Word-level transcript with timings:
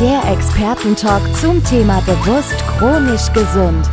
Der 0.00 0.22
Expertentalk 0.32 1.22
zum 1.36 1.62
Thema 1.62 2.00
bewusst 2.00 2.56
chronisch 2.78 3.30
gesund. 3.34 3.86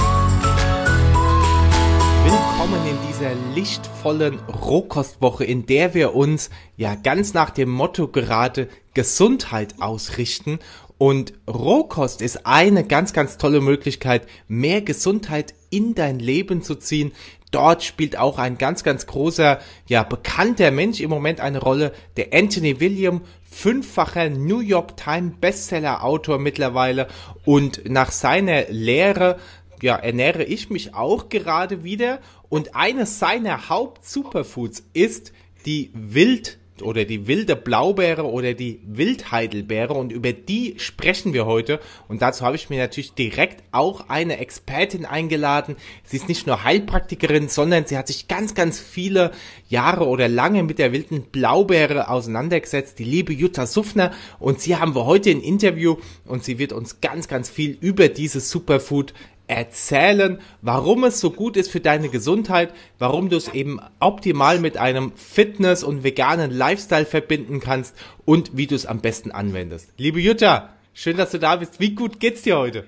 Willkommen 2.24 2.80
in 2.88 2.98
dieser 3.10 3.36
lichtvollen 3.54 4.40
Rohkostwoche, 4.40 5.44
in 5.44 5.66
der 5.66 5.94
wir 5.94 6.16
uns 6.16 6.50
ja 6.78 6.96
ganz 6.96 7.34
nach 7.34 7.50
dem 7.50 7.70
Motto 7.70 8.08
gerade 8.08 8.70
Gesundheit 8.94 9.76
ausrichten. 9.82 10.60
Und 10.98 11.34
Rohkost 11.46 12.22
ist 12.22 12.46
eine 12.48 12.86
ganz, 12.86 13.12
ganz 13.12 13.38
tolle 13.38 13.60
Möglichkeit, 13.60 14.28
mehr 14.48 14.82
Gesundheit 14.82 15.56
in 15.70 15.94
dein 15.94 16.20
Leben 16.20 16.62
zu 16.62 16.76
ziehen. 16.76 17.12
Dort 17.52 17.84
spielt 17.84 18.18
auch 18.18 18.40
ein 18.40 18.58
ganz, 18.58 18.84
ganz 18.84 19.08
großer, 19.08 19.60
ja, 19.88 20.04
bekannter 20.04 20.72
Mensch 20.72 21.00
im 21.00 21.10
Moment 21.10 21.40
eine 21.40 21.60
Rolle, 21.60 21.94
der 22.18 22.34
Anthony 22.34 22.80
William, 22.80 23.22
fünffacher 23.58 24.30
New 24.30 24.60
York 24.60 24.98
Times 24.98 25.34
Bestseller 25.42 26.04
Autor 26.04 26.38
mittlerweile. 26.38 27.08
Und 27.44 27.90
nach 27.90 28.12
seiner 28.12 28.66
Lehre 28.70 29.40
ja, 29.82 29.96
ernähre 29.96 30.44
ich 30.44 30.70
mich 30.70 30.94
auch 30.94 31.30
gerade 31.30 31.84
wieder. 31.84 32.20
Und 32.50 32.76
eines 32.76 33.20
seiner 33.20 33.70
Haupt-Superfoods 33.70 34.84
ist 34.94 35.34
die 35.66 35.92
Wild- 35.94 36.60
oder 36.82 37.06
die 37.06 37.28
wilde 37.28 37.56
Blaubeere 37.56 38.26
oder 38.26 38.54
die 38.54 38.80
Wildheidelbeere 38.86 39.94
und 39.94 40.12
über 40.12 40.34
die 40.34 40.76
sprechen 40.78 41.34
wir 41.34 41.46
heute 41.46 41.80
und 42.08 42.22
dazu 42.22 42.46
habe 42.46 42.56
ich 42.56 42.70
mir 42.70 42.80
natürlich 42.80 43.14
direkt 43.14 43.64
auch 43.72 44.10
eine 44.10 44.38
Expertin 44.38 45.06
eingeladen. 45.06 45.76
Sie 46.04 46.18
ist 46.18 46.28
nicht 46.28 46.48
nur 46.48 46.64
Heilpraktikerin, 46.64 47.50
sondern 47.50 47.86
sie 47.86 47.98
hat 47.98 48.08
sich 48.08 48.28
ganz, 48.28 48.56
ganz 48.56 48.80
viele 48.80 49.32
Jahre 49.70 50.08
oder 50.08 50.28
lange 50.28 50.64
mit 50.64 50.80
der 50.80 50.92
wilden 50.92 51.24
Blaubeere 51.24 52.10
auseinandergesetzt, 52.10 53.00
die 53.00 53.04
liebe 53.04 53.34
Jutta 53.34 53.66
Suffner 53.66 54.12
und 54.40 54.60
sie 54.62 54.76
haben 54.76 54.96
wir 54.96 55.06
heute 55.06 55.30
ein 55.30 55.42
Interview 55.42 55.98
und 56.26 56.44
sie 56.44 56.60
wird 56.60 56.74
uns 56.74 57.02
ganz, 57.02 57.28
ganz 57.28 57.50
viel 57.50 57.78
über 57.82 58.08
dieses 58.08 58.50
Superfood 58.50 59.14
erzählen, 59.48 60.40
warum 60.62 61.04
es 61.06 61.20
so 61.20 61.32
gut 61.32 61.58
ist 61.58 61.72
für 61.72 61.80
deine 61.80 62.10
Gesundheit, 62.10 62.74
warum 63.00 63.30
du 63.30 63.38
es 63.38 63.48
eben 63.50 63.80
optimal 64.00 64.60
mit 64.60 64.78
einem 64.78 65.14
Fitness- 65.16 65.84
und 65.84 66.04
veganen 66.04 66.52
Lifestyle 66.52 67.06
verbinden 67.06 67.60
kannst 67.60 67.96
und 68.26 68.58
wie 68.58 68.68
du 68.68 68.76
es 68.76 68.86
am 68.86 69.00
besten 69.00 69.32
anwendest. 69.32 69.92
Liebe 69.98 70.20
Jutta, 70.20 70.70
schön, 70.94 71.18
dass 71.18 71.32
du 71.32 71.40
da 71.40 71.56
bist. 71.56 71.80
Wie 71.80 71.96
gut 71.96 72.20
geht's 72.20 72.42
dir 72.42 72.58
heute? 72.58 72.88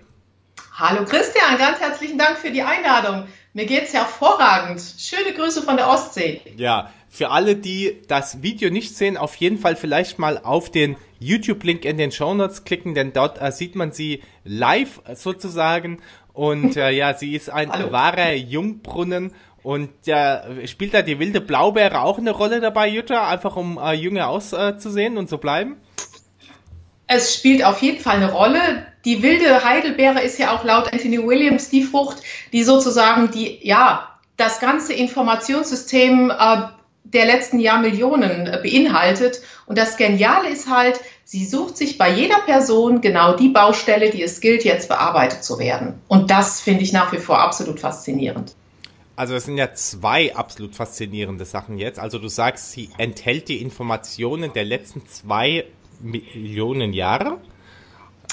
Hallo 0.73 1.05
Christian, 1.05 1.57
ganz 1.57 1.79
herzlichen 1.79 2.17
Dank 2.17 2.37
für 2.37 2.51
die 2.51 2.61
Einladung. 2.61 3.25
Mir 3.53 3.65
geht's 3.65 3.93
hervorragend. 3.93 4.81
Schöne 4.97 5.33
Grüße 5.33 5.63
von 5.63 5.75
der 5.75 5.89
Ostsee. 5.89 6.41
Ja, 6.55 6.93
für 7.09 7.31
alle, 7.31 7.55
die 7.55 7.97
das 8.07 8.43
Video 8.43 8.69
nicht 8.69 8.95
sehen, 8.95 9.17
auf 9.17 9.35
jeden 9.35 9.57
Fall 9.57 9.75
vielleicht 9.75 10.19
mal 10.19 10.37
auf 10.37 10.69
den 10.69 10.95
YouTube-Link 11.19 11.83
in 11.83 11.97
den 11.97 12.11
Show 12.11 12.33
Notes 12.33 12.63
klicken, 12.63 12.93
denn 12.93 13.11
dort 13.11 13.41
äh, 13.41 13.51
sieht 13.51 13.75
man 13.75 13.91
sie 13.91 14.21
live 14.43 15.01
sozusagen 15.15 16.01
und 16.39 16.77
äh, 16.77 16.91
ja, 16.91 17.13
sie 17.15 17.35
ist 17.35 17.49
ein 17.49 17.69
Hallo. 17.69 17.91
wahrer 17.91 18.31
Jungbrunnen. 18.33 19.33
Und 19.61 19.89
ja, 20.05 20.41
spielt 20.67 20.93
da 20.93 21.01
die 21.01 21.19
wilde 21.19 21.41
Blaubeere 21.41 22.01
auch 22.01 22.17
eine 22.17 22.31
Rolle 22.31 22.61
dabei, 22.61 22.87
Jutta, 22.87 23.27
einfach 23.27 23.57
um 23.57 23.77
äh, 23.77 23.91
jünger 23.91 24.29
auszusehen 24.29 25.17
äh, 25.17 25.19
und 25.19 25.27
zu 25.27 25.37
bleiben? 25.37 25.75
Es 27.07 27.35
spielt 27.35 27.65
auf 27.65 27.81
jeden 27.81 27.99
Fall 27.99 28.15
eine 28.15 28.31
Rolle. 28.31 28.85
Die 29.03 29.21
wilde 29.21 29.65
Heidelbeere 29.65 30.21
ist 30.21 30.39
ja 30.39 30.55
auch 30.55 30.63
laut 30.63 30.93
Anthony 30.93 31.21
Williams 31.21 31.69
die 31.71 31.83
Frucht, 31.83 32.23
die 32.53 32.63
sozusagen 32.63 33.31
die, 33.31 33.59
ja, 33.61 34.07
das 34.37 34.61
ganze 34.61 34.93
Informationssystem 34.93 36.31
äh, 36.31 36.61
der 37.03 37.25
letzten 37.25 37.59
Jahrmillionen 37.59 38.47
äh, 38.47 38.61
beinhaltet. 38.63 39.41
Und 39.65 39.77
das 39.77 39.97
Geniale 39.97 40.47
ist 40.47 40.69
halt, 40.69 41.01
Sie 41.31 41.45
sucht 41.45 41.77
sich 41.77 41.99
bei 41.99 42.11
jeder 42.11 42.39
Person 42.39 43.01
genau 43.01 43.35
die 43.35 43.49
Baustelle, 43.49 44.09
die 44.09 44.23
es 44.23 44.41
gilt, 44.41 44.63
jetzt 44.63 44.89
bearbeitet 44.89 45.43
zu 45.43 45.59
werden. 45.59 46.01
Und 46.07 46.31
das 46.31 46.59
finde 46.59 46.81
ich 46.81 46.91
nach 46.91 47.11
wie 47.11 47.19
vor 47.19 47.37
absolut 47.37 47.79
faszinierend. 47.79 48.55
Also 49.15 49.35
es 49.35 49.45
sind 49.45 49.59
ja 49.59 49.71
zwei 49.75 50.35
absolut 50.35 50.73
faszinierende 50.73 51.45
Sachen 51.45 51.77
jetzt. 51.77 51.99
Also 51.99 52.17
du 52.17 52.29
sagst, 52.29 52.71
sie 52.71 52.89
enthält 52.97 53.47
die 53.47 53.61
Informationen 53.61 54.53
der 54.53 54.65
letzten 54.65 55.05
zwei 55.05 55.65
Millionen 55.99 56.93
Jahre. 56.93 57.37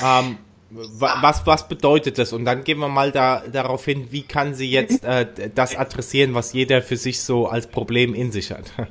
Ähm, 0.03 0.39
was, 0.71 1.47
was 1.47 1.69
bedeutet 1.69 2.17
das? 2.17 2.33
Und 2.33 2.47
dann 2.47 2.65
gehen 2.65 2.79
wir 2.79 2.89
mal 2.89 3.13
da, 3.13 3.41
darauf 3.41 3.85
hin, 3.85 4.07
wie 4.11 4.23
kann 4.23 4.55
sie 4.55 4.71
jetzt 4.71 5.05
äh, 5.05 5.51
das 5.55 5.77
adressieren, 5.77 6.33
was 6.33 6.55
jeder 6.55 6.81
für 6.81 6.97
sich 6.97 7.21
so 7.21 7.47
als 7.47 7.67
Problem 7.67 8.15
in 8.15 8.33
sich 8.33 8.53
hat. 8.53 8.73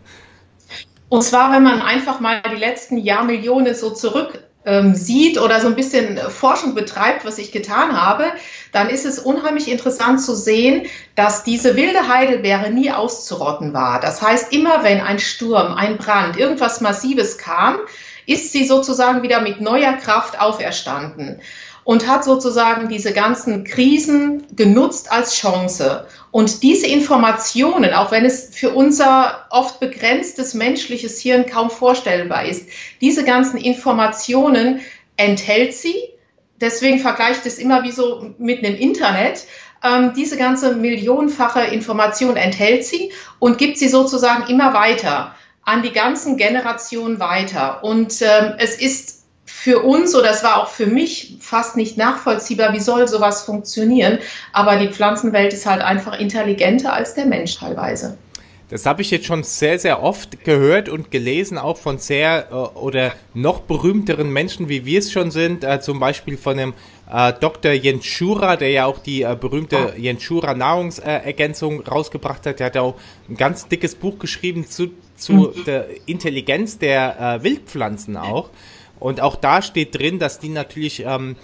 Und 1.09 1.23
zwar, 1.23 1.51
wenn 1.51 1.63
man 1.63 1.81
einfach 1.81 2.19
mal 2.19 2.41
die 2.51 2.59
letzten 2.59 2.97
Jahrmillionen 2.97 3.75
so 3.75 3.91
zurück 3.91 4.43
ähm, 4.65 4.95
sieht 4.95 5.39
oder 5.39 5.61
so 5.61 5.67
ein 5.67 5.75
bisschen 5.75 6.17
Forschung 6.17 6.73
betreibt, 6.73 7.25
was 7.25 7.37
ich 7.37 7.51
getan 7.51 7.99
habe, 7.99 8.25
dann 8.71 8.89
ist 8.89 9.05
es 9.05 9.19
unheimlich 9.19 9.71
interessant 9.71 10.19
zu 10.19 10.35
sehen, 10.35 10.87
dass 11.13 11.43
diese 11.43 11.75
wilde 11.75 12.07
Heidelbeere 12.07 12.71
nie 12.71 12.91
auszurotten 12.91 13.73
war. 13.73 13.99
Das 13.99 14.21
heißt, 14.21 14.51
immer 14.51 14.83
wenn 14.83 15.01
ein 15.01 15.19
Sturm, 15.19 15.73
ein 15.73 15.97
Brand, 15.97 16.37
irgendwas 16.37 16.81
Massives 16.81 17.37
kam, 17.37 17.77
ist 18.25 18.51
sie 18.51 18.65
sozusagen 18.65 19.21
wieder 19.21 19.41
mit 19.41 19.61
neuer 19.61 19.93
Kraft 19.93 20.41
auferstanden 20.41 21.41
und 21.85 22.07
hat 22.07 22.23
sozusagen 22.25 22.89
diese 22.89 23.13
ganzen 23.13 23.63
Krisen 23.63 24.43
genutzt 24.55 25.11
als 25.11 25.35
Chance. 25.35 26.07
Und 26.31 26.63
diese 26.63 26.87
Informationen, 26.87 27.93
auch 27.93 28.11
wenn 28.11 28.25
es 28.25 28.49
für 28.53 28.71
unser 28.71 29.45
oft 29.51 29.79
begrenztes 29.79 30.55
menschliches 30.55 31.21
Hirn 31.21 31.45
kaum 31.45 31.69
vorstellbar 31.69 32.45
ist, 32.45 32.67
diese 33.01 33.23
ganzen 33.23 33.57
Informationen 33.57 34.81
enthält 35.15 35.75
sie. 35.75 35.95
Deswegen 36.59 36.99
vergleicht 36.99 37.45
es 37.45 37.59
immer 37.59 37.83
wie 37.83 37.91
so 37.91 38.33
mit 38.39 38.65
einem 38.65 38.75
Internet. 38.75 39.45
Ähm, 39.83 40.13
diese 40.15 40.37
ganze 40.37 40.75
millionenfache 40.75 41.65
Information 41.65 42.35
enthält 42.35 42.83
sie 42.83 43.11
und 43.37 43.59
gibt 43.59 43.77
sie 43.77 43.89
sozusagen 43.89 44.49
immer 44.49 44.73
weiter 44.73 45.35
an 45.63 45.83
die 45.83 45.91
ganzen 45.91 46.37
Generationen 46.37 47.19
weiter. 47.19 47.83
Und 47.83 48.21
ähm, 48.21 48.55
es 48.57 48.79
ist 48.79 49.14
für 49.65 49.79
uns 49.79 50.13
oder 50.13 50.29
es 50.29 50.43
war 50.43 50.61
auch 50.61 50.67
für 50.67 50.85
mich 50.85 51.37
fast 51.39 51.75
nicht 51.75 51.97
nachvollziehbar, 51.97 52.73
wie 52.73 52.79
soll 52.79 53.07
sowas 53.07 53.45
funktionieren. 53.45 54.19
Aber 54.53 54.75
die 54.75 54.89
Pflanzenwelt 54.89 55.53
ist 55.53 55.65
halt 55.65 55.81
einfach 55.81 56.19
intelligenter 56.19 56.93
als 56.93 57.15
der 57.15 57.25
Mensch 57.25 57.57
teilweise. 57.57 58.15
Das 58.69 58.85
habe 58.85 59.01
ich 59.01 59.09
jetzt 59.09 59.25
schon 59.25 59.41
sehr, 59.41 59.79
sehr 59.79 60.03
oft 60.03 60.43
gehört 60.43 60.87
und 60.87 61.09
gelesen, 61.09 61.57
auch 61.57 61.77
von 61.77 61.97
sehr 61.97 62.49
äh, 62.51 62.53
oder 62.53 63.13
noch 63.33 63.61
berühmteren 63.61 64.31
Menschen, 64.31 64.69
wie 64.69 64.85
wir 64.85 64.99
es 64.99 65.11
schon 65.11 65.31
sind, 65.31 65.63
äh, 65.63 65.81
zum 65.81 65.99
Beispiel 65.99 66.37
von 66.37 66.57
dem 66.57 66.73
äh, 67.11 67.33
Dr. 67.33 67.71
Jens 67.71 68.05
Schura, 68.05 68.57
der 68.57 68.69
ja 68.69 68.85
auch 68.85 68.99
die 68.99 69.23
äh, 69.23 69.35
berühmte 69.35 69.93
oh. 69.95 69.99
Jens 69.99 70.21
Schura 70.21 70.53
Nahrungsergänzung 70.53 71.81
rausgebracht 71.81 72.45
hat. 72.45 72.59
Der 72.59 72.67
hat 72.67 72.75
ja 72.75 72.81
auch 72.83 72.99
ein 73.27 73.35
ganz 73.35 73.67
dickes 73.67 73.95
Buch 73.95 74.19
geschrieben 74.19 74.67
zu, 74.67 74.91
zu 75.15 75.33
mhm. 75.33 75.65
der 75.65 75.87
Intelligenz 76.05 76.77
der 76.77 77.39
Wildpflanzen 77.41 78.15
auch. 78.15 78.51
Und 79.05 79.21
auch 79.21 79.35
da 79.35 79.61
steht 79.61 79.99
drin, 79.99 80.17
dass 80.17 80.39
die 80.39 80.49
natürlich 80.49 81.05
ähm, 81.05 81.35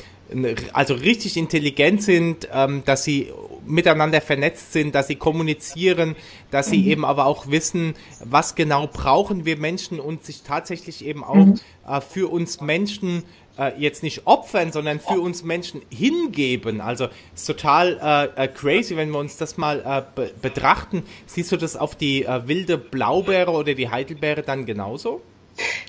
also 0.74 0.96
richtig 0.96 1.38
intelligent 1.38 2.02
sind, 2.02 2.50
ähm, 2.52 2.82
dass 2.86 3.04
sie 3.04 3.32
miteinander 3.68 4.20
vernetzt 4.20 4.74
sind, 4.74 4.96
dass 4.96 5.06
sie 5.06 5.16
kommunizieren, 5.16 6.16
dass 6.50 6.72
sie 6.72 6.80
mhm. 6.80 6.88
eben 6.88 7.06
aber 7.06 7.28
auch 7.28 7.52
wissen, 7.52 7.94
was 8.24 8.56
genau 8.56 8.88
brauchen 8.88 9.46
wir 9.46 9.58
Menschen 9.58 10.00
und 10.00 10.26
sich 10.26 10.42
tatsächlich 10.42 11.06
eben 11.06 11.24
auch 11.24 11.36
mhm. 11.36 11.60
äh, 11.88 12.02
für 12.02 12.32
uns 12.32 12.62
Menschen 12.62 13.26
äh, 13.60 13.80
jetzt 13.80 14.02
nicht 14.02 14.26
opfern, 14.26 14.72
sondern 14.72 15.00
für 15.00 15.22
uns 15.22 15.44
Menschen 15.44 15.84
hingeben. 15.92 16.82
Also 16.82 17.10
ist 17.36 17.46
total 17.46 18.32
äh, 18.36 18.46
äh, 18.46 18.48
crazy, 18.48 18.98
wenn 18.98 19.12
wir 19.12 19.20
uns 19.20 19.38
das 19.38 19.58
mal 19.58 19.82
äh, 19.86 20.02
be 20.16 20.32
betrachten. 20.42 21.04
Siehst 21.28 21.52
du 21.52 21.58
das 21.58 21.78
auf 21.78 21.94
die 21.94 22.26
wilde 22.46 22.80
Blaubeere 22.80 23.52
oder 23.52 23.76
die 23.76 23.88
Heidelbeere 23.88 24.42
dann 24.42 24.66
genauso? 24.66 25.22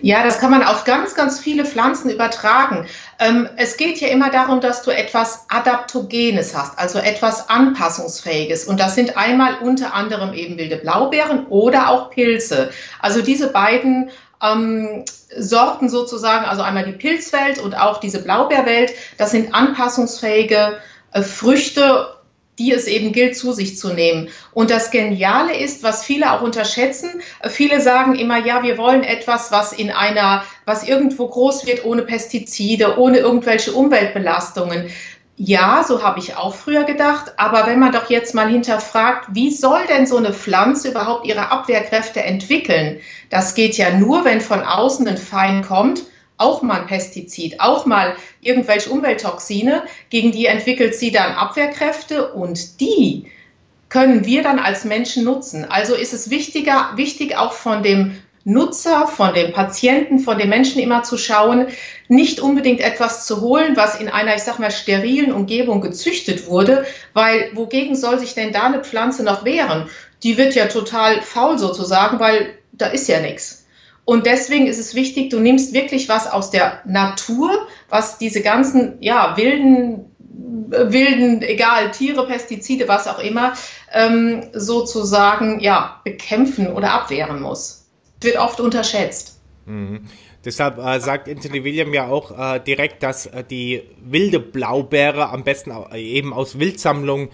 Ja, 0.01 0.25
das 0.25 0.39
kann 0.39 0.51
man 0.51 0.63
auf 0.63 0.85
ganz, 0.85 1.15
ganz 1.15 1.39
viele 1.39 1.65
Pflanzen 1.65 2.11
übertragen. 2.11 2.87
Ähm, 3.19 3.49
es 3.57 3.77
geht 3.77 4.01
ja 4.01 4.09
immer 4.09 4.31
darum, 4.31 4.61
dass 4.61 4.83
du 4.83 4.91
etwas 4.91 5.47
Adaptogenes 5.49 6.57
hast, 6.57 6.79
also 6.79 6.99
etwas 6.99 7.49
Anpassungsfähiges. 7.49 8.65
Und 8.65 8.81
das 8.81 8.95
sind 8.95 9.17
einmal 9.17 9.59
unter 9.63 9.95
anderem 9.95 10.33
eben 10.33 10.59
wilde 10.59 10.77
Blaubeeren 10.77 11.47
oder 11.47 11.91
auch 11.91 12.11
Pilze. 12.11 12.71
Also 13.01 13.23
diese 13.23 13.49
beiden 13.49 14.11
ähm, 14.43 15.05
Sorten 15.37 15.89
sozusagen, 15.89 16.45
also 16.45 16.63
einmal 16.63 16.85
die 16.85 16.93
Pilzwelt 16.93 17.59
und 17.59 17.75
auch 17.75 18.01
diese 18.01 18.23
Blaubeerwelt, 18.23 18.93
das 19.19 19.31
sind 19.31 19.55
anpassungsfähige 19.55 20.79
äh, 21.13 21.23
Früchte 21.23 22.09
die 22.59 22.73
es 22.73 22.87
eben 22.87 23.13
gilt, 23.13 23.37
zu 23.37 23.53
sich 23.53 23.79
zu 23.79 23.93
nehmen. 23.93 24.29
Und 24.53 24.71
das 24.71 24.91
Geniale 24.91 25.57
ist, 25.57 25.83
was 25.83 26.05
viele 26.05 26.33
auch 26.33 26.43
unterschätzen, 26.43 27.23
viele 27.49 27.81
sagen 27.81 28.15
immer, 28.15 28.45
ja, 28.45 28.63
wir 28.63 28.77
wollen 28.77 29.03
etwas, 29.03 29.51
was 29.51 29.73
in 29.73 29.91
einer, 29.91 30.45
was 30.67 30.87
irgendwo 30.87 31.29
groß 31.29 31.67
wird, 31.67 31.85
ohne 31.85 32.03
Pestizide, 32.03 32.99
ohne 32.99 33.19
irgendwelche 33.19 33.73
Umweltbelastungen. 33.73 34.91
Ja, 35.37 35.83
so 35.83 36.03
habe 36.03 36.21
ich 36.21 36.37
auch 36.37 36.55
früher 36.55 36.85
gedacht, 36.85 37.33
aber 37.39 37.67
wenn 37.67 37.81
man 37.81 37.91
doch 37.91 38.11
jetzt 38.11 38.35
mal 38.35 38.51
hinterfragt, 38.51 39.29
wie 39.33 39.51
soll 39.51 39.87
denn 39.89 40.07
so 40.07 40.19
eine 40.19 40.35
Pflanze 40.35 40.91
überhaupt 40.91 41.27
ihre 41.27 41.51
Abwehrkräfte 41.51 42.23
entwickeln? 42.23 43.01
Das 43.31 43.55
geht 43.55 43.79
ja 43.79 43.97
nur, 43.97 44.27
wenn 44.27 44.43
von 44.43 44.61
außen 44.61 45.09
ein 45.09 45.17
Feind 45.17 45.67
kommt 45.67 46.03
auch 46.37 46.63
mal 46.63 46.81
ein 46.81 46.87
Pestizid, 46.87 47.61
auch 47.61 47.87
mal 47.87 48.17
irgendwelche 48.41 48.91
Umwelttoxine, 48.91 49.85
gegen 50.11 50.33
die 50.33 50.47
entwickelt 50.47 50.95
sie 50.95 51.13
dann 51.13 51.33
Abwehrkräfte 51.33 52.33
und 52.33 52.81
die 52.81 53.31
können 53.89 54.25
wir 54.25 54.43
dann 54.43 54.59
als 54.59 54.85
Menschen 54.85 55.25
nutzen. 55.25 55.67
Also 55.67 55.95
ist 55.95 56.15
es 56.15 56.31
wichtiger, 56.31 56.93
wichtig 56.97 57.37
auch 57.37 57.53
von 57.53 57.83
dem 57.83 58.17
Nutzer, 58.45 59.07
von 59.07 59.35
dem 59.35 59.53
Patienten, 59.53 60.19
von 60.19 60.39
den 60.39 60.49
Menschen 60.49 60.81
immer 60.81 61.03
zu 61.03 61.17
schauen, 61.17 61.69
nicht 62.09 62.41
unbedingt 62.41 62.81
etwas 62.81 63.27
zu 63.27 63.41
holen, 63.41 63.77
was 63.77 64.01
in 64.01 64.09
einer, 64.09 64.35
ich 64.35 64.43
sag 64.43 64.59
mal, 64.59 64.71
sterilen 64.71 65.33
Umgebung 65.33 65.81
gezüchtet 65.81 66.49
wurde, 66.49 66.85
weil 67.13 67.51
wogegen 67.55 67.95
soll 67.95 68.19
sich 68.19 68.35
denn 68.35 68.53
da 68.53 68.65
eine 68.65 68.83
Pflanze 68.83 69.23
noch 69.23 69.45
wehren? 69.45 69.89
Die 70.23 70.39
wird 70.39 70.55
ja 70.55 70.67
total 70.67 71.23
faul 71.23 71.59
sozusagen, 71.59 72.19
weil 72.19 72.55
da 72.73 72.87
ist 72.87 73.09
ja 73.09 73.21
nichts. 73.21 73.62
Und 74.05 74.27
deswegen 74.27 74.67
ist 74.67 74.79
es 74.79 74.95
wichtig, 74.95 75.31
du 75.31 75.39
nimmst 75.39 75.75
wirklich 75.75 76.09
was 76.09 76.31
aus 76.31 76.51
der 76.51 76.81
Natur, 76.85 77.67
was 77.89 78.19
diese 78.19 78.43
ganzen, 78.43 78.97
ja, 79.01 79.37
wilden, 79.37 80.07
wilden, 80.69 81.43
egal, 81.43 81.91
Tiere, 81.93 82.27
Pestizide, 82.27 82.89
was 82.89 83.07
auch 83.07 83.21
immer, 83.21 83.55
ähm, 83.93 84.45
sozusagen, 84.53 85.61
ja, 85.61 86.01
bekämpfen 86.05 86.67
oder 86.67 86.93
abwehren 86.93 87.41
muss. 87.41 87.87
Wird 88.21 88.39
oft 88.39 88.61
unterschätzt. 88.61 89.39
Mhm. 89.67 90.07
Deshalb 90.45 90.79
äh, 90.79 90.99
sagt 90.99 91.29
Anthony 91.29 91.63
William 91.63 91.95
ja 91.95 92.09
auch 92.09 92.37
äh, 92.37 92.59
direkt, 92.59 93.05
dass 93.05 93.27
äh, 93.27 93.45
die 93.49 93.83
wilde 94.01 94.41
Blaubeere 94.41 95.29
am 95.29 95.45
besten 95.45 95.73
eben 95.95 96.33
aus 96.33 96.59
Wildsammlung 96.59 97.29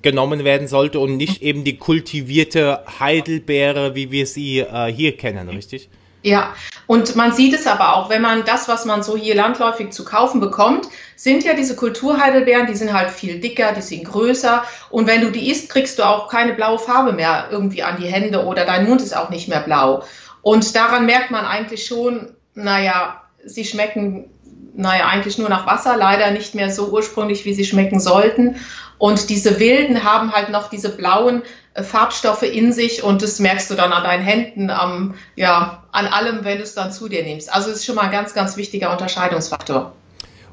genommen 0.00 0.44
werden 0.44 0.68
sollte 0.68 1.00
und 1.00 1.16
nicht 1.16 1.42
eben 1.42 1.64
die 1.64 1.76
kultivierte 1.76 2.84
Heidelbeere, 3.00 3.94
wie 3.94 4.10
wir 4.10 4.26
sie 4.26 4.60
äh, 4.60 4.92
hier 4.92 5.16
kennen, 5.16 5.48
richtig? 5.48 5.90
Ja, 6.22 6.54
und 6.86 7.14
man 7.14 7.32
sieht 7.32 7.54
es 7.54 7.66
aber 7.66 7.94
auch, 7.94 8.10
wenn 8.10 8.22
man 8.22 8.44
das, 8.44 8.66
was 8.66 8.84
man 8.84 9.04
so 9.04 9.16
hier 9.16 9.36
landläufig 9.36 9.90
zu 9.90 10.04
kaufen 10.04 10.40
bekommt, 10.40 10.88
sind 11.14 11.44
ja 11.44 11.54
diese 11.54 11.76
Kulturheidelbeeren, 11.76 12.66
die 12.66 12.74
sind 12.74 12.92
halt 12.92 13.10
viel 13.10 13.38
dicker, 13.38 13.72
die 13.72 13.82
sind 13.82 14.04
größer 14.04 14.64
und 14.90 15.06
wenn 15.06 15.20
du 15.20 15.30
die 15.30 15.48
isst, 15.48 15.70
kriegst 15.70 15.98
du 15.98 16.02
auch 16.02 16.28
keine 16.28 16.54
blaue 16.54 16.78
Farbe 16.78 17.12
mehr 17.12 17.48
irgendwie 17.52 17.84
an 17.84 18.00
die 18.00 18.08
Hände 18.08 18.44
oder 18.44 18.64
dein 18.64 18.88
Mund 18.88 19.00
ist 19.00 19.16
auch 19.16 19.30
nicht 19.30 19.48
mehr 19.48 19.60
blau. 19.60 20.02
Und 20.42 20.74
daran 20.74 21.06
merkt 21.06 21.30
man 21.30 21.44
eigentlich 21.44 21.86
schon, 21.86 22.34
naja, 22.54 23.22
sie 23.44 23.64
schmecken 23.64 24.30
naja, 24.78 25.06
eigentlich 25.06 25.38
nur 25.38 25.48
nach 25.48 25.66
Wasser, 25.66 25.96
leider 25.96 26.30
nicht 26.30 26.54
mehr 26.54 26.70
so 26.70 26.90
ursprünglich, 26.90 27.44
wie 27.44 27.52
sie 27.52 27.64
schmecken 27.64 27.98
sollten. 27.98 28.54
Und 28.96 29.28
diese 29.28 29.58
Wilden 29.58 30.04
haben 30.04 30.32
halt 30.32 30.50
noch 30.50 30.70
diese 30.70 30.90
blauen 30.90 31.42
Farbstoffe 31.82 32.42
in 32.42 32.72
sich 32.72 33.02
und 33.02 33.22
das 33.22 33.38
merkst 33.38 33.70
du 33.70 33.74
dann 33.74 33.92
an 33.92 34.02
deinen 34.02 34.22
Händen, 34.22 34.70
am, 34.70 35.14
ja, 35.36 35.84
an 35.92 36.06
allem, 36.06 36.44
wenn 36.44 36.58
du 36.58 36.64
es 36.64 36.74
dann 36.74 36.92
zu 36.92 37.08
dir 37.08 37.22
nimmst. 37.22 37.52
Also 37.52 37.70
es 37.70 37.76
ist 37.76 37.86
schon 37.86 37.94
mal 37.94 38.02
ein 38.02 38.12
ganz, 38.12 38.34
ganz 38.34 38.56
wichtiger 38.56 38.90
Unterscheidungsfaktor. 38.92 39.92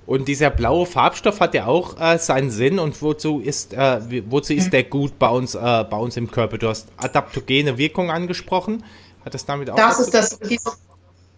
Und 0.06 0.27
dieser 0.27 0.51
blaue 0.51 0.86
Farbstoff 0.86 1.39
hat 1.39 1.56
ja 1.56 1.66
auch 1.66 2.00
äh, 2.00 2.19
seinen 2.19 2.51
Sinn 2.51 2.77
und 2.77 3.01
wozu 3.01 3.39
ist, 3.39 3.74
äh, 3.74 4.00
wozu 4.30 4.54
ist 4.54 4.72
der 4.72 4.83
gut 4.83 5.18
bei 5.18 5.30
uns, 5.30 5.56
äh, 5.56 5.60
bei 5.60 5.98
uns 5.98 6.16
im 6.16 6.30
Körper? 6.30 6.60
Du 6.60 6.69
hast 6.69 6.88
adaptogene 6.98 7.77
Wirkung 7.77 8.12
angesprochen. 8.12 8.83
Hat 9.24 9.33
das 9.33 9.45
damit 9.45 9.69
auch 9.69 9.75
Das 9.75 10.00
ist 10.00 10.13
das, 10.13 10.38
die, 10.39 10.60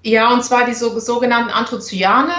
ja, 0.03 0.33
und 0.33 0.43
zwar 0.43 0.65
die 0.65 0.73
so, 0.73 0.99
sogenannten 0.99 1.49
Anthocyane. 1.49 2.33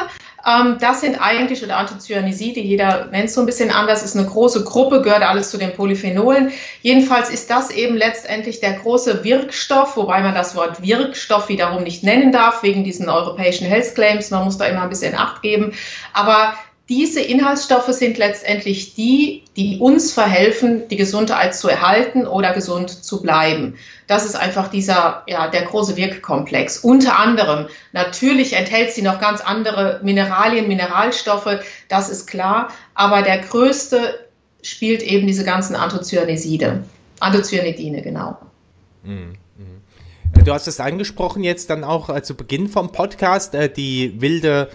Ähm, 0.46 0.76
das 0.80 1.00
sind 1.00 1.20
eigentlich, 1.20 1.62
oder 1.64 1.76
Anthocyaniside, 1.76 2.60
jeder 2.60 3.06
nennt 3.06 3.26
es 3.26 3.34
so 3.34 3.40
ein 3.40 3.46
bisschen 3.46 3.70
anders, 3.70 4.02
ist 4.02 4.16
eine 4.16 4.26
große 4.26 4.64
Gruppe, 4.64 5.02
gehört 5.02 5.22
alles 5.22 5.50
zu 5.50 5.58
den 5.58 5.74
Polyphenolen. 5.74 6.52
Jedenfalls 6.82 7.30
ist 7.30 7.50
das 7.50 7.70
eben 7.70 7.96
letztendlich 7.96 8.60
der 8.60 8.74
große 8.74 9.24
Wirkstoff, 9.24 9.96
wobei 9.96 10.20
man 10.20 10.34
das 10.34 10.54
Wort 10.54 10.82
Wirkstoff 10.82 11.48
wiederum 11.48 11.82
nicht 11.82 12.04
nennen 12.04 12.32
darf, 12.32 12.62
wegen 12.62 12.84
diesen 12.84 13.08
europäischen 13.08 13.66
Health 13.66 13.94
Claims. 13.94 14.30
Man 14.30 14.44
muss 14.44 14.58
da 14.58 14.66
immer 14.66 14.82
ein 14.82 14.88
bisschen 14.88 15.14
Acht 15.14 15.42
geben. 15.42 15.72
Aber 16.12 16.54
diese 16.88 17.20
Inhaltsstoffe 17.20 17.92
sind 17.92 18.16
letztendlich 18.16 18.94
die, 18.94 19.44
die 19.56 19.78
uns 19.78 20.12
verhelfen, 20.12 20.88
die 20.88 20.96
Gesundheit 20.96 21.54
zu 21.54 21.68
erhalten 21.68 22.26
oder 22.26 22.54
gesund 22.54 22.88
zu 22.88 23.20
bleiben. 23.20 23.76
Das 24.08 24.24
ist 24.24 24.34
einfach 24.34 24.68
dieser, 24.68 25.22
ja, 25.28 25.48
der 25.48 25.62
große 25.62 25.96
Wirkkomplex. 25.96 26.78
Unter 26.78 27.18
anderem, 27.18 27.68
natürlich 27.92 28.54
enthält 28.54 28.92
sie 28.92 29.02
noch 29.02 29.20
ganz 29.20 29.40
andere 29.40 30.00
Mineralien, 30.02 30.66
Mineralstoffe, 30.66 31.60
das 31.88 32.08
ist 32.08 32.26
klar, 32.26 32.70
aber 32.94 33.22
der 33.22 33.38
größte 33.38 34.18
spielt 34.62 35.02
eben 35.02 35.26
diese 35.26 35.44
ganzen 35.44 35.76
Anthocyaniside, 35.76 36.84
Anthocyanidine, 37.20 38.02
genau. 38.02 38.38
Mhm. 39.04 39.36
mhm. 39.56 40.44
Du 40.44 40.52
hast 40.52 40.66
es 40.66 40.80
angesprochen 40.80 41.44
jetzt 41.44 41.68
dann 41.70 41.84
auch 41.84 42.08
äh, 42.08 42.22
zu 42.22 42.34
Beginn 42.34 42.68
vom 42.68 42.92
Podcast, 42.92 43.54
äh, 43.54 43.70
die 43.70 44.20
wilde 44.20 44.68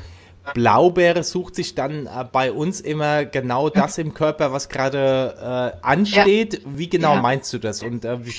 Blaubeere 0.54 1.24
sucht 1.24 1.56
sich 1.56 1.74
dann 1.74 2.06
äh, 2.06 2.26
bei 2.30 2.52
uns 2.52 2.82
immer 2.82 3.24
genau 3.26 3.70
das 3.70 3.98
im 3.98 4.14
Körper, 4.14 4.52
was 4.52 4.68
gerade 4.68 5.74
äh, 5.82 5.86
ansteht. 5.86 6.56
Ja. 6.56 6.60
Wie 6.76 6.90
genau 6.90 7.16
ja. 7.16 7.22
meinst 7.22 7.54
du 7.54 7.60
das? 7.60 7.82
Und 7.82 8.04
äh, 8.04 8.26
wie, 8.26 8.34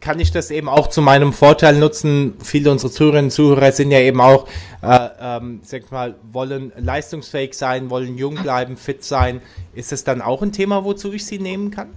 kann 0.00 0.20
ich 0.20 0.30
das 0.30 0.50
eben 0.50 0.68
auch 0.68 0.88
zu 0.88 1.02
meinem 1.02 1.32
Vorteil 1.32 1.76
nutzen? 1.76 2.34
Viele 2.42 2.70
unserer 2.70 2.92
Zuhörerinnen 2.92 3.26
und 3.26 3.30
Zuhörer 3.32 3.72
sind 3.72 3.90
ja 3.90 3.98
eben 3.98 4.20
auch, 4.20 4.46
äh, 4.82 5.08
ähm, 5.20 5.60
sag 5.64 5.90
mal, 5.90 6.14
wollen 6.30 6.72
leistungsfähig 6.76 7.54
sein, 7.54 7.90
wollen 7.90 8.16
jung 8.16 8.36
bleiben, 8.36 8.76
fit 8.76 9.02
sein. 9.02 9.42
Ist 9.74 9.90
das 9.90 10.04
dann 10.04 10.22
auch 10.22 10.42
ein 10.42 10.52
Thema, 10.52 10.84
wozu 10.84 11.12
ich 11.12 11.26
sie 11.26 11.40
nehmen 11.40 11.72
kann? 11.72 11.88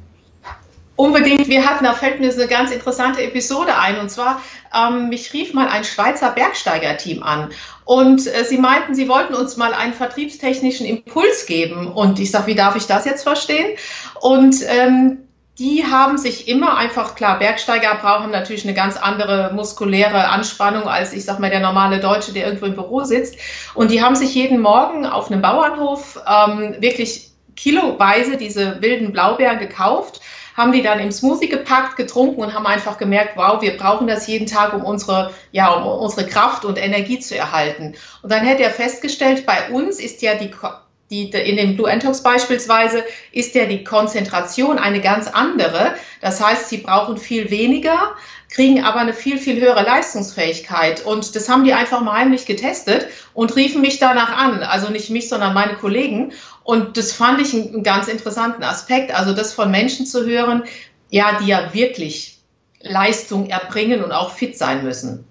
Unbedingt. 0.95 1.49
Wir 1.49 1.69
hatten, 1.69 1.83
da 1.83 1.93
fällt 1.93 2.21
mir 2.21 2.31
eine 2.31 2.47
ganz 2.47 2.71
interessante 2.71 3.21
Episode 3.21 3.77
ein. 3.77 3.99
Und 3.99 4.09
zwar, 4.09 4.41
ähm, 4.73 5.09
mich 5.09 5.33
rief 5.33 5.53
mal 5.53 5.67
ein 5.67 5.83
Schweizer 5.83 6.31
Bergsteigerteam 6.31 7.21
an. 7.21 7.49
Und 7.83 8.25
äh, 8.25 8.45
sie 8.45 8.57
meinten, 8.57 8.95
sie 8.95 9.09
wollten 9.09 9.35
uns 9.35 9.57
mal 9.57 9.73
einen 9.73 9.93
vertriebstechnischen 9.93 10.85
Impuls 10.85 11.45
geben. 11.45 11.91
Und 11.91 12.19
ich 12.19 12.31
sage, 12.31 12.47
wie 12.47 12.55
darf 12.55 12.75
ich 12.77 12.87
das 12.87 13.05
jetzt 13.05 13.23
verstehen? 13.23 13.77
Und 14.21 14.55
ähm, 14.67 15.24
die 15.57 15.85
haben 15.85 16.17
sich 16.17 16.47
immer 16.47 16.77
einfach, 16.77 17.15
klar, 17.15 17.39
Bergsteiger 17.39 17.95
brauchen 17.95 18.31
natürlich 18.31 18.65
eine 18.65 18.73
ganz 18.73 18.97
andere 18.97 19.51
muskuläre 19.53 20.27
Anspannung 20.27 20.87
als, 20.87 21.13
ich 21.13 21.23
sag 21.23 21.39
mal, 21.39 21.49
der 21.49 21.61
normale 21.61 21.99
Deutsche, 21.99 22.33
der 22.33 22.45
irgendwo 22.45 22.65
im 22.65 22.75
Büro 22.75 23.03
sitzt. 23.03 23.37
Und 23.73 23.91
die 23.91 24.03
haben 24.03 24.15
sich 24.15 24.35
jeden 24.35 24.59
Morgen 24.59 25.05
auf 25.05 25.31
einem 25.31 25.41
Bauernhof 25.41 26.19
ähm, 26.27 26.75
wirklich 26.79 27.29
kiloweise 27.55 28.35
diese 28.35 28.81
wilden 28.81 29.13
Blaubeeren 29.13 29.59
gekauft 29.59 30.21
haben 30.55 30.71
die 30.71 30.81
dann 30.81 30.99
im 30.99 31.11
Smoothie 31.11 31.49
gepackt, 31.49 31.97
getrunken 31.97 32.41
und 32.41 32.53
haben 32.53 32.65
einfach 32.65 32.97
gemerkt, 32.97 33.35
wow, 33.35 33.61
wir 33.61 33.77
brauchen 33.77 34.07
das 34.07 34.25
jeden 34.27 34.47
Tag, 34.47 34.73
um 34.73 34.83
unsere, 34.83 35.33
ja, 35.51 35.69
um 35.71 35.85
unsere 35.85 36.27
Kraft 36.27 36.63
und 36.65 36.77
Energie 36.77 37.19
zu 37.19 37.35
erhalten. 37.35 37.95
Und 38.21 38.31
dann 38.31 38.45
hätte 38.45 38.63
er 38.63 38.71
festgestellt, 38.71 39.45
bei 39.45 39.69
uns 39.69 39.99
ist 39.99 40.21
ja 40.21 40.35
die 40.35 40.51
die, 41.11 41.29
in 41.29 41.57
dem 41.57 41.75
Blue 41.75 41.89
Antox 41.89 42.23
beispielsweise 42.23 43.03
ist 43.31 43.53
ja 43.53 43.65
die 43.65 43.83
Konzentration 43.83 44.79
eine 44.79 45.01
ganz 45.01 45.27
andere. 45.27 45.93
Das 46.21 46.43
heißt, 46.43 46.69
sie 46.69 46.77
brauchen 46.77 47.17
viel 47.17 47.51
weniger, 47.51 48.15
kriegen 48.49 48.83
aber 48.83 48.99
eine 48.99 49.13
viel, 49.13 49.37
viel 49.37 49.61
höhere 49.61 49.83
Leistungsfähigkeit. 49.83 51.05
Und 51.05 51.35
das 51.35 51.47
haben 51.47 51.63
die 51.63 51.73
einfach 51.73 52.01
mal 52.01 52.17
heimlich 52.17 52.47
getestet 52.47 53.07
und 53.33 53.55
riefen 53.55 53.81
mich 53.81 53.99
danach 53.99 54.35
an. 54.35 54.63
Also 54.63 54.89
nicht 54.89 55.11
mich, 55.11 55.29
sondern 55.29 55.53
meine 55.53 55.75
Kollegen. 55.75 56.33
Und 56.63 56.97
das 56.97 57.11
fand 57.11 57.39
ich 57.39 57.53
einen 57.53 57.83
ganz 57.83 58.07
interessanten 58.07 58.63
Aspekt. 58.63 59.13
Also 59.13 59.33
das 59.33 59.53
von 59.53 59.69
Menschen 59.69 60.07
zu 60.07 60.25
hören, 60.25 60.63
ja, 61.11 61.37
die 61.39 61.47
ja 61.47 61.73
wirklich 61.73 62.39
Leistung 62.81 63.47
erbringen 63.47 64.03
und 64.03 64.11
auch 64.11 64.31
fit 64.31 64.57
sein 64.57 64.83
müssen. 64.83 65.27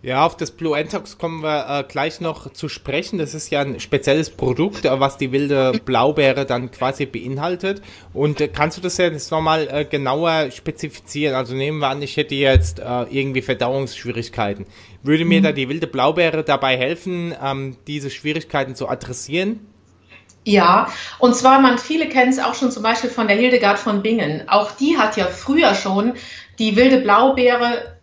Ja, 0.00 0.24
auf 0.24 0.36
das 0.36 0.52
Blue 0.52 0.78
Entox 0.78 1.18
kommen 1.18 1.42
wir 1.42 1.66
äh, 1.68 1.82
gleich 1.82 2.20
noch 2.20 2.52
zu 2.52 2.68
sprechen. 2.68 3.18
Das 3.18 3.34
ist 3.34 3.50
ja 3.50 3.62
ein 3.62 3.80
spezielles 3.80 4.30
Produkt, 4.30 4.84
äh, 4.84 5.00
was 5.00 5.18
die 5.18 5.32
wilde 5.32 5.72
Blaubeere 5.84 6.46
dann 6.46 6.70
quasi 6.70 7.04
beinhaltet. 7.04 7.82
Und 8.12 8.40
äh, 8.40 8.46
kannst 8.46 8.78
du 8.78 8.80
das 8.80 8.96
jetzt 8.98 9.32
nochmal 9.32 9.66
äh, 9.68 9.84
genauer 9.84 10.52
spezifizieren? 10.52 11.34
Also 11.34 11.54
nehmen 11.54 11.80
wir 11.80 11.88
an, 11.88 12.00
ich 12.00 12.16
hätte 12.16 12.36
jetzt 12.36 12.78
äh, 12.78 13.02
irgendwie 13.10 13.42
Verdauungsschwierigkeiten. 13.42 14.66
Würde 15.02 15.24
mir 15.24 15.40
mhm. 15.40 15.44
da 15.44 15.52
die 15.52 15.68
wilde 15.68 15.88
Blaubeere 15.88 16.44
dabei 16.44 16.76
helfen, 16.76 17.34
ähm, 17.42 17.76
diese 17.88 18.10
Schwierigkeiten 18.10 18.76
zu 18.76 18.88
adressieren? 18.88 19.66
Ja, 20.44 20.92
und 21.18 21.34
zwar, 21.34 21.60
man, 21.60 21.76
viele 21.76 22.08
kennen 22.08 22.30
es 22.30 22.38
auch 22.38 22.54
schon 22.54 22.70
zum 22.70 22.84
Beispiel 22.84 23.10
von 23.10 23.26
der 23.26 23.36
Hildegard 23.36 23.80
von 23.80 24.02
Bingen. 24.02 24.48
Auch 24.48 24.70
die 24.70 24.96
hat 24.96 25.16
ja 25.16 25.26
früher 25.26 25.74
schon 25.74 26.14
die 26.60 26.76
wilde 26.76 26.98
Blaubeere 26.98 27.97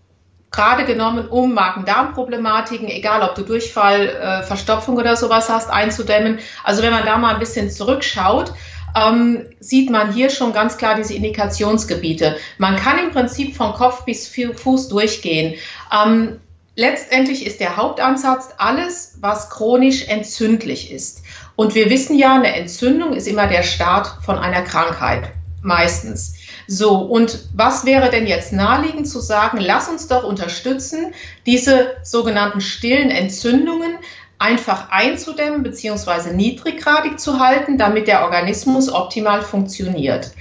gerade 0.52 0.86
genommen, 0.86 1.28
um 1.28 1.54
Magen-Darm-Problematiken, 1.54 2.88
egal 2.88 3.22
ob 3.22 3.36
du 3.36 3.44
Durchfall, 3.44 4.08
äh, 4.08 4.44
Verstopfung 4.44 4.96
oder 4.98 5.16
sowas 5.16 5.50
hast, 5.50 5.70
einzudämmen. 5.70 6.40
Also 6.64 6.82
wenn 6.82 6.92
man 6.92 7.06
da 7.06 7.18
mal 7.18 7.34
ein 7.34 7.40
bisschen 7.40 7.70
zurückschaut, 7.70 8.54
ähm, 8.96 9.46
sieht 9.60 9.90
man 9.90 10.14
hier 10.14 10.30
schon 10.30 10.54
ganz 10.54 10.78
klar 10.78 10.96
diese 10.96 11.14
Indikationsgebiete. 11.14 12.38
Man 12.58 12.78
kann 12.78 12.98
im 13.00 13.12
Prinzip 13.12 13.56
von 13.56 13.74
Kopf 13.74 14.06
bis 14.06 14.28
Fuß 14.28 14.88
durchgehen. 14.88 15.56
Ähm, 15.94 16.40
letztendlich 16.76 17.46
ist 17.46 17.60
der 17.60 17.76
Hauptansatz 17.76 18.50
alles, 18.58 19.18
was 19.20 19.50
chronisch 19.50 20.08
entzündlich 20.08 20.92
ist. 20.92 21.24
Und 21.58 21.76
wir 21.76 21.90
wissen 21.90 22.18
ja, 22.18 22.36
eine 22.36 22.56
Entzündung 22.56 23.14
ist 23.14 23.28
immer 23.28 23.48
der 23.48 23.64
Start 23.64 24.24
von 24.24 24.38
einer 24.38 24.62
Krankheit, 24.62 25.32
meistens. 25.62 26.36
So, 26.68 26.98
und 26.98 27.40
was 27.54 27.86
wäre 27.86 28.10
denn 28.10 28.28
jetzt 28.28 28.54
naheliegend 28.54 29.08
zu 29.08 29.20
sagen, 29.20 29.58
lass 29.60 29.88
uns 29.88 30.08
doch 30.08 30.24
unterstützen, 30.24 31.14
diese 31.46 31.96
sogenannten 32.04 32.62
stillen 32.62 33.12
Entzündungen 33.12 33.98
einfach 34.40 34.90
einzudämmen 34.90 35.64
bzw. 35.64 36.34
niedriggradig 36.34 37.20
zu 37.20 37.40
halten, 37.40 37.78
damit 37.78 38.08
der 38.08 38.24
Organismus 38.24 38.92
optimal 38.92 39.42
funktioniert. 39.42 40.32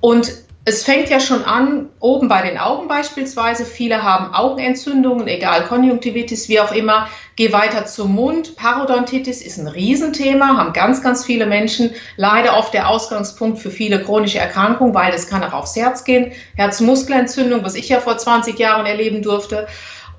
Und 0.00 0.32
es 0.68 0.84
fängt 0.84 1.08
ja 1.08 1.18
schon 1.18 1.44
an, 1.44 1.88
oben 1.98 2.28
bei 2.28 2.42
den 2.42 2.58
Augen 2.58 2.88
beispielsweise. 2.88 3.64
Viele 3.64 4.02
haben 4.02 4.34
Augenentzündungen, 4.34 5.26
egal 5.26 5.64
Konjunktivitis, 5.64 6.50
wie 6.50 6.60
auch 6.60 6.72
immer. 6.72 7.08
Geh 7.36 7.54
weiter 7.54 7.86
zum 7.86 8.14
Mund. 8.14 8.54
Parodontitis 8.54 9.40
ist 9.40 9.56
ein 9.56 9.66
Riesenthema, 9.66 10.58
haben 10.58 10.74
ganz, 10.74 11.02
ganz 11.02 11.24
viele 11.24 11.46
Menschen. 11.46 11.92
Leider 12.16 12.58
oft 12.58 12.74
der 12.74 12.90
Ausgangspunkt 12.90 13.60
für 13.60 13.70
viele 13.70 14.02
chronische 14.02 14.40
Erkrankungen, 14.40 14.92
weil 14.92 15.10
das 15.10 15.26
kann 15.26 15.42
auch 15.42 15.54
aufs 15.54 15.74
Herz 15.74 16.04
gehen. 16.04 16.32
Herzmuskelentzündung, 16.56 17.64
was 17.64 17.74
ich 17.74 17.88
ja 17.88 18.00
vor 18.00 18.18
20 18.18 18.58
Jahren 18.58 18.84
erleben 18.84 19.22
durfte. 19.22 19.68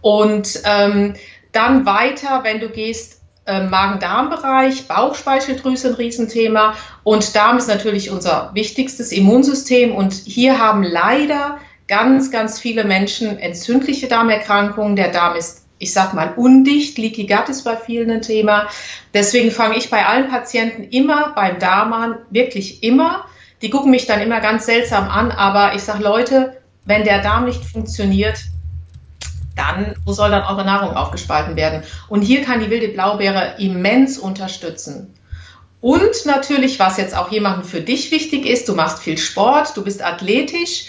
Und 0.01 0.62
ähm, 0.65 1.13
dann 1.51 1.86
weiter, 1.86 2.39
wenn 2.44 2.60
du 2.60 2.70
gehst 2.70 3.18
äh, 3.46 3.63
Magen-Darm-Bereich, 3.63 4.88
Bauchspeicheldrüse 4.88 5.89
ein 5.89 5.93
Riesenthema 5.96 6.75
und 7.03 7.36
Darm 7.36 7.58
ist 7.58 7.67
natürlich 7.67 8.12
unser 8.12 8.51
wichtigstes 8.53 9.12
Immunsystem 9.12 9.96
und 9.96 10.13
hier 10.13 10.60
haben 10.60 10.84
leider 10.84 11.60
ganz, 11.89 12.31
ganz 12.31 12.60
viele 12.60 12.86
Menschen 12.86 13.38
entzündliche 13.38 14.08
Darmerkrankungen. 14.08 14.96
Der 14.96 15.12
Darm 15.12 15.36
ist, 15.36 15.65
ich 15.79 15.91
sag 15.91 16.13
mal, 16.13 16.34
undicht. 16.38 16.98
Leaky 16.98 17.25
Gut 17.25 17.50
ist 17.50 17.63
bei 17.63 17.75
vielen 17.75 18.12
ein 18.12 18.22
Thema. 18.22 18.67
Deswegen 19.13 19.51
fange 19.51 19.75
ich 19.75 19.89
bei 19.89 20.05
allen 20.05 20.29
Patienten 20.29 20.84
immer 20.84 21.34
beim 21.36 21.60
Darm 21.60 21.91
an, 21.91 22.17
wirklich 22.29 22.84
immer. 22.84 23.25
Die 23.62 23.69
gucken 23.69 23.91
mich 23.91 24.05
dann 24.05 24.22
immer 24.22 24.39
ganz 24.39 24.67
seltsam 24.67 25.10
an, 25.10 25.31
aber 25.31 25.74
ich 25.75 25.81
sage, 25.81 26.03
Leute, 26.03 26.62
wenn 26.86 27.03
der 27.03 27.22
Darm 27.22 27.46
nicht 27.46 27.65
funktioniert, 27.65 28.39
dann, 29.60 29.96
wo 30.06 30.13
soll 30.13 30.32
dann 30.32 30.44
eure 30.44 30.66
Nahrung 30.66 30.96
aufgespalten 30.96 31.56
werden? 31.56 31.84
Und 32.08 32.22
hier 32.22 32.44
kann 32.44 32.62
die 32.62 32.70
wilde 32.70 32.88
Blaubeere 32.88 33.56
immens 33.60 34.18
unterstützen. 34.18 35.13
Und 35.82 36.25
natürlich, 36.25 36.80
was 36.80 36.98
jetzt 36.98 37.16
auch 37.16 37.32
jemandem 37.32 37.63
für 37.63 37.82
dich 37.82 38.12
wichtig 38.12 38.46
ist, 38.46 38.68
du 38.68 38.75
machst 38.75 39.00
viel 39.00 39.18
Sport, 39.18 39.78
du 39.78 39.84
bist 39.84 40.04
athletisch, 40.04 40.86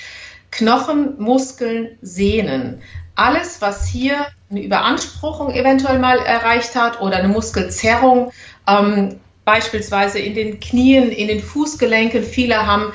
Knochen, 0.51 1.21
Muskeln, 1.21 1.99
Sehnen. 2.03 2.83
Alles, 3.15 3.61
was 3.61 3.87
hier 3.87 4.27
eine 4.51 4.63
Überanspruchung 4.63 5.53
eventuell 5.53 5.99
mal 5.99 6.19
erreicht 6.19 6.75
hat 6.75 7.01
oder 7.01 7.17
eine 7.17 7.29
Muskelzerrung, 7.29 8.33
ähm, 8.67 9.21
beispielsweise 9.45 10.19
in 10.19 10.35
den 10.35 10.61
Knien, 10.61 11.11
in 11.11 11.29
den 11.29 11.41
Fußgelenken. 11.41 12.25
Viele 12.25 12.67
haben 12.67 12.93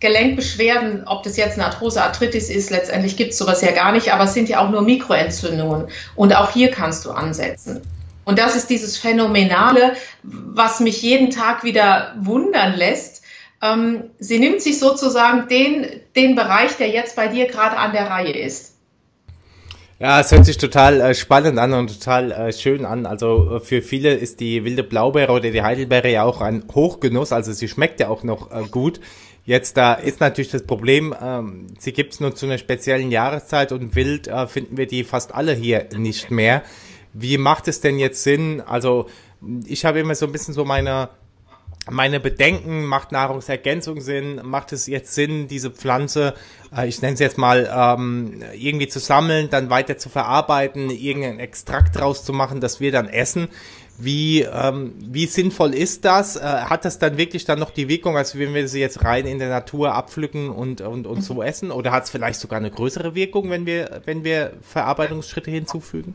Gelenkbeschwerden, 0.00 1.06
ob 1.06 1.22
das 1.22 1.36
jetzt 1.36 1.54
eine 1.54 1.66
Arthrose, 1.66 2.02
Arthritis 2.02 2.48
ist, 2.48 2.70
letztendlich 2.70 3.16
gibt 3.16 3.32
es 3.32 3.38
sowas 3.38 3.60
ja 3.60 3.72
gar 3.72 3.92
nicht, 3.92 4.12
aber 4.12 4.24
es 4.24 4.34
sind 4.34 4.48
ja 4.48 4.64
auch 4.64 4.70
nur 4.70 4.82
Mikroentzündungen. 4.82 5.88
Und 6.16 6.34
auch 6.34 6.50
hier 6.50 6.70
kannst 6.70 7.04
du 7.04 7.10
ansetzen. 7.10 7.82
Und 8.24 8.38
das 8.38 8.56
ist 8.56 8.70
dieses 8.70 8.96
Phänomenale, 8.96 9.94
was 10.22 10.80
mich 10.80 11.02
jeden 11.02 11.30
Tag 11.30 11.64
wieder 11.64 12.14
wundern 12.18 12.76
lässt. 12.76 13.22
Ähm, 13.62 14.04
sie 14.18 14.38
nimmt 14.38 14.62
sich 14.62 14.78
sozusagen 14.78 15.48
den, 15.48 15.86
den 16.16 16.34
Bereich, 16.34 16.76
der 16.76 16.88
jetzt 16.88 17.16
bei 17.16 17.28
dir 17.28 17.46
gerade 17.46 17.76
an 17.76 17.92
der 17.92 18.08
Reihe 18.08 18.32
ist. 18.32 18.70
Ja, 19.98 20.18
es 20.18 20.32
hört 20.32 20.46
sich 20.46 20.56
total 20.56 20.98
äh, 21.02 21.14
spannend 21.14 21.58
an 21.58 21.74
und 21.74 22.00
total 22.00 22.32
äh, 22.32 22.52
schön 22.54 22.86
an. 22.86 23.04
Also 23.04 23.56
äh, 23.56 23.60
für 23.60 23.82
viele 23.82 24.14
ist 24.14 24.40
die 24.40 24.64
wilde 24.64 24.82
Blaubeere 24.82 25.30
oder 25.30 25.50
die 25.50 25.62
Heidelbeere 25.62 26.08
ja 26.08 26.24
auch 26.24 26.40
ein 26.40 26.64
Hochgenuss. 26.74 27.32
Also 27.32 27.52
sie 27.52 27.68
schmeckt 27.68 28.00
ja 28.00 28.08
auch 28.08 28.22
noch 28.22 28.50
äh, 28.50 28.62
gut. 28.70 29.00
Jetzt 29.50 29.76
da 29.76 29.94
ist 29.94 30.20
natürlich 30.20 30.52
das 30.52 30.62
Problem, 30.62 31.12
ähm, 31.20 31.66
sie 31.76 31.92
gibt 31.92 32.12
es 32.12 32.20
nur 32.20 32.36
zu 32.36 32.46
einer 32.46 32.56
speziellen 32.56 33.10
Jahreszeit 33.10 33.72
und 33.72 33.96
wild 33.96 34.28
äh, 34.28 34.46
finden 34.46 34.76
wir 34.76 34.86
die 34.86 35.02
fast 35.02 35.34
alle 35.34 35.54
hier 35.54 35.88
nicht 35.96 36.30
mehr. 36.30 36.62
Wie 37.14 37.36
macht 37.36 37.66
es 37.66 37.80
denn 37.80 37.98
jetzt 37.98 38.22
Sinn? 38.22 38.60
Also 38.60 39.08
ich 39.66 39.84
habe 39.84 39.98
immer 39.98 40.14
so 40.14 40.26
ein 40.26 40.30
bisschen 40.30 40.54
so 40.54 40.64
meine 40.64 41.08
meine 41.90 42.20
Bedenken, 42.20 42.84
macht 42.84 43.10
Nahrungsergänzung 43.10 44.00
Sinn, 44.00 44.40
macht 44.44 44.72
es 44.72 44.86
jetzt 44.86 45.14
Sinn, 45.14 45.48
diese 45.48 45.70
Pflanze, 45.70 46.34
äh, 46.76 46.86
ich 46.86 47.02
nenne 47.02 47.14
es 47.14 47.20
jetzt 47.20 47.38
mal, 47.38 47.68
ähm, 47.74 48.44
irgendwie 48.54 48.86
zu 48.86 49.00
sammeln, 49.00 49.50
dann 49.50 49.70
weiter 49.70 49.98
zu 49.98 50.10
verarbeiten, 50.10 50.90
irgendeinen 50.90 51.40
Extrakt 51.40 51.98
draus 51.98 52.24
zu 52.24 52.32
machen, 52.32 52.60
das 52.60 52.78
wir 52.78 52.92
dann 52.92 53.08
essen. 53.08 53.48
Wie, 54.00 54.42
ähm, 54.42 54.94
wie 54.98 55.26
sinnvoll 55.26 55.74
ist 55.74 56.04
das? 56.04 56.36
Äh, 56.36 56.40
hat 56.40 56.84
das 56.84 56.98
dann 56.98 57.18
wirklich 57.18 57.44
dann 57.44 57.58
noch 57.58 57.70
die 57.70 57.88
Wirkung, 57.88 58.16
als 58.16 58.38
wenn 58.38 58.54
wir 58.54 58.66
sie 58.66 58.80
jetzt 58.80 59.04
rein 59.04 59.26
in 59.26 59.38
der 59.38 59.50
Natur 59.50 59.94
abpflücken 59.94 60.48
und, 60.50 60.80
und, 60.80 61.06
und 61.06 61.22
so 61.22 61.42
essen? 61.42 61.70
Oder 61.70 61.92
hat 61.92 62.04
es 62.04 62.10
vielleicht 62.10 62.40
sogar 62.40 62.58
eine 62.58 62.70
größere 62.70 63.14
Wirkung, 63.14 63.50
wenn 63.50 63.66
wir, 63.66 64.00
wenn 64.06 64.24
wir 64.24 64.54
Verarbeitungsschritte 64.62 65.50
hinzufügen? 65.50 66.14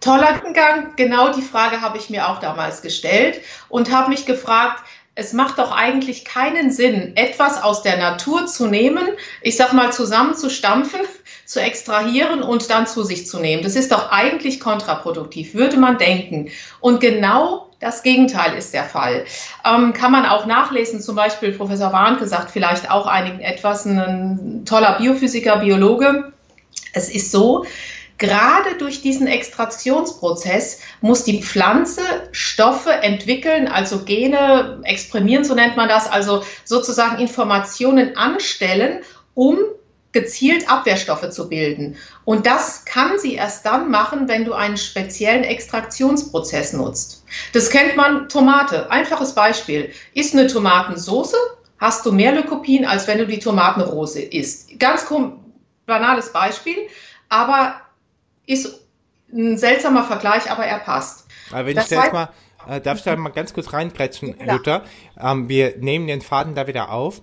Toller 0.00 0.32
Gedankengang, 0.32 0.96
genau 0.96 1.32
die 1.32 1.42
Frage 1.42 1.82
habe 1.82 1.98
ich 1.98 2.08
mir 2.08 2.28
auch 2.28 2.40
damals 2.40 2.80
gestellt 2.80 3.40
und 3.68 3.92
habe 3.92 4.08
mich 4.08 4.24
gefragt, 4.24 4.82
es 5.14 5.32
macht 5.32 5.58
doch 5.58 5.72
eigentlich 5.72 6.24
keinen 6.24 6.70
Sinn, 6.70 7.12
etwas 7.16 7.62
aus 7.62 7.82
der 7.82 7.98
Natur 7.98 8.46
zu 8.46 8.66
nehmen, 8.66 9.06
ich 9.42 9.56
sag 9.56 9.72
mal 9.72 9.92
zusammenzustampfen, 9.92 11.00
zu 11.44 11.60
extrahieren 11.60 12.42
und 12.42 12.70
dann 12.70 12.86
zu 12.86 13.02
sich 13.02 13.26
zu 13.26 13.40
nehmen. 13.40 13.62
Das 13.62 13.74
ist 13.74 13.90
doch 13.90 14.10
eigentlich 14.12 14.60
kontraproduktiv, 14.60 15.54
würde 15.54 15.78
man 15.78 15.98
denken. 15.98 16.50
Und 16.80 17.00
genau 17.00 17.70
das 17.80 18.02
Gegenteil 18.02 18.56
ist 18.56 18.72
der 18.72 18.84
Fall. 18.84 19.24
Ähm, 19.64 19.92
kann 19.92 20.12
man 20.12 20.26
auch 20.26 20.46
nachlesen, 20.46 21.00
zum 21.00 21.16
Beispiel 21.16 21.52
Professor 21.52 21.92
Warnke 21.92 22.26
sagt 22.26 22.50
vielleicht 22.50 22.90
auch 22.90 23.06
einigen 23.06 23.40
etwas, 23.40 23.86
ein 23.86 24.62
toller 24.64 24.98
Biophysiker, 24.98 25.56
Biologe. 25.56 26.32
Es 26.92 27.08
ist 27.08 27.32
so, 27.32 27.64
Gerade 28.20 28.76
durch 28.76 29.00
diesen 29.00 29.26
Extraktionsprozess 29.26 30.80
muss 31.00 31.24
die 31.24 31.42
Pflanze 31.42 32.02
Stoffe 32.32 32.92
entwickeln, 32.92 33.66
also 33.66 34.04
Gene 34.04 34.78
exprimieren, 34.84 35.42
so 35.42 35.54
nennt 35.54 35.78
man 35.78 35.88
das, 35.88 36.06
also 36.06 36.44
sozusagen 36.64 37.18
Informationen 37.18 38.18
anstellen, 38.18 39.00
um 39.32 39.56
gezielt 40.12 40.70
Abwehrstoffe 40.70 41.30
zu 41.30 41.48
bilden. 41.48 41.96
Und 42.26 42.44
das 42.44 42.84
kann 42.84 43.18
sie 43.18 43.36
erst 43.36 43.64
dann 43.64 43.90
machen, 43.90 44.28
wenn 44.28 44.44
du 44.44 44.52
einen 44.52 44.76
speziellen 44.76 45.44
Extraktionsprozess 45.44 46.74
nutzt. 46.74 47.24
Das 47.54 47.70
kennt 47.70 47.96
man 47.96 48.28
Tomate. 48.28 48.90
Einfaches 48.90 49.34
Beispiel. 49.34 49.92
Ist 50.12 50.34
eine 50.34 50.46
Tomatensauce, 50.46 51.36
hast 51.78 52.04
du 52.04 52.12
mehr 52.12 52.34
Leukopen, 52.34 52.84
als 52.84 53.06
wenn 53.06 53.16
du 53.16 53.26
die 53.26 53.38
Tomatenrose 53.38 54.20
isst. 54.20 54.78
Ganz 54.78 55.06
banales 55.86 56.32
Beispiel, 56.34 56.76
aber 57.30 57.80
ist 58.50 58.80
ein 59.32 59.56
seltsamer 59.58 60.04
Vergleich, 60.04 60.50
aber 60.50 60.64
er 60.64 60.80
passt. 60.80 61.26
Aber 61.50 61.66
wenn 61.66 61.76
das 61.76 61.90
ich 61.90 61.96
jetzt 61.96 62.12
mal, 62.12 62.30
äh, 62.68 62.80
darf 62.80 62.98
ich 62.98 63.04
da 63.04 63.16
mal 63.16 63.30
ganz 63.30 63.54
kurz 63.54 63.72
reingrätschen, 63.72 64.34
Jutta? 64.46 64.82
Ähm, 65.18 65.48
wir 65.48 65.76
nehmen 65.78 66.06
den 66.06 66.20
Faden 66.20 66.54
da 66.54 66.66
wieder 66.66 66.90
auf. 66.90 67.22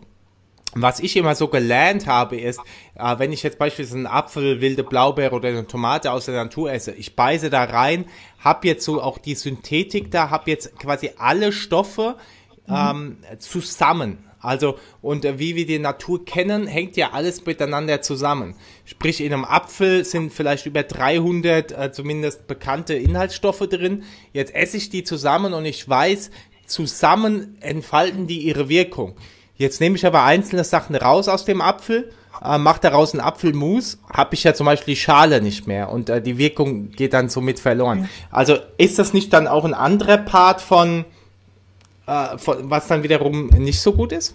Was 0.74 1.00
ich 1.00 1.16
immer 1.18 1.34
so 1.34 1.48
gelernt 1.48 2.08
habe, 2.08 2.38
ist, 2.38 2.60
äh, 2.96 3.20
wenn 3.20 3.32
ich 3.32 3.44
jetzt 3.44 3.58
beispielsweise 3.58 3.98
einen 3.98 4.08
Apfel, 4.08 4.62
wilde 4.62 4.84
Blaubeere 4.84 5.34
oder 5.34 5.50
eine 5.50 5.66
Tomate 5.66 6.12
aus 6.12 6.26
der 6.26 6.36
Natur 6.36 6.72
esse, 6.72 6.92
ich 6.92 7.16
beiße 7.16 7.50
da 7.50 7.64
rein, 7.64 8.06
habe 8.40 8.68
jetzt 8.68 8.86
so 8.86 9.02
auch 9.02 9.18
die 9.18 9.36
Synthetik 9.36 10.12
da, 10.12 10.30
habe 10.30 10.52
jetzt 10.52 10.78
quasi 10.78 11.12
alle 11.18 11.52
Stoffe 11.52 12.16
ähm, 12.70 13.18
zusammen. 13.40 14.28
Also, 14.40 14.78
und 15.02 15.26
äh, 15.26 15.40
wie 15.40 15.56
wir 15.56 15.66
die 15.66 15.80
Natur 15.80 16.24
kennen, 16.24 16.68
hängt 16.68 16.96
ja 16.96 17.12
alles 17.12 17.46
miteinander 17.46 18.02
zusammen. 18.02 18.56
Sprich, 18.90 19.20
in 19.20 19.34
einem 19.34 19.44
Apfel 19.44 20.06
sind 20.06 20.32
vielleicht 20.32 20.66
über 20.66 20.82
300 20.82 21.72
äh, 21.74 21.92
zumindest 21.92 22.48
bekannte 22.48 22.94
Inhaltsstoffe 22.94 23.68
drin. 23.70 24.04
Jetzt 24.32 24.56
esse 24.56 24.78
ich 24.78 24.90
die 24.90 25.04
zusammen 25.04 25.54
und 25.54 25.66
ich 25.66 25.90
weiß, 25.90 26.32
zusammen 26.68 27.58
entfalten 27.60 28.28
die 28.28 28.40
ihre 28.40 28.70
Wirkung. 28.70 29.18
Jetzt 29.58 29.82
nehme 29.82 29.98
ich 29.98 30.06
aber 30.06 30.24
einzelne 30.24 30.64
Sachen 30.64 30.96
raus 30.96 31.28
aus 31.28 31.44
dem 31.44 31.60
Apfel, 31.60 32.14
äh, 32.42 32.58
mache 32.58 32.80
daraus 32.80 33.14
einen 33.14 33.20
Apfelmus, 33.20 34.00
habe 34.10 34.36
ich 34.36 34.46
ja 34.46 34.54
zum 34.54 34.68
Beispiel 34.68 34.94
die 34.94 35.02
Schale 35.02 35.42
nicht 35.42 35.68
mehr 35.68 35.90
und 35.90 36.10
äh, 36.10 36.22
die 36.22 36.38
Wirkung 36.38 36.92
geht 36.92 37.12
dann 37.12 37.28
somit 37.28 37.60
verloren. 37.60 38.08
Also 38.32 38.56
ist 38.78 39.00
das 39.00 39.14
nicht 39.14 39.34
dann 39.34 39.50
auch 39.50 39.66
ein 39.66 39.74
anderer 39.74 40.18
Part 40.18 40.62
von, 40.62 41.04
äh, 42.06 42.38
von 42.38 42.70
was 42.70 42.88
dann 42.88 43.04
wiederum 43.04 43.48
nicht 43.48 43.82
so 43.82 43.92
gut 43.92 44.14
ist? 44.14 44.34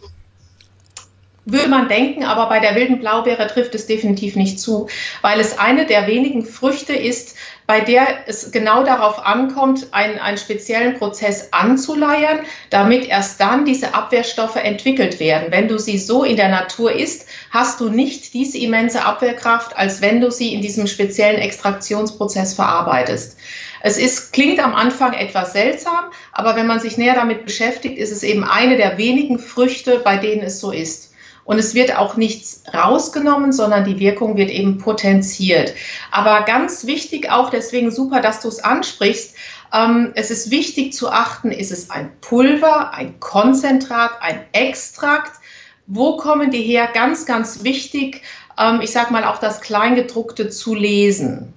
Würde 1.44 1.68
man 1.68 1.88
denken, 1.88 2.22
aber 2.22 2.48
bei 2.48 2.60
der 2.60 2.76
wilden 2.76 3.00
Blaubeere 3.00 3.48
trifft 3.48 3.74
es 3.74 3.86
definitiv 3.86 4.36
nicht 4.36 4.60
zu, 4.60 4.86
weil 5.22 5.40
es 5.40 5.58
eine 5.58 5.86
der 5.86 6.06
wenigen 6.06 6.44
Früchte 6.44 6.92
ist, 6.92 7.34
bei 7.66 7.80
der 7.80 8.28
es 8.28 8.52
genau 8.52 8.84
darauf 8.84 9.18
ankommt, 9.18 9.88
einen, 9.90 10.20
einen 10.20 10.38
speziellen 10.38 10.98
Prozess 10.98 11.48
anzuleiern, 11.52 12.40
damit 12.70 13.08
erst 13.08 13.40
dann 13.40 13.64
diese 13.64 13.92
Abwehrstoffe 13.92 14.54
entwickelt 14.54 15.18
werden. 15.18 15.50
Wenn 15.50 15.66
du 15.66 15.78
sie 15.78 15.98
so 15.98 16.22
in 16.22 16.36
der 16.36 16.48
Natur 16.48 16.92
isst, 16.92 17.26
hast 17.50 17.80
du 17.80 17.88
nicht 17.88 18.34
diese 18.34 18.58
immense 18.58 19.04
Abwehrkraft, 19.04 19.76
als 19.76 20.00
wenn 20.00 20.20
du 20.20 20.30
sie 20.30 20.54
in 20.54 20.60
diesem 20.60 20.86
speziellen 20.86 21.40
Extraktionsprozess 21.40 22.54
verarbeitest. 22.54 23.36
Es 23.80 23.98
ist, 23.98 24.32
klingt 24.32 24.62
am 24.62 24.76
Anfang 24.76 25.12
etwas 25.12 25.54
seltsam, 25.54 26.04
aber 26.30 26.54
wenn 26.54 26.68
man 26.68 26.78
sich 26.78 26.98
näher 26.98 27.14
damit 27.14 27.44
beschäftigt, 27.44 27.98
ist 27.98 28.12
es 28.12 28.22
eben 28.22 28.44
eine 28.44 28.76
der 28.76 28.96
wenigen 28.96 29.40
Früchte, 29.40 30.00
bei 30.04 30.18
denen 30.18 30.42
es 30.42 30.60
so 30.60 30.70
ist. 30.70 31.11
Und 31.44 31.58
es 31.58 31.74
wird 31.74 31.96
auch 31.96 32.16
nichts 32.16 32.62
rausgenommen, 32.72 33.52
sondern 33.52 33.84
die 33.84 33.98
Wirkung 33.98 34.36
wird 34.36 34.50
eben 34.50 34.78
potenziert. 34.78 35.74
Aber 36.10 36.42
ganz 36.42 36.86
wichtig 36.86 37.30
auch, 37.30 37.50
deswegen 37.50 37.90
super, 37.90 38.20
dass 38.20 38.40
du 38.40 38.48
es 38.48 38.62
ansprichst, 38.62 39.34
ähm, 39.72 40.12
es 40.14 40.30
ist 40.30 40.50
wichtig 40.50 40.92
zu 40.92 41.10
achten, 41.10 41.50
ist 41.50 41.72
es 41.72 41.90
ein 41.90 42.12
Pulver, 42.20 42.92
ein 42.92 43.18
Konzentrat, 43.20 44.12
ein 44.20 44.44
Extrakt? 44.52 45.32
Wo 45.86 46.16
kommen 46.16 46.50
die 46.50 46.62
her? 46.62 46.88
Ganz, 46.92 47.26
ganz 47.26 47.64
wichtig, 47.64 48.22
ähm, 48.58 48.80
ich 48.82 48.92
sage 48.92 49.12
mal 49.12 49.24
auch 49.24 49.38
das 49.38 49.60
Kleingedruckte 49.60 50.48
zu 50.48 50.74
lesen. 50.74 51.54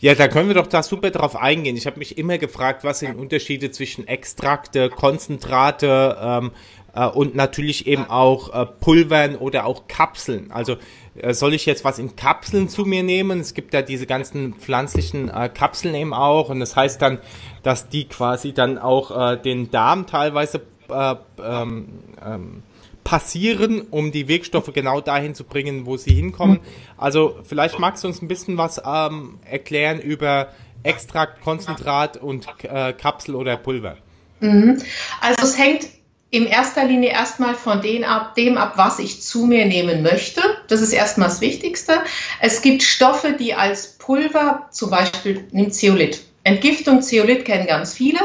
Ja, 0.00 0.14
da 0.14 0.28
können 0.28 0.46
wir 0.46 0.54
doch 0.54 0.68
da 0.68 0.84
super 0.84 1.10
drauf 1.10 1.34
eingehen. 1.34 1.76
Ich 1.76 1.86
habe 1.86 1.98
mich 1.98 2.18
immer 2.18 2.38
gefragt, 2.38 2.84
was 2.84 3.00
sind 3.00 3.18
Unterschiede 3.18 3.72
zwischen 3.72 4.06
Extrakte, 4.06 4.90
Konzentrate, 4.90 6.16
ähm, 6.20 6.52
äh, 6.52 6.52
und 6.94 7.34
natürlich 7.34 7.86
eben 7.86 8.06
auch 8.06 8.52
äh, 8.54 8.66
Pulvern 8.66 9.36
oder 9.36 9.66
auch 9.66 9.88
Kapseln. 9.88 10.50
Also 10.50 10.76
äh, 11.16 11.34
soll 11.34 11.54
ich 11.54 11.66
jetzt 11.66 11.84
was 11.84 11.98
in 11.98 12.16
Kapseln 12.16 12.68
zu 12.68 12.84
mir 12.84 13.02
nehmen? 13.02 13.40
Es 13.40 13.54
gibt 13.54 13.74
ja 13.74 13.82
diese 13.82 14.06
ganzen 14.06 14.54
pflanzlichen 14.54 15.28
äh, 15.28 15.48
Kapseln 15.48 15.94
eben 15.94 16.14
auch 16.14 16.48
und 16.48 16.60
das 16.60 16.76
heißt 16.76 17.00
dann, 17.02 17.18
dass 17.62 17.88
die 17.88 18.06
quasi 18.06 18.52
dann 18.52 18.78
auch 18.78 19.32
äh, 19.32 19.36
den 19.36 19.70
Darm 19.70 20.06
teilweise 20.06 20.62
äh, 20.88 21.14
ähm, 21.42 21.88
ähm, 22.24 22.62
passieren, 23.04 23.80
um 23.90 24.12
die 24.12 24.28
Wirkstoffe 24.28 24.70
genau 24.74 25.00
dahin 25.00 25.34
zu 25.34 25.44
bringen, 25.44 25.86
wo 25.86 25.96
sie 25.96 26.12
hinkommen. 26.12 26.60
Also 26.98 27.38
vielleicht 27.42 27.78
magst 27.78 28.04
du 28.04 28.08
uns 28.08 28.20
ein 28.20 28.28
bisschen 28.28 28.58
was 28.58 28.82
ähm, 28.84 29.38
erklären 29.44 29.98
über 29.98 30.48
Extrakt, 30.82 31.42
Konzentrat 31.42 32.18
und 32.18 32.46
äh, 32.62 32.92
Kapsel 32.92 33.34
oder 33.34 33.56
Pulver. 33.56 33.96
Mhm. 34.40 34.80
Also 35.20 35.42
es 35.42 35.58
hängt 35.58 35.88
in 36.30 36.46
erster 36.46 36.84
Linie 36.84 37.10
erstmal 37.10 37.54
von 37.54 37.80
dem 37.80 38.04
ab, 38.04 38.34
dem 38.34 38.58
ab, 38.58 38.74
was 38.76 38.98
ich 38.98 39.22
zu 39.22 39.46
mir 39.46 39.64
nehmen 39.64 40.02
möchte. 40.02 40.42
Das 40.68 40.82
ist 40.82 40.92
erstmal 40.92 41.28
das 41.28 41.40
Wichtigste. 41.40 42.02
Es 42.40 42.60
gibt 42.60 42.82
Stoffe, 42.82 43.32
die 43.32 43.54
als 43.54 43.98
Pulver, 43.98 44.68
zum 44.70 44.90
Beispiel 44.90 45.46
nimmt 45.52 45.74
Zeolit. 45.74 46.20
Entgiftung, 46.44 47.02
Zeolit 47.02 47.44
kennen 47.44 47.66
ganz 47.66 47.94
viele. 47.94 48.20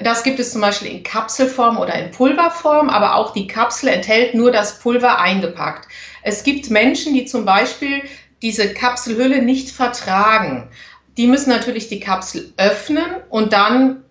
Das 0.00 0.22
gibt 0.22 0.38
es 0.38 0.52
zum 0.52 0.60
Beispiel 0.60 0.90
in 0.90 1.02
Kapselform 1.02 1.78
oder 1.78 1.94
in 1.94 2.10
Pulverform, 2.10 2.88
aber 2.88 3.16
auch 3.16 3.32
die 3.32 3.46
Kapsel 3.46 3.88
enthält 3.88 4.34
nur 4.34 4.52
das 4.52 4.78
Pulver 4.78 5.18
eingepackt. 5.20 5.88
Es 6.22 6.44
gibt 6.44 6.70
Menschen, 6.70 7.14
die 7.14 7.24
zum 7.24 7.44
Beispiel 7.44 8.02
diese 8.42 8.74
Kapselhülle 8.74 9.42
nicht 9.42 9.70
vertragen. 9.70 10.68
Die 11.16 11.26
müssen 11.26 11.50
natürlich 11.50 11.88
die 11.88 12.00
Kapsel 12.00 12.52
öffnen 12.56 13.06
und 13.28 13.52
dann 13.52 14.03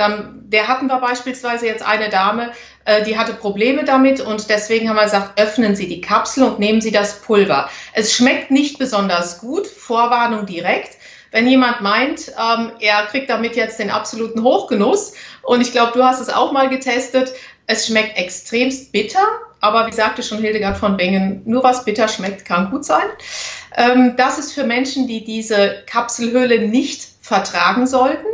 dann, 0.00 0.42
der 0.48 0.66
hatten 0.66 0.88
wir 0.88 0.98
beispielsweise 0.98 1.66
jetzt 1.66 1.86
eine 1.86 2.08
Dame, 2.08 2.50
äh, 2.84 3.04
die 3.04 3.16
hatte 3.18 3.34
Probleme 3.34 3.84
damit 3.84 4.20
und 4.20 4.48
deswegen 4.48 4.88
haben 4.88 4.96
wir 4.96 5.04
gesagt, 5.04 5.40
öffnen 5.40 5.76
Sie 5.76 5.86
die 5.86 6.00
Kapsel 6.00 6.44
und 6.44 6.58
nehmen 6.58 6.80
Sie 6.80 6.90
das 6.90 7.20
Pulver. 7.20 7.70
Es 7.92 8.14
schmeckt 8.14 8.50
nicht 8.50 8.78
besonders 8.78 9.38
gut, 9.38 9.66
Vorwarnung 9.66 10.46
direkt. 10.46 10.96
Wenn 11.30 11.46
jemand 11.46 11.80
meint, 11.80 12.28
ähm, 12.30 12.72
er 12.80 13.06
kriegt 13.06 13.30
damit 13.30 13.54
jetzt 13.54 13.78
den 13.78 13.90
absoluten 13.90 14.42
Hochgenuss, 14.42 15.12
und 15.42 15.60
ich 15.60 15.72
glaube, 15.72 15.92
du 15.92 16.04
hast 16.04 16.20
es 16.20 16.28
auch 16.28 16.52
mal 16.52 16.68
getestet, 16.68 17.32
es 17.66 17.86
schmeckt 17.86 18.18
extremst 18.18 18.90
bitter, 18.92 19.26
aber 19.60 19.86
wie 19.86 19.92
sagte 19.92 20.22
schon 20.22 20.38
Hildegard 20.38 20.76
von 20.76 20.96
Bingen, 20.96 21.42
nur 21.44 21.62
was 21.62 21.84
bitter 21.84 22.08
schmeckt, 22.08 22.44
kann 22.44 22.70
gut 22.70 22.84
sein. 22.84 23.06
Ähm, 23.76 24.14
das 24.16 24.38
ist 24.38 24.52
für 24.52 24.64
Menschen, 24.64 25.06
die 25.06 25.24
diese 25.24 25.82
Kapselhülle 25.86 26.66
nicht 26.66 27.02
vertragen 27.20 27.86
sollten. 27.86 28.26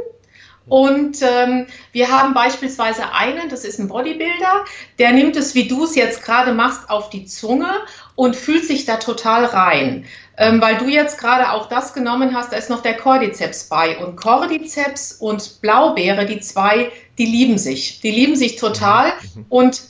Und 0.68 1.22
ähm, 1.22 1.66
wir 1.92 2.10
haben 2.10 2.34
beispielsweise 2.34 3.12
einen, 3.12 3.48
das 3.48 3.64
ist 3.64 3.78
ein 3.78 3.86
Bodybuilder, 3.86 4.64
der 4.98 5.12
nimmt 5.12 5.36
es, 5.36 5.54
wie 5.54 5.68
du 5.68 5.84
es 5.84 5.94
jetzt 5.94 6.24
gerade 6.24 6.52
machst, 6.52 6.90
auf 6.90 7.08
die 7.08 7.24
Zunge 7.24 7.70
und 8.16 8.34
fühlt 8.34 8.64
sich 8.64 8.84
da 8.84 8.96
total 8.96 9.44
rein. 9.44 10.06
Ähm, 10.36 10.60
weil 10.60 10.76
du 10.76 10.88
jetzt 10.88 11.18
gerade 11.18 11.52
auch 11.52 11.68
das 11.68 11.94
genommen 11.94 12.34
hast, 12.34 12.52
da 12.52 12.56
ist 12.56 12.68
noch 12.68 12.82
der 12.82 12.96
Cordyceps 12.96 13.68
bei. 13.68 13.96
Und 13.98 14.16
Cordyceps 14.16 15.12
und 15.12 15.60
Blaubeere, 15.62 16.26
die 16.26 16.40
zwei, 16.40 16.90
die 17.16 17.26
lieben 17.26 17.58
sich. 17.58 18.00
Die 18.00 18.10
lieben 18.10 18.36
sich 18.36 18.56
total 18.56 19.12
und 19.48 19.82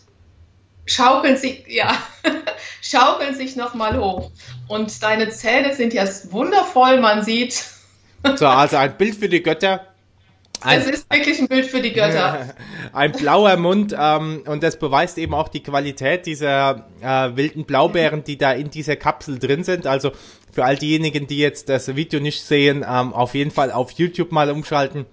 schaukeln 0.84 1.38
sich, 1.38 1.64
ja, 1.68 1.90
schaukeln 2.82 3.34
sich 3.34 3.56
nochmal 3.56 3.98
hoch. 3.98 4.30
Und 4.68 5.02
deine 5.02 5.30
Zähne 5.30 5.74
sind 5.74 5.94
jetzt 5.94 6.32
wundervoll, 6.32 7.00
man 7.00 7.24
sieht. 7.24 7.64
So, 8.36 8.46
also 8.46 8.76
ein 8.76 8.96
Bild 8.96 9.14
für 9.14 9.28
die 9.28 9.42
Götter. 9.42 9.95
Ein, 10.62 10.80
es 10.80 10.86
ist 10.86 11.12
wirklich 11.12 11.38
ein 11.38 11.48
Bild 11.48 11.66
für 11.66 11.80
die 11.80 11.92
Götter. 11.92 12.54
Ein 12.92 13.12
blauer 13.12 13.56
Mund 13.56 13.94
ähm, 13.98 14.42
und 14.46 14.62
das 14.62 14.78
beweist 14.78 15.18
eben 15.18 15.34
auch 15.34 15.48
die 15.48 15.62
Qualität 15.62 16.26
dieser 16.26 16.86
äh, 17.00 17.36
wilden 17.36 17.64
Blaubeeren, 17.64 18.24
die 18.24 18.38
da 18.38 18.52
in 18.52 18.70
dieser 18.70 18.96
Kapsel 18.96 19.38
drin 19.38 19.64
sind. 19.64 19.86
Also 19.86 20.12
für 20.52 20.64
all 20.64 20.76
diejenigen, 20.76 21.26
die 21.26 21.38
jetzt 21.38 21.68
das 21.68 21.94
Video 21.94 22.20
nicht 22.20 22.42
sehen, 22.42 22.84
ähm, 22.88 23.12
auf 23.12 23.34
jeden 23.34 23.50
Fall 23.50 23.70
auf 23.70 23.92
YouTube 23.92 24.32
mal 24.32 24.50
umschalten. 24.50 25.06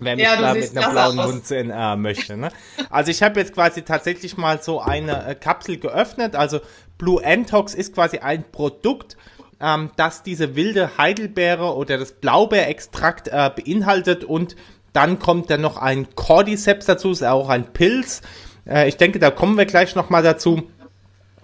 Wer 0.00 0.16
mich 0.16 0.24
ja, 0.24 0.40
da 0.40 0.54
mit 0.54 0.76
einem 0.76 0.92
blauen 0.92 1.18
aus. 1.18 1.26
Mund 1.26 1.46
sehen 1.46 1.70
äh, 1.70 1.96
möchte. 1.96 2.36
Ne? 2.36 2.50
Also 2.90 3.10
ich 3.10 3.22
habe 3.22 3.40
jetzt 3.40 3.54
quasi 3.54 3.82
tatsächlich 3.82 4.36
mal 4.36 4.62
so 4.62 4.80
eine 4.80 5.26
äh, 5.26 5.34
Kapsel 5.34 5.78
geöffnet. 5.78 6.34
Also 6.34 6.60
Blue 6.98 7.22
Entox 7.22 7.74
ist 7.74 7.94
quasi 7.94 8.18
ein 8.18 8.44
Produkt, 8.50 9.16
ähm, 9.64 9.90
das 9.96 10.22
diese 10.22 10.56
wilde 10.56 10.98
Heidelbeere 10.98 11.74
oder 11.74 11.96
das 11.96 12.12
Blaubeerextrakt 12.12 13.28
äh, 13.28 13.50
beinhaltet 13.54 14.24
und 14.24 14.56
dann 14.92 15.18
kommt 15.18 15.50
dann 15.50 15.62
noch 15.62 15.76
ein 15.78 16.14
Cordyceps 16.14 16.86
dazu, 16.86 17.10
ist 17.10 17.24
auch 17.24 17.48
ein 17.48 17.72
Pilz. 17.72 18.20
Äh, 18.66 18.88
ich 18.88 18.96
denke, 18.96 19.18
da 19.18 19.30
kommen 19.30 19.56
wir 19.56 19.66
gleich 19.66 19.94
nochmal 19.94 20.22
dazu. 20.22 20.64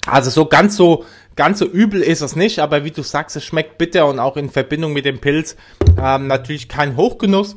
Also 0.07 0.31
so 0.31 0.47
ganz 0.47 0.77
so 0.77 1.05
ganz 1.37 1.59
so 1.59 1.65
übel 1.65 2.03
ist 2.03 2.21
es 2.21 2.37
nicht, 2.37 2.59
aber 2.59 2.85
wie 2.85 2.91
du 2.91 3.03
sagst, 3.03 3.37
es 3.37 3.45
schmeckt 3.45 3.79
bitter 3.79 4.07
und 4.07 4.19
auch 4.19 4.37
in 4.37 4.51
Verbindung 4.51 4.93
mit 4.93 5.07
dem 5.07 5.21
Pilz 5.21 5.57
ähm, 5.99 6.27
natürlich 6.27 6.69
kein 6.69 6.97
Hochgenuss. 6.97 7.57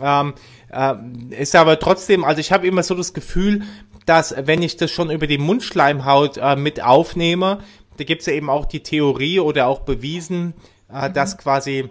Ähm, 0.00 0.34
äh, 0.72 0.94
ist 1.30 1.56
aber 1.56 1.78
trotzdem, 1.78 2.24
also 2.24 2.40
ich 2.40 2.52
habe 2.52 2.66
immer 2.66 2.82
so 2.82 2.94
das 2.94 3.14
Gefühl, 3.14 3.62
dass 4.04 4.34
wenn 4.38 4.62
ich 4.62 4.76
das 4.76 4.90
schon 4.90 5.10
über 5.10 5.26
die 5.26 5.38
Mundschleimhaut 5.38 6.36
äh, 6.36 6.54
mit 6.54 6.82
aufnehme, 6.82 7.58
da 7.96 8.04
gibt's 8.04 8.26
ja 8.26 8.32
eben 8.32 8.50
auch 8.50 8.66
die 8.66 8.82
Theorie 8.82 9.40
oder 9.40 9.66
auch 9.66 9.80
bewiesen, 9.80 10.54
äh, 10.92 11.08
mhm. 11.08 11.14
dass 11.14 11.38
quasi 11.38 11.90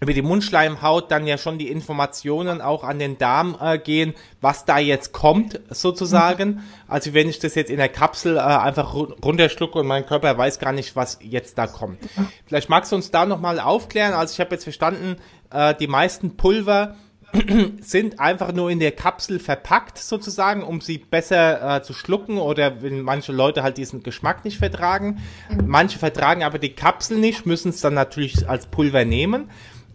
über 0.00 0.12
die 0.12 0.22
Mundschleimhaut 0.22 1.10
dann 1.10 1.26
ja 1.26 1.38
schon 1.38 1.58
die 1.58 1.70
Informationen 1.70 2.60
auch 2.60 2.84
an 2.84 2.98
den 2.98 3.16
Darm 3.16 3.56
äh, 3.60 3.78
gehen, 3.78 4.14
was 4.40 4.64
da 4.64 4.78
jetzt 4.78 5.12
kommt, 5.12 5.60
sozusagen. 5.70 6.48
Mhm. 6.48 6.62
Also 6.86 7.14
wenn 7.14 7.28
ich 7.28 7.38
das 7.38 7.54
jetzt 7.54 7.70
in 7.70 7.78
der 7.78 7.88
Kapsel 7.88 8.36
äh, 8.36 8.40
einfach 8.40 8.94
runterschlucke 8.94 9.78
und 9.78 9.86
mein 9.86 10.04
Körper 10.04 10.36
weiß 10.36 10.58
gar 10.58 10.72
nicht, 10.72 10.96
was 10.96 11.18
jetzt 11.22 11.56
da 11.56 11.66
kommt. 11.66 11.98
Vielleicht 12.46 12.68
magst 12.68 12.92
du 12.92 12.96
uns 12.96 13.10
da 13.10 13.24
nochmal 13.24 13.58
aufklären. 13.58 14.12
Also 14.12 14.32
ich 14.32 14.40
habe 14.40 14.54
jetzt 14.54 14.64
verstanden, 14.64 15.16
äh, 15.50 15.74
die 15.74 15.86
meisten 15.86 16.36
Pulver 16.36 16.96
sind 17.80 18.20
einfach 18.20 18.52
nur 18.52 18.70
in 18.70 18.78
der 18.78 18.92
Kapsel 18.92 19.38
verpackt 19.38 19.98
sozusagen, 19.98 20.62
um 20.62 20.80
sie 20.80 20.98
besser 20.98 21.76
äh, 21.76 21.82
zu 21.82 21.92
schlucken 21.92 22.38
oder 22.38 22.82
wenn 22.82 23.02
manche 23.02 23.32
Leute 23.32 23.62
halt 23.62 23.78
diesen 23.78 24.02
Geschmack 24.02 24.44
nicht 24.44 24.58
vertragen. 24.58 25.18
Mhm. 25.50 25.66
Manche 25.66 25.98
vertragen 25.98 26.42
aber 26.42 26.58
die 26.58 26.74
Kapsel 26.74 27.18
nicht, 27.18 27.46
müssen 27.46 27.70
es 27.70 27.80
dann 27.80 27.94
natürlich 27.94 28.48
als 28.48 28.66
Pulver 28.66 29.04
nehmen. 29.04 29.50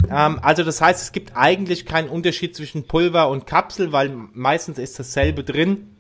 Ähm, 0.10 0.40
also 0.42 0.64
das 0.64 0.82
heißt, 0.82 1.02
es 1.02 1.12
gibt 1.12 1.36
eigentlich 1.36 1.86
keinen 1.86 2.10
Unterschied 2.10 2.56
zwischen 2.56 2.88
Pulver 2.88 3.30
und 3.30 3.48
Kapsel, 3.48 3.92
weil 3.92 4.10
meistens 4.34 4.78
ist 4.78 5.00
dasselbe 5.00 5.44
drin. 5.44 5.96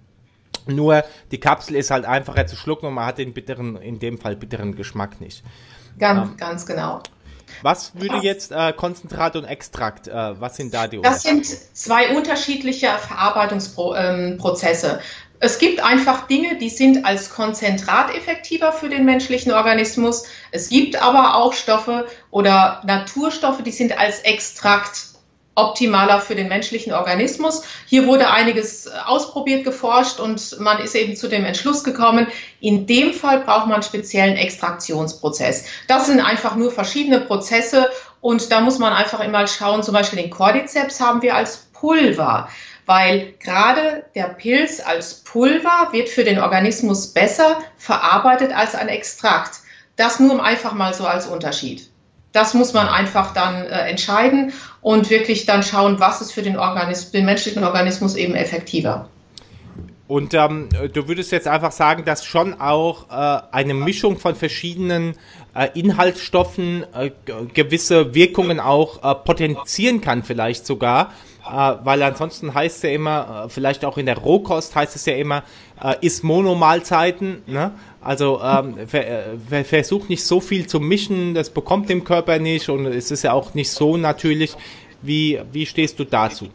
Nur 0.68 1.04
die 1.32 1.40
Kapsel 1.40 1.76
ist 1.76 1.92
halt 1.92 2.06
einfacher 2.06 2.46
zu 2.46 2.56
schlucken 2.56 2.86
und 2.88 2.94
man 2.94 3.06
hat 3.06 3.18
den 3.18 3.34
bitteren, 3.34 3.78
in 3.78 4.00
dem 4.00 4.20
Fall 4.20 4.36
bitteren 4.36 4.76
Geschmack 4.76 5.20
nicht. 5.20 5.44
Ganz, 5.98 6.30
ähm, 6.30 6.38
ganz 6.38 6.66
genau. 6.66 7.02
Was 7.62 7.94
würde 7.96 8.18
jetzt 8.18 8.52
äh, 8.52 8.74
Konzentrat 8.74 9.36
und 9.36 9.46
Extrakt, 9.46 10.08
äh, 10.08 10.40
was 10.40 10.56
sind 10.56 10.74
da 10.74 10.88
die 10.88 11.02
Das 11.02 11.24
sind 11.24 11.46
zwei 11.46 12.16
unterschiedliche 12.16 12.88
Verarbeitungsprozesse. 12.88 14.92
Ähm, 14.94 15.00
es 15.44 15.58
gibt 15.58 15.84
einfach 15.84 16.28
Dinge, 16.28 16.58
die 16.58 16.70
sind 16.70 17.04
als 17.04 17.32
Konzentrat 17.32 18.16
effektiver 18.16 18.72
für 18.72 18.90
den 18.90 19.06
menschlichen 19.06 19.52
Organismus. 19.52 20.26
Es 20.52 20.70
gibt 20.70 21.02
aber 21.02 21.36
auch 21.36 21.54
Stoffe 21.54 22.06
oder 22.30 22.84
Naturstoffe, 22.86 23.64
die 23.64 23.72
sind 23.72 23.98
als 23.98 24.20
Extrakt 24.20 25.11
optimaler 25.56 26.22
für 26.22 26.36
den 26.36 26.48
menschlichen 26.48 26.94
Organismus. 26.94 27.64
Hier 27.86 28.08
wurde 28.08 28.30
einiges 28.30 28.88
ausprobiert, 28.88 29.64
geforscht 29.64 30.20
und 30.20 30.60
man 30.60 30.80
ist 30.80 30.96
eben 30.96 31.16
zu 31.16 31.28
dem 31.28 31.46
Entschluss 31.46 31.84
gekommen, 31.84 32.28
in 32.60 32.88
dem 32.88 33.14
Fall 33.14 33.42
braucht 33.42 33.66
man 33.66 33.76
einen 33.76 33.84
speziellen 33.84 34.38
Extraktionsprozess. 34.38 35.66
Das 35.88 36.08
sind 36.08 36.22
einfach 36.22 36.56
nur 36.56 36.72
verschiedene 36.72 37.20
Prozesse 37.20 37.90
und 38.22 38.52
da 38.52 38.62
muss 38.62 38.80
man 38.80 38.94
einfach 38.94 39.20
immer 39.20 39.46
schauen, 39.48 39.84
zum 39.84 39.94
Beispiel 39.94 40.22
den 40.22 40.30
Cordyceps 40.30 41.00
haben 41.02 41.22
wir 41.22 41.36
als 41.36 41.68
Pulver 41.74 42.48
weil 42.86 43.36
gerade 43.40 44.06
der 44.16 44.26
Pilz 44.26 44.82
als 44.86 45.24
Pulver 45.24 45.90
wird 45.92 46.10
für 46.10 46.24
den 46.24 46.40
Organismus 46.40 47.14
besser 47.14 47.60
verarbeitet 47.78 48.52
als 48.54 48.76
ein 48.76 48.88
Extrakt. 48.88 49.60
Das 49.96 50.20
nur 50.20 50.44
einfach 50.44 50.74
mal 50.74 50.94
so 50.94 51.06
als 51.06 51.28
Unterschied. 51.28 51.91
Das 52.32 52.54
muss 52.54 52.74
man 52.74 52.88
einfach 52.88 53.34
dann 53.34 53.66
äh, 53.66 53.90
entscheiden 53.90 54.54
und 54.82 55.10
wirklich 55.10 55.46
dann 55.46 55.64
schauen, 55.64 56.00
was 56.00 56.22
ist 56.22 56.32
für 56.32 56.42
den, 56.42 56.58
Organismus, 56.58 57.12
den 57.12 57.26
menschlichen 57.26 57.64
Organismus 57.64 58.16
eben 58.16 58.36
effektiver. 58.36 59.10
Und 60.08 60.34
ähm, 60.34 60.68
du 60.92 61.08
würdest 61.08 61.32
jetzt 61.32 61.48
einfach 61.48 61.72
sagen, 61.72 62.04
dass 62.04 62.26
schon 62.26 62.60
auch 62.60 63.10
äh, 63.10 63.42
eine 63.54 63.74
Mischung 63.74 64.18
von 64.18 64.36
verschiedenen 64.36 65.16
äh, 65.56 65.70
Inhaltsstoffen 65.74 66.86
äh, 66.94 67.12
gewisse 67.54 68.14
Wirkungen 68.14 68.60
auch 68.60 69.04
äh, 69.10 69.16
potenzieren 69.16 70.02
kann, 70.02 70.24
vielleicht 70.24 70.66
sogar 70.66 71.14
weil 71.44 72.04
ansonsten 72.04 72.54
heißt 72.54 72.78
es 72.78 72.84
ja 72.84 72.90
immer, 72.92 73.46
äh, 73.46 73.50
vielleicht 73.50 73.86
auch 73.86 73.98
in 73.98 74.06
der 74.06 74.18
Rohkost 74.18 74.76
heißt 74.76 74.96
es 74.96 75.06
ja 75.06 75.16
immer, 75.16 75.44
äh, 75.82 75.96
isst 76.02 76.24
Monomahlzeiten, 76.24 77.44
ne? 77.48 77.72
Also 78.04 78.42
ähm, 78.44 78.88
ver, 78.88 79.38
ver, 79.48 79.66
versucht 79.66 80.10
nicht 80.10 80.24
so 80.24 80.40
viel 80.40 80.66
zu 80.66 80.80
mischen, 80.80 81.36
das 81.36 81.52
bekommt 81.52 81.88
dem 81.90 82.04
Körper 82.04 82.40
nicht 82.40 82.68
und 82.70 82.88
es 82.88 83.12
ist 83.12 83.24
ja 83.24 83.34
auch 83.34 83.54
nicht 83.54 83.70
so 83.70 83.98
natürlich. 83.98 84.56
Wie, 85.04 85.40
wie 85.52 85.66
stehst 85.66 86.00
du 86.00 86.04
dazu? 86.04 86.50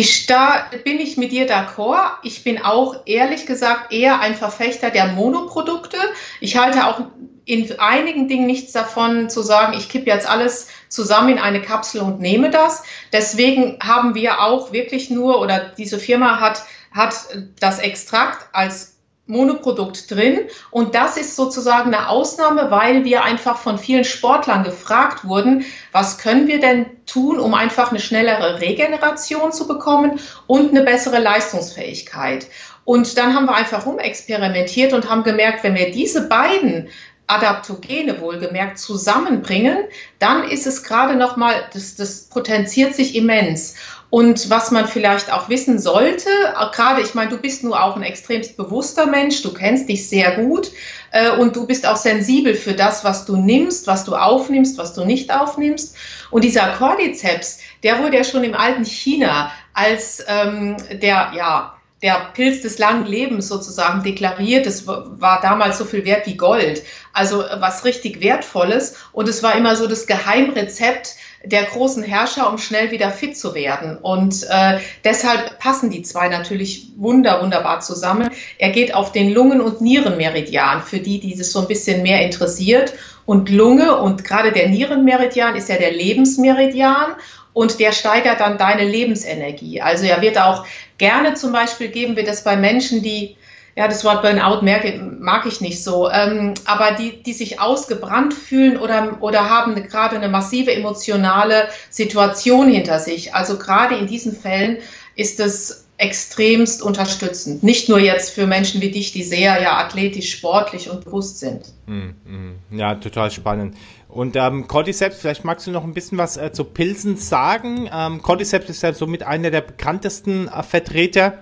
Ich, 0.00 0.26
da 0.26 0.70
bin 0.84 1.00
ich 1.00 1.16
mit 1.16 1.32
dir 1.32 1.48
d'accord. 1.48 2.18
Ich 2.22 2.44
bin 2.44 2.62
auch 2.62 3.00
ehrlich 3.04 3.46
gesagt 3.46 3.92
eher 3.92 4.20
ein 4.20 4.36
Verfechter 4.36 4.90
der 4.90 5.08
Monoprodukte. 5.08 5.96
Ich 6.38 6.56
halte 6.56 6.86
auch 6.86 7.00
in 7.44 7.80
einigen 7.80 8.28
Dingen 8.28 8.46
nichts 8.46 8.70
davon 8.70 9.28
zu 9.28 9.42
sagen, 9.42 9.76
ich 9.76 9.88
kippe 9.88 10.06
jetzt 10.06 10.28
alles 10.28 10.68
zusammen 10.88 11.30
in 11.30 11.38
eine 11.40 11.60
Kapsel 11.60 12.00
und 12.02 12.20
nehme 12.20 12.50
das. 12.50 12.84
Deswegen 13.12 13.78
haben 13.82 14.14
wir 14.14 14.40
auch 14.40 14.70
wirklich 14.70 15.10
nur, 15.10 15.40
oder 15.40 15.72
diese 15.76 15.98
Firma 15.98 16.38
hat, 16.38 16.62
hat 16.92 17.16
das 17.58 17.80
Extrakt 17.80 18.50
als 18.52 18.97
Monoprodukt 19.28 20.10
drin. 20.10 20.40
Und 20.70 20.94
das 20.94 21.16
ist 21.16 21.36
sozusagen 21.36 21.94
eine 21.94 22.08
Ausnahme, 22.08 22.70
weil 22.70 23.04
wir 23.04 23.24
einfach 23.24 23.58
von 23.58 23.78
vielen 23.78 24.04
Sportlern 24.04 24.64
gefragt 24.64 25.24
wurden, 25.24 25.64
was 25.92 26.18
können 26.18 26.48
wir 26.48 26.60
denn 26.60 26.86
tun, 27.06 27.38
um 27.38 27.54
einfach 27.54 27.90
eine 27.90 28.00
schnellere 28.00 28.60
Regeneration 28.60 29.52
zu 29.52 29.68
bekommen 29.68 30.18
und 30.46 30.70
eine 30.70 30.82
bessere 30.82 31.20
Leistungsfähigkeit. 31.20 32.46
Und 32.84 33.18
dann 33.18 33.34
haben 33.34 33.46
wir 33.46 33.54
einfach 33.54 33.84
rumexperimentiert 33.84 34.94
und 34.94 35.10
haben 35.10 35.22
gemerkt, 35.22 35.62
wenn 35.62 35.74
wir 35.74 35.90
diese 35.90 36.26
beiden 36.26 36.88
Adaptogene 37.28 38.22
wohlgemerkt 38.22 38.78
zusammenbringen, 38.78 39.84
dann 40.18 40.48
ist 40.48 40.66
es 40.66 40.82
gerade 40.82 41.14
nochmal, 41.14 41.68
das, 41.74 41.94
das 41.94 42.22
potenziert 42.22 42.94
sich 42.94 43.14
immens. 43.14 43.76
Und 44.10 44.48
was 44.48 44.70
man 44.70 44.88
vielleicht 44.88 45.30
auch 45.30 45.50
wissen 45.50 45.78
sollte, 45.78 46.30
gerade, 46.72 47.02
ich 47.02 47.14
meine, 47.14 47.30
du 47.30 47.36
bist 47.36 47.62
nur 47.62 47.82
auch 47.82 47.94
ein 47.94 48.02
extremst 48.02 48.56
bewusster 48.56 49.06
Mensch, 49.06 49.42
du 49.42 49.52
kennst 49.52 49.88
dich 49.88 50.08
sehr 50.08 50.36
gut 50.36 50.70
äh, 51.12 51.30
und 51.32 51.54
du 51.56 51.66
bist 51.66 51.86
auch 51.86 51.96
sensibel 51.96 52.54
für 52.54 52.72
das, 52.72 53.04
was 53.04 53.26
du 53.26 53.36
nimmst, 53.36 53.86
was 53.86 54.04
du 54.04 54.16
aufnimmst, 54.16 54.78
was 54.78 54.94
du 54.94 55.04
nicht 55.04 55.30
aufnimmst. 55.30 55.94
Und 56.30 56.44
dieser 56.44 56.72
Cordyceps, 56.72 57.58
der 57.82 58.02
wurde 58.02 58.16
ja 58.16 58.24
schon 58.24 58.44
im 58.44 58.54
alten 58.54 58.86
China 58.86 59.52
als 59.74 60.24
ähm, 60.26 60.78
der, 60.90 61.32
ja, 61.36 61.74
der 62.02 62.30
Pilz 62.32 62.62
des 62.62 62.78
langen 62.78 63.06
Lebens 63.06 63.48
sozusagen 63.48 64.02
deklariert. 64.02 64.66
Es 64.66 64.86
war 64.86 65.40
damals 65.42 65.78
so 65.78 65.84
viel 65.84 66.04
wert 66.04 66.26
wie 66.26 66.36
Gold. 66.36 66.82
Also 67.12 67.42
äh, 67.42 67.60
was 67.60 67.84
richtig 67.84 68.20
Wertvolles. 68.20 68.96
Und 69.12 69.28
es 69.28 69.42
war 69.42 69.54
immer 69.54 69.76
so 69.76 69.86
das 69.86 70.06
Geheimrezept 70.06 71.16
der 71.44 71.64
großen 71.64 72.02
Herrscher, 72.02 72.50
um 72.50 72.58
schnell 72.58 72.90
wieder 72.90 73.10
fit 73.10 73.36
zu 73.36 73.54
werden. 73.54 73.96
Und 73.96 74.44
äh, 74.50 74.78
deshalb 75.04 75.58
passen 75.58 75.90
die 75.90 76.02
zwei 76.02 76.28
natürlich 76.28 76.88
wunder, 76.96 77.40
wunderbar 77.42 77.80
zusammen. 77.80 78.28
Er 78.58 78.70
geht 78.70 78.94
auf 78.94 79.12
den 79.12 79.30
Lungen- 79.30 79.60
und 79.60 79.80
Nierenmeridian, 79.80 80.82
für 80.82 80.98
die, 80.98 81.20
die 81.20 81.34
es 81.34 81.52
so 81.52 81.60
ein 81.60 81.68
bisschen 81.68 82.02
mehr 82.02 82.22
interessiert. 82.22 82.94
Und 83.24 83.50
Lunge 83.50 83.98
und 83.98 84.24
gerade 84.24 84.52
der 84.52 84.68
Nierenmeridian 84.68 85.54
ist 85.54 85.68
ja 85.68 85.76
der 85.76 85.92
Lebensmeridian 85.92 87.14
und 87.52 87.78
der 87.78 87.92
steigert 87.92 88.40
dann 88.40 88.58
deine 88.58 88.84
Lebensenergie. 88.84 89.80
Also 89.80 90.06
er 90.06 90.22
wird 90.22 90.40
auch 90.40 90.66
gerne 90.96 91.34
zum 91.34 91.52
Beispiel 91.52 91.88
geben 91.88 92.16
wir 92.16 92.24
das 92.24 92.42
bei 92.44 92.56
Menschen, 92.56 93.02
die 93.02 93.36
ja, 93.78 93.86
das 93.86 94.04
Wort 94.04 94.22
Burnout 94.22 94.62
merke, 94.62 95.00
mag 95.20 95.46
ich 95.46 95.60
nicht 95.60 95.84
so, 95.84 96.10
ähm, 96.10 96.54
aber 96.64 96.96
die, 96.96 97.22
die 97.22 97.32
sich 97.32 97.60
ausgebrannt 97.60 98.34
fühlen 98.34 98.76
oder, 98.76 99.18
oder 99.20 99.48
haben 99.48 99.76
gerade 99.76 100.16
eine 100.16 100.28
massive 100.28 100.74
emotionale 100.74 101.68
Situation 101.88 102.68
hinter 102.68 102.98
sich. 102.98 103.36
Also 103.36 103.56
gerade 103.56 103.94
in 103.94 104.08
diesen 104.08 104.34
Fällen 104.34 104.78
ist 105.14 105.38
es 105.38 105.86
extremst 105.96 106.82
unterstützend. 106.82 107.62
Nicht 107.62 107.88
nur 107.88 108.00
jetzt 108.00 108.30
für 108.30 108.48
Menschen 108.48 108.80
wie 108.80 108.90
dich, 108.90 109.12
die 109.12 109.22
sehr 109.22 109.62
ja 109.62 109.78
athletisch, 109.78 110.32
sportlich 110.32 110.90
und 110.90 111.04
bewusst 111.04 111.38
sind. 111.38 111.66
Hm, 111.86 112.16
hm. 112.26 112.54
Ja, 112.76 112.96
total 112.96 113.30
spannend. 113.30 113.76
Und 114.08 114.34
ähm, 114.34 114.66
Cordyceps, 114.66 115.18
vielleicht 115.20 115.44
magst 115.44 115.68
du 115.68 115.70
noch 115.70 115.84
ein 115.84 115.94
bisschen 115.94 116.18
was 116.18 116.36
äh, 116.36 116.50
zu 116.50 116.64
Pilzen 116.64 117.16
sagen. 117.16 117.88
Ähm, 117.92 118.22
Cordyceps 118.22 118.70
ist 118.70 118.82
ja 118.82 118.92
somit 118.92 119.22
einer 119.22 119.52
der 119.52 119.60
bekanntesten 119.60 120.48
äh, 120.48 120.64
Vertreter. 120.64 121.38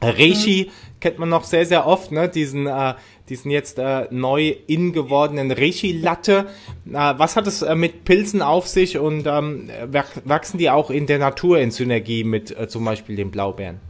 Reishi 0.00 0.66
mhm. 0.68 1.00
kennt 1.00 1.18
man 1.18 1.28
noch 1.28 1.44
sehr, 1.44 1.66
sehr 1.66 1.86
oft, 1.86 2.12
ne? 2.12 2.28
diesen, 2.28 2.66
äh, 2.66 2.94
diesen 3.28 3.50
jetzt 3.50 3.78
äh, 3.78 4.06
neu 4.10 4.54
in 4.66 4.92
gewordenen 4.92 5.50
Reishi-Latte. 5.50 6.46
Äh, 6.86 6.92
was 6.92 7.36
hat 7.36 7.46
es 7.46 7.62
äh, 7.62 7.74
mit 7.74 8.04
Pilzen 8.04 8.42
auf 8.42 8.68
sich 8.68 8.98
und 8.98 9.26
ähm, 9.26 9.70
wachsen 10.24 10.58
die 10.58 10.70
auch 10.70 10.90
in 10.90 11.06
der 11.06 11.18
Natur 11.18 11.58
in 11.58 11.70
Synergie 11.70 12.24
mit 12.24 12.56
äh, 12.56 12.68
zum 12.68 12.84
Beispiel 12.84 13.16
den 13.16 13.30
Blaubeeren? 13.30 13.80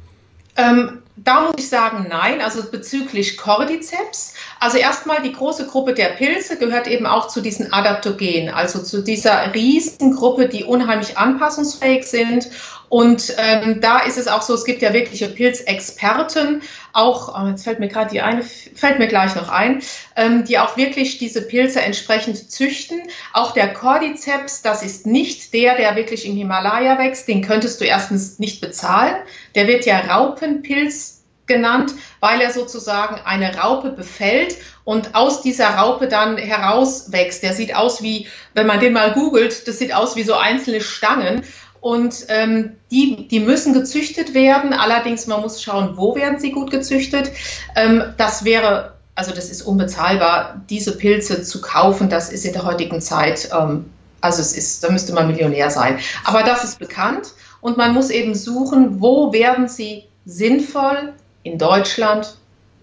Ähm, 0.56 1.02
da 1.24 1.42
muss 1.42 1.54
ich 1.58 1.68
sagen, 1.68 2.06
nein. 2.08 2.40
Also 2.40 2.62
bezüglich 2.70 3.36
Cordyceps. 3.36 4.34
Also 4.60 4.78
erstmal 4.78 5.22
die 5.22 5.32
große 5.32 5.66
Gruppe 5.66 5.94
der 5.94 6.10
Pilze 6.10 6.58
gehört 6.58 6.86
eben 6.86 7.06
auch 7.06 7.28
zu 7.28 7.40
diesen 7.40 7.72
Adaptogenen, 7.72 8.52
also 8.52 8.82
zu 8.82 9.02
dieser 9.02 9.54
Riesengruppe, 9.54 10.48
die 10.48 10.64
unheimlich 10.64 11.16
anpassungsfähig 11.16 12.04
sind 12.04 12.48
und 12.88 13.34
ähm, 13.36 13.80
da 13.80 13.98
ist 13.98 14.16
es 14.16 14.28
auch 14.28 14.42
so, 14.42 14.54
es 14.54 14.64
gibt 14.64 14.80
ja 14.80 14.92
wirkliche 14.92 15.28
Pilzexperten, 15.28 16.62
auch, 16.94 17.34
oh, 17.38 17.48
jetzt 17.48 17.64
fällt 17.64 17.80
mir 17.80 17.88
gerade 17.88 18.10
die 18.10 18.22
eine, 18.22 18.42
fällt 18.42 18.98
mir 18.98 19.08
gleich 19.08 19.34
noch 19.36 19.50
ein, 19.50 19.82
ähm, 20.16 20.44
die 20.44 20.58
auch 20.58 20.76
wirklich 20.76 21.18
diese 21.18 21.42
Pilze 21.42 21.82
entsprechend 21.82 22.50
züchten. 22.50 23.02
Auch 23.34 23.52
der 23.52 23.72
Cordyceps, 23.74 24.62
das 24.62 24.82
ist 24.82 25.06
nicht 25.06 25.52
der, 25.52 25.76
der 25.76 25.96
wirklich 25.96 26.26
im 26.26 26.36
Himalaya 26.36 26.98
wächst, 26.98 27.28
den 27.28 27.42
könntest 27.42 27.80
du 27.80 27.84
erstens 27.84 28.38
nicht 28.38 28.60
bezahlen. 28.60 29.16
Der 29.54 29.68
wird 29.68 29.84
ja 29.84 29.98
Raupenpilz 30.00 31.07
genannt, 31.48 31.94
weil 32.20 32.40
er 32.40 32.52
sozusagen 32.52 33.20
eine 33.24 33.56
Raupe 33.56 33.90
befällt 33.90 34.56
und 34.84 35.14
aus 35.14 35.42
dieser 35.42 35.70
Raupe 35.70 36.08
dann 36.08 36.36
herauswächst. 36.36 37.42
Der 37.42 37.52
sieht 37.52 37.74
aus 37.74 38.02
wie, 38.02 38.26
wenn 38.54 38.66
man 38.66 38.80
den 38.80 38.92
mal 38.92 39.12
googelt, 39.12 39.66
das 39.66 39.78
sieht 39.78 39.92
aus 39.92 40.16
wie 40.16 40.22
so 40.22 40.34
einzelne 40.34 40.80
Stangen. 40.80 41.42
Und 41.80 42.26
ähm, 42.28 42.76
die, 42.90 43.28
die 43.28 43.38
müssen 43.40 43.72
gezüchtet 43.72 44.34
werden. 44.34 44.72
Allerdings, 44.72 45.26
man 45.26 45.40
muss 45.40 45.62
schauen, 45.62 45.96
wo 45.96 46.16
werden 46.16 46.40
sie 46.40 46.50
gut 46.50 46.70
gezüchtet. 46.70 47.30
Ähm, 47.76 48.02
das 48.16 48.44
wäre, 48.44 48.94
also 49.14 49.32
das 49.32 49.48
ist 49.48 49.62
unbezahlbar, 49.62 50.60
diese 50.68 50.96
Pilze 50.96 51.42
zu 51.42 51.60
kaufen. 51.60 52.08
Das 52.08 52.32
ist 52.32 52.44
in 52.44 52.52
der 52.52 52.64
heutigen 52.64 53.00
Zeit, 53.00 53.50
ähm, 53.52 53.90
also 54.20 54.40
es 54.40 54.56
ist, 54.56 54.82
da 54.82 54.90
müsste 54.90 55.12
man 55.12 55.28
Millionär 55.28 55.70
sein. 55.70 55.98
Aber 56.24 56.42
das 56.42 56.64
ist 56.64 56.78
bekannt. 56.78 57.32
Und 57.60 57.76
man 57.76 57.94
muss 57.94 58.10
eben 58.10 58.34
suchen, 58.34 59.00
wo 59.00 59.32
werden 59.32 59.68
sie 59.68 60.04
sinnvoll 60.24 61.14
in 61.52 61.58
Deutschland 61.58 62.36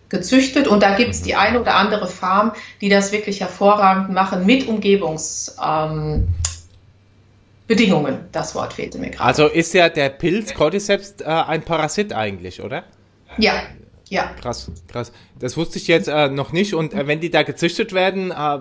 gezüchtet. 0.10 0.68
Und 0.68 0.84
da 0.84 0.96
gibt 0.96 1.12
es 1.12 1.22
die 1.22 1.36
eine 1.36 1.60
oder 1.60 1.76
andere 1.76 2.08
Farm, 2.08 2.54
die 2.82 2.90
das 2.90 3.12
wirklich 3.12 3.42
hervorragend 3.42 4.12
machen 4.12 4.46
mit 4.46 4.68
Umgebungsbedingungen. 4.68 6.28
Ähm, 7.68 8.20
das 8.32 8.56
Wort 8.56 8.74
fehlte 8.74 8.98
mir 8.98 9.10
gerade. 9.10 9.24
Also 9.24 9.48
ist 9.48 9.74
ja 9.74 9.90
der 9.90 10.10
Pilz 10.10 10.54
Cordyceps 10.54 11.16
äh, 11.22 11.26
ein 11.26 11.64
Parasit 11.64 12.14
eigentlich, 12.14 12.62
oder? 12.62 12.84
Ja, 13.38 13.54
ja. 14.08 14.32
Krass, 14.40 14.72
krass. 14.88 15.12
Das 15.40 15.58
wusste 15.58 15.78
ich 15.78 15.88
jetzt 15.88 16.08
äh, 16.08 16.30
noch 16.30 16.52
nicht. 16.52 16.74
Und 16.76 16.94
äh, 16.94 17.08
wenn 17.08 17.20
die 17.20 17.32
da 17.32 17.44
gezüchtet 17.44 17.94
werden, 17.94 18.32
äh, 18.32 18.60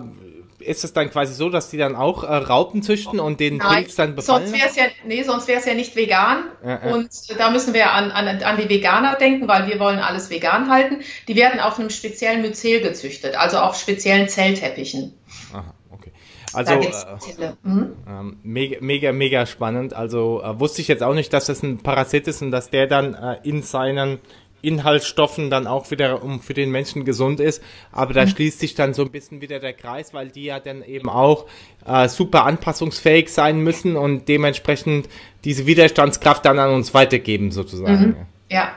ist 0.65 0.83
es 0.83 0.93
dann 0.93 1.09
quasi 1.09 1.33
so, 1.33 1.49
dass 1.49 1.69
die 1.69 1.77
dann 1.77 1.95
auch 1.95 2.23
äh, 2.23 2.35
Raupen 2.35 2.81
züchten 2.81 3.19
und 3.19 3.39
den 3.39 3.59
Pilz 3.59 3.95
dann 3.95 4.15
befallen? 4.15 4.47
Sonst 4.47 4.57
wäre 4.57 4.69
es 4.69 4.75
ja, 4.75 4.83
nee, 5.05 5.23
sonst 5.23 5.47
wäre 5.47 5.59
es 5.59 5.65
ja 5.65 5.73
nicht 5.73 5.95
vegan. 5.95 6.45
Ja, 6.63 6.81
ja. 6.85 6.93
Und 6.93 7.09
da 7.37 7.49
müssen 7.49 7.73
wir 7.73 7.91
an, 7.91 8.11
an, 8.11 8.43
an 8.43 8.57
die 8.57 8.69
Veganer 8.69 9.15
denken, 9.15 9.47
weil 9.47 9.67
wir 9.67 9.79
wollen 9.79 9.99
alles 9.99 10.29
vegan 10.29 10.69
halten. 10.69 10.99
Die 11.27 11.35
werden 11.35 11.59
auf 11.59 11.79
einem 11.79 11.89
speziellen 11.89 12.41
Myzel 12.41 12.81
gezüchtet, 12.81 13.35
also 13.35 13.57
auf 13.57 13.75
speziellen 13.77 14.27
Zellteppichen. 14.27 15.13
Aha, 15.53 15.73
okay. 15.91 16.11
Also 16.53 16.73
äh, 16.73 17.53
mhm. 17.63 17.95
äh, 18.07 18.35
mega, 18.43 18.77
mega, 18.81 19.11
mega 19.11 19.45
spannend. 19.45 19.93
Also 19.93 20.41
äh, 20.41 20.59
wusste 20.59 20.81
ich 20.81 20.87
jetzt 20.87 21.03
auch 21.03 21.13
nicht, 21.13 21.33
dass 21.33 21.45
das 21.45 21.63
ein 21.63 21.79
Parasit 21.79 22.27
ist 22.27 22.41
und 22.41 22.51
dass 22.51 22.69
der 22.69 22.87
dann 22.87 23.13
äh, 23.13 23.37
in 23.43 23.61
seinen 23.61 24.19
Inhaltsstoffen 24.65 25.49
dann 25.49 25.67
auch 25.67 25.91
wieder 25.91 26.23
um 26.23 26.41
für 26.41 26.53
den 26.53 26.71
Menschen 26.71 27.05
gesund 27.05 27.39
ist. 27.39 27.61
Aber 27.91 28.13
da 28.13 28.25
mhm. 28.25 28.29
schließt 28.29 28.59
sich 28.59 28.75
dann 28.75 28.93
so 28.93 29.03
ein 29.03 29.11
bisschen 29.11 29.41
wieder 29.41 29.59
der 29.59 29.73
Kreis, 29.73 30.13
weil 30.13 30.29
die 30.29 30.45
ja 30.45 30.59
dann 30.59 30.83
eben 30.83 31.09
auch 31.09 31.45
äh, 31.85 32.07
super 32.07 32.45
anpassungsfähig 32.45 33.29
sein 33.29 33.59
müssen 33.59 33.95
und 33.95 34.27
dementsprechend 34.27 35.07
diese 35.43 35.65
Widerstandskraft 35.65 36.45
dann 36.45 36.59
an 36.59 36.71
uns 36.71 36.93
weitergeben 36.93 37.51
sozusagen. 37.51 38.07
Mhm. 38.07 38.15
Ja, 38.47 38.73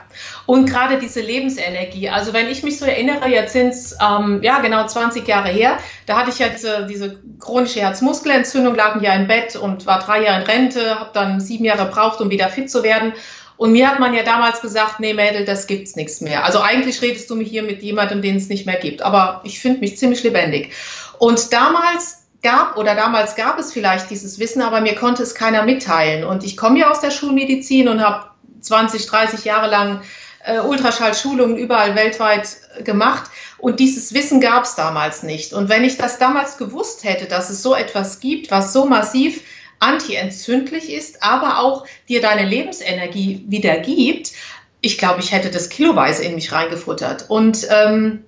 und 0.47 0.67
gerade 0.67 0.97
diese 0.97 1.21
Lebensenergie. 1.21 2.09
Also 2.09 2.33
wenn 2.33 2.47
ich 2.47 2.63
mich 2.63 2.79
so 2.79 2.85
erinnere, 2.85 3.29
jetzt 3.29 3.53
sind 3.53 3.69
es 3.69 3.95
ähm, 4.01 4.39
ja 4.41 4.61
genau 4.61 4.87
20 4.87 5.27
Jahre 5.27 5.49
her, 5.49 5.77
da 6.07 6.17
hatte 6.17 6.31
ich 6.31 6.39
ja 6.39 6.47
diese, 6.49 6.87
diese 6.87 7.19
chronische 7.39 7.81
Herzmuskelentzündung, 7.81 8.73
lag 8.73 8.95
ein 8.95 9.03
Jahr 9.03 9.15
im 9.15 9.27
Bett 9.27 9.55
und 9.55 9.85
war 9.85 9.99
drei 9.99 10.23
Jahre 10.23 10.41
in 10.41 10.47
Rente, 10.47 10.99
habe 10.99 11.11
dann 11.13 11.39
sieben 11.39 11.65
Jahre 11.65 11.85
gebraucht, 11.85 12.19
um 12.19 12.31
wieder 12.31 12.49
fit 12.49 12.71
zu 12.71 12.81
werden. 12.81 13.13
Und 13.59 13.73
mir 13.73 13.89
hat 13.89 13.99
man 13.99 14.13
ja 14.13 14.23
damals 14.23 14.61
gesagt, 14.61 15.01
nee 15.01 15.13
Mädel, 15.13 15.43
das 15.43 15.67
gibt's 15.67 15.97
nichts 15.97 16.21
mehr. 16.21 16.45
Also 16.45 16.61
eigentlich 16.61 17.01
redest 17.01 17.29
du 17.29 17.35
mich 17.35 17.49
hier 17.49 17.61
mit 17.61 17.83
jemandem, 17.83 18.21
den 18.21 18.37
es 18.37 18.47
nicht 18.47 18.65
mehr 18.65 18.77
gibt. 18.77 19.01
Aber 19.01 19.41
ich 19.43 19.59
finde 19.59 19.81
mich 19.81 19.97
ziemlich 19.97 20.23
lebendig. 20.23 20.71
Und 21.17 21.51
damals 21.51 22.23
gab 22.41 22.77
oder 22.77 22.95
damals 22.95 23.35
gab 23.35 23.59
es 23.59 23.73
vielleicht 23.73 24.09
dieses 24.09 24.39
Wissen, 24.39 24.61
aber 24.61 24.79
mir 24.79 24.95
konnte 24.95 25.23
es 25.23 25.35
keiner 25.35 25.63
mitteilen. 25.63 26.23
Und 26.23 26.45
ich 26.45 26.55
komme 26.55 26.79
ja 26.79 26.89
aus 26.89 27.01
der 27.01 27.11
Schulmedizin 27.11 27.89
und 27.89 28.01
habe 28.01 28.27
20, 28.61 29.05
30 29.07 29.43
Jahre 29.43 29.69
lang 29.69 30.03
äh, 30.45 30.61
Ultraschallschulungen 30.61 31.57
überall 31.57 31.95
weltweit 31.95 32.61
gemacht. 32.85 33.29
Und 33.57 33.81
dieses 33.81 34.13
Wissen 34.13 34.39
gab 34.39 34.63
es 34.63 34.75
damals 34.75 35.21
nicht. 35.21 35.51
Und 35.51 35.67
wenn 35.67 35.83
ich 35.83 35.97
das 35.97 36.17
damals 36.17 36.57
gewusst 36.57 37.03
hätte, 37.03 37.25
dass 37.25 37.49
es 37.49 37.61
so 37.61 37.75
etwas 37.75 38.21
gibt, 38.21 38.51
was 38.51 38.71
so 38.71 38.85
massiv 38.85 39.41
antientzündlich 39.79 40.91
ist, 40.91 41.23
aber 41.23 41.59
auch 41.59 41.85
dir 42.07 42.21
deine 42.21 42.47
Lebensenergie 42.47 43.43
wieder 43.47 43.77
gibt, 43.77 44.33
ich 44.81 44.97
glaube, 44.97 45.19
ich 45.19 45.31
hätte 45.31 45.49
das 45.49 45.69
kiloweise 45.69 46.23
in 46.23 46.35
mich 46.35 46.51
reingefuttert. 46.51 47.29
Und 47.29 47.67
ähm, 47.69 48.23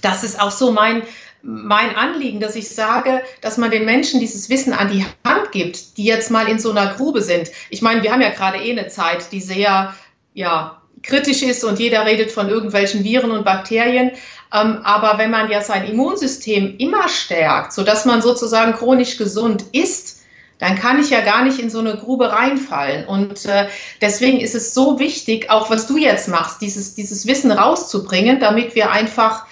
das 0.00 0.24
ist 0.24 0.40
auch 0.40 0.50
so 0.50 0.72
mein, 0.72 1.02
mein 1.42 1.94
Anliegen, 1.94 2.40
dass 2.40 2.56
ich 2.56 2.68
sage, 2.70 3.22
dass 3.40 3.56
man 3.56 3.70
den 3.70 3.84
Menschen 3.84 4.20
dieses 4.20 4.48
Wissen 4.48 4.72
an 4.72 4.90
die 4.90 5.04
Hand 5.24 5.52
gibt, 5.52 5.96
die 5.96 6.04
jetzt 6.04 6.30
mal 6.30 6.48
in 6.48 6.58
so 6.58 6.70
einer 6.70 6.94
Grube 6.94 7.22
sind. 7.22 7.50
Ich 7.70 7.82
meine, 7.82 8.02
wir 8.02 8.12
haben 8.12 8.20
ja 8.20 8.30
gerade 8.30 8.58
eh 8.58 8.72
eine 8.72 8.88
Zeit, 8.88 9.30
die 9.32 9.40
sehr, 9.40 9.94
ja, 10.34 10.78
kritisch 11.02 11.42
ist 11.42 11.64
und 11.64 11.80
jeder 11.80 12.06
redet 12.06 12.30
von 12.30 12.48
irgendwelchen 12.48 13.02
Viren 13.02 13.32
und 13.32 13.44
Bakterien. 13.44 14.12
Ähm, 14.52 14.80
aber 14.84 15.18
wenn 15.18 15.30
man 15.30 15.50
ja 15.50 15.60
sein 15.60 15.84
Immunsystem 15.84 16.76
immer 16.78 17.08
stärkt, 17.08 17.72
sodass 17.72 18.04
man 18.04 18.22
sozusagen 18.22 18.74
chronisch 18.74 19.16
gesund 19.18 19.64
ist, 19.72 20.21
dann 20.62 20.76
kann 20.76 20.98
ich 21.00 21.10
ja 21.10 21.20
gar 21.22 21.44
nicht 21.44 21.58
in 21.58 21.70
so 21.70 21.80
eine 21.80 21.96
Grube 21.96 22.30
reinfallen. 22.30 23.04
Und 23.04 23.46
äh, 23.46 23.66
deswegen 24.00 24.38
ist 24.38 24.54
es 24.54 24.74
so 24.74 25.00
wichtig, 25.00 25.50
auch 25.50 25.70
was 25.70 25.88
du 25.88 25.96
jetzt 25.96 26.28
machst, 26.28 26.62
dieses, 26.62 26.94
dieses 26.94 27.26
Wissen 27.26 27.50
rauszubringen, 27.50 28.38
damit 28.38 28.76
wir 28.76 28.92
einfach 28.92 29.44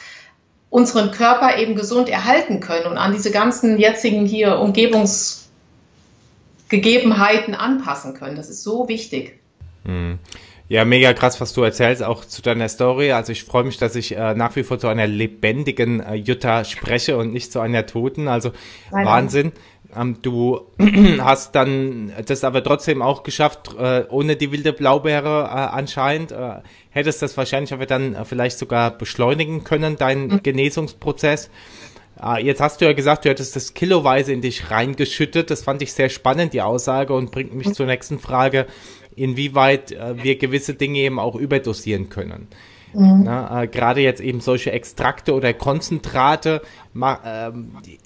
unseren 0.69 1.11
Körper 1.11 1.59
eben 1.59 1.75
gesund 1.75 2.09
erhalten 2.09 2.61
können 2.61 2.87
und 2.87 2.97
an 2.97 3.13
diese 3.13 3.33
ganzen 3.33 3.77
jetzigen 3.77 4.25
hier 4.25 4.61
Umgebungsgegebenheiten 4.61 7.57
anpassen 7.57 8.15
können. 8.15 8.37
Das 8.37 8.49
ist 8.49 8.63
so 8.63 8.87
wichtig. 8.87 9.41
Mhm. 9.83 10.21
Ja, 10.69 10.85
mega 10.85 11.13
krass, 11.13 11.41
was 11.41 11.53
du 11.55 11.65
erzählst, 11.65 12.05
auch 12.05 12.25
zu 12.25 12.41
deiner 12.41 12.69
Story. 12.69 13.11
Also 13.11 13.33
ich 13.33 13.43
freue 13.43 13.65
mich, 13.65 13.79
dass 13.79 13.97
ich 13.97 14.17
äh, 14.17 14.35
nach 14.35 14.55
wie 14.55 14.63
vor 14.63 14.79
zu 14.79 14.87
einer 14.87 15.09
lebendigen 15.09 15.99
äh, 15.99 16.15
Jutta 16.15 16.63
spreche 16.63 17.17
und 17.17 17.33
nicht 17.33 17.51
zu 17.51 17.59
einer 17.59 17.87
toten. 17.87 18.29
Also 18.29 18.53
Nein, 18.93 19.05
Wahnsinn. 19.05 19.51
Du 20.23 20.61
hast 21.21 21.55
dann 21.55 22.13
das 22.27 22.45
aber 22.45 22.63
trotzdem 22.63 23.03
auch 23.03 23.23
geschafft, 23.23 23.75
äh, 23.79 24.05
ohne 24.09 24.37
die 24.37 24.53
wilde 24.53 24.73
Blaubeere 24.73 25.45
äh, 25.45 25.49
anscheinend. 25.49 26.33
Äh, 26.33 26.61
hättest 26.91 27.23
das 27.23 27.37
wahrscheinlich 27.37 27.73
aber 27.73 27.87
dann 27.87 28.25
vielleicht 28.25 28.59
sogar 28.59 28.91
beschleunigen 28.91 29.65
können, 29.65 29.97
deinen 29.97 30.29
mhm. 30.29 30.43
Genesungsprozess. 30.43 31.51
Jetzt 32.43 32.61
hast 32.61 32.81
du 32.81 32.85
ja 32.85 32.93
gesagt, 32.93 33.25
du 33.25 33.31
hättest 33.31 33.57
das 33.57 33.73
kiloweise 33.73 34.33
in 34.33 34.43
dich 34.43 34.71
reingeschüttet. 34.71 35.51
Das 35.51 35.63
fand 35.63 35.81
ich 35.81 35.95
sehr 35.95 36.11
spannend, 36.11 36.53
die 36.53 36.61
Aussage, 36.61 37.15
und 37.15 37.31
bringt 37.31 37.55
mich 37.55 37.69
mhm. 37.69 37.73
zur 37.73 37.87
nächsten 37.87 38.19
Frage, 38.19 38.67
inwieweit 39.17 39.97
wir 40.23 40.37
gewisse 40.37 40.75
Dinge 40.75 40.99
eben 40.99 41.19
auch 41.19 41.35
überdosieren 41.35 42.11
können. 42.11 42.49
Mhm. 42.93 43.23
Na, 43.25 43.63
äh, 43.63 43.69
Gerade 43.69 44.01
jetzt 44.01 44.21
eben 44.21 44.41
solche 44.41 44.73
Extrakte 44.73 45.35
oder 45.35 45.53
Konzentrate. 45.55 46.63
äh, 46.95 47.51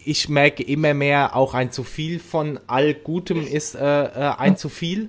ich 0.05 0.29
merke 0.29 0.63
immer 0.63 0.95
mehr, 0.95 1.37
auch 1.37 1.55
ein 1.55 1.71
zu 1.71 1.85
viel 1.85 2.19
von 2.19 2.61
all 2.67 2.95
Gutem 2.95 3.47
ist 3.47 3.75
äh, 3.75 4.05
äh, 4.05 4.35
ein 4.39 4.57
zu 4.57 4.69
viel 4.69 5.09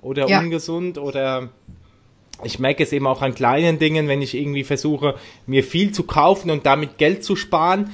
oder 0.00 0.28
ja. 0.28 0.40
ungesund 0.40 0.98
oder 0.98 1.50
ich 2.42 2.58
merke 2.58 2.82
es 2.82 2.92
eben 2.92 3.06
auch 3.06 3.22
an 3.22 3.34
kleinen 3.34 3.78
Dingen, 3.78 4.08
wenn 4.08 4.20
ich 4.20 4.34
irgendwie 4.34 4.64
versuche, 4.64 5.14
mir 5.46 5.62
viel 5.62 5.92
zu 5.92 6.02
kaufen 6.02 6.50
und 6.50 6.66
damit 6.66 6.98
Geld 6.98 7.22
zu 7.22 7.36
sparen, 7.36 7.90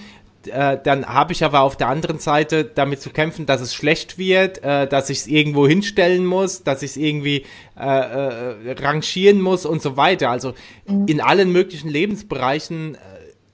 äh, 0.47 0.79
dann 0.83 1.07
habe 1.07 1.33
ich 1.33 1.45
aber 1.45 1.61
auf 1.61 1.77
der 1.77 1.89
anderen 1.89 2.19
Seite 2.19 2.65
damit 2.65 3.03
zu 3.03 3.11
kämpfen, 3.11 3.47
dass 3.47 3.61
es 3.61 3.75
schlecht 3.75 4.19
wird, 4.19 4.63
äh, 4.63 4.87
dass 4.87 5.11
ich 5.11 5.19
es 5.19 5.27
irgendwo 5.27 5.67
hinstellen 5.67 6.25
muss, 6.25 6.63
dass 6.63 6.83
ich 6.83 6.93
es 6.93 6.97
irgendwie 6.97 7.45
äh, 7.79 7.83
äh, 7.85 8.73
rangieren 8.81 9.41
muss 9.41 9.67
und 9.67 9.83
so 9.83 9.97
weiter. 9.97 10.31
Also 10.31 10.55
mhm. 10.87 11.07
in 11.07 11.21
allen 11.21 11.53
möglichen 11.53 11.89
Lebensbereichen 11.89 12.97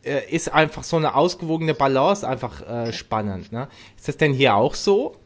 äh, 0.03 0.21
ist 0.31 0.53
einfach 0.53 0.85
so 0.85 0.97
eine 0.97 1.15
ausgewogene 1.15 1.75
Balance 1.75 2.27
einfach 2.27 2.63
äh, 2.67 2.93
spannend. 2.93 3.53
Ne? 3.53 3.69
Ist 3.97 4.09
das 4.09 4.17
denn 4.17 4.33
hier 4.33 4.55
auch 4.55 4.75
so? 4.75 5.17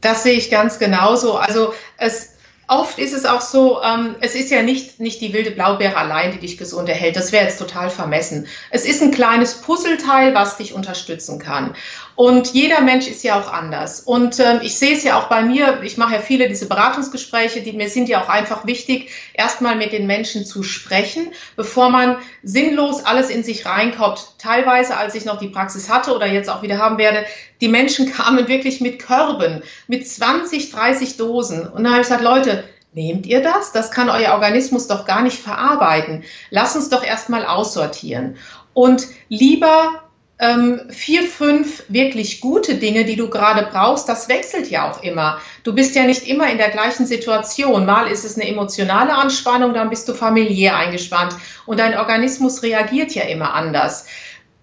Das 0.00 0.22
sehe 0.22 0.34
ich 0.34 0.50
ganz 0.50 0.78
genauso. 0.78 1.36
Also 1.36 1.72
es 1.96 2.34
oft 2.70 2.98
ist 3.00 3.12
es 3.12 3.24
auch 3.24 3.40
so, 3.40 3.82
ähm, 3.82 4.14
es 4.20 4.34
ist 4.34 4.50
ja 4.50 4.62
nicht, 4.62 5.00
nicht 5.00 5.20
die 5.20 5.32
wilde 5.32 5.50
Blaubeere 5.50 5.96
allein, 5.96 6.30
die 6.30 6.38
dich 6.38 6.56
gesund 6.56 6.88
erhält. 6.88 7.16
Das 7.16 7.32
wäre 7.32 7.44
jetzt 7.44 7.58
total 7.58 7.90
vermessen. 7.90 8.46
Es 8.70 8.84
ist 8.84 9.02
ein 9.02 9.10
kleines 9.10 9.60
Puzzleteil, 9.60 10.34
was 10.34 10.56
dich 10.56 10.72
unterstützen 10.72 11.40
kann. 11.40 11.74
Und 12.20 12.52
jeder 12.52 12.82
Mensch 12.82 13.08
ist 13.08 13.24
ja 13.24 13.40
auch 13.40 13.50
anders. 13.50 14.00
Und 14.00 14.38
ähm, 14.40 14.60
ich 14.60 14.76
sehe 14.76 14.94
es 14.94 15.04
ja 15.04 15.18
auch 15.18 15.30
bei 15.30 15.40
mir, 15.40 15.80
ich 15.82 15.96
mache 15.96 16.16
ja 16.16 16.20
viele 16.20 16.48
diese 16.48 16.68
Beratungsgespräche, 16.68 17.62
die 17.62 17.72
mir 17.72 17.88
sind 17.88 18.10
ja 18.10 18.22
auch 18.22 18.28
einfach 18.28 18.66
wichtig, 18.66 19.08
erstmal 19.32 19.74
mit 19.74 19.94
den 19.94 20.06
Menschen 20.06 20.44
zu 20.44 20.62
sprechen, 20.62 21.32
bevor 21.56 21.88
man 21.88 22.18
sinnlos 22.42 23.06
alles 23.06 23.30
in 23.30 23.42
sich 23.42 23.64
reinkauft. 23.64 24.34
Teilweise, 24.36 24.98
als 24.98 25.14
ich 25.14 25.24
noch 25.24 25.38
die 25.38 25.48
Praxis 25.48 25.88
hatte 25.88 26.14
oder 26.14 26.26
jetzt 26.26 26.50
auch 26.50 26.60
wieder 26.60 26.76
haben 26.76 26.98
werde, 26.98 27.24
die 27.62 27.68
Menschen 27.68 28.12
kamen 28.12 28.48
wirklich 28.48 28.82
mit 28.82 28.98
Körben, 28.98 29.62
mit 29.88 30.06
20, 30.06 30.72
30 30.72 31.16
Dosen. 31.16 31.66
Und 31.68 31.84
dann 31.84 31.92
habe 31.92 32.02
ich 32.02 32.08
gesagt, 32.08 32.22
Leute, 32.22 32.64
Nehmt 32.92 33.24
ihr 33.24 33.40
das? 33.40 33.70
Das 33.70 33.92
kann 33.92 34.10
euer 34.10 34.32
Organismus 34.32 34.88
doch 34.88 35.04
gar 35.06 35.22
nicht 35.22 35.38
verarbeiten. 35.38 36.24
Lass 36.50 36.74
uns 36.74 36.88
doch 36.88 37.04
erstmal 37.04 37.46
aussortieren. 37.46 38.36
Und 38.74 39.06
lieber 39.28 40.09
ähm, 40.40 40.80
vier, 40.88 41.22
fünf 41.24 41.84
wirklich 41.88 42.40
gute 42.40 42.76
Dinge, 42.76 43.04
die 43.04 43.16
du 43.16 43.28
gerade 43.28 43.68
brauchst, 43.70 44.08
das 44.08 44.28
wechselt 44.28 44.70
ja 44.70 44.90
auch 44.90 45.02
immer. 45.02 45.38
Du 45.64 45.74
bist 45.74 45.94
ja 45.94 46.04
nicht 46.04 46.26
immer 46.26 46.50
in 46.50 46.56
der 46.56 46.70
gleichen 46.70 47.04
Situation. 47.04 47.84
Mal 47.84 48.10
ist 48.10 48.24
es 48.24 48.36
eine 48.36 48.48
emotionale 48.48 49.12
Anspannung, 49.12 49.74
dann 49.74 49.90
bist 49.90 50.08
du 50.08 50.14
familiär 50.14 50.76
eingespannt 50.76 51.34
und 51.66 51.78
dein 51.78 51.96
Organismus 51.96 52.62
reagiert 52.62 53.12
ja 53.12 53.24
immer 53.24 53.52
anders. 53.52 54.06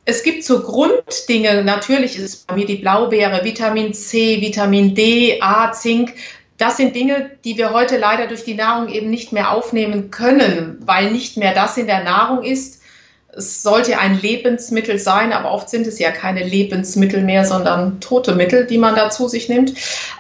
Es 0.05 0.23
gibt 0.23 0.43
so 0.43 0.61
Grunddinge, 0.61 1.63
natürlich 1.63 2.15
ist 2.15 2.23
es 2.23 2.35
bei 2.37 2.55
mir 2.55 2.65
die 2.65 2.77
Blaubeere, 2.77 3.43
Vitamin 3.43 3.93
C, 3.93 4.41
Vitamin 4.41 4.95
D, 4.95 5.39
A, 5.41 5.71
Zink. 5.73 6.13
Das 6.57 6.77
sind 6.77 6.95
Dinge, 6.95 7.31
die 7.45 7.57
wir 7.57 7.71
heute 7.71 7.97
leider 7.97 8.25
durch 8.25 8.43
die 8.43 8.55
Nahrung 8.55 8.89
eben 8.89 9.11
nicht 9.11 9.31
mehr 9.31 9.51
aufnehmen 9.51 10.09
können, 10.09 10.77
weil 10.79 11.11
nicht 11.11 11.37
mehr 11.37 11.53
das 11.53 11.77
in 11.77 11.85
der 11.85 12.03
Nahrung 12.03 12.43
ist, 12.43 12.81
es 13.37 13.61
sollte 13.61 13.99
ein 13.99 14.19
Lebensmittel 14.19 14.97
sein, 14.97 15.31
aber 15.31 15.51
oft 15.51 15.69
sind 15.69 15.85
es 15.85 15.99
ja 15.99 16.11
keine 16.11 16.43
Lebensmittel 16.43 17.21
mehr, 17.21 17.45
sondern 17.45 17.99
tote 17.99 18.33
Mittel, 18.33 18.65
die 18.65 18.79
man 18.79 18.95
da 18.95 19.09
zu 19.09 19.27
sich 19.27 19.47
nimmt. 19.47 19.73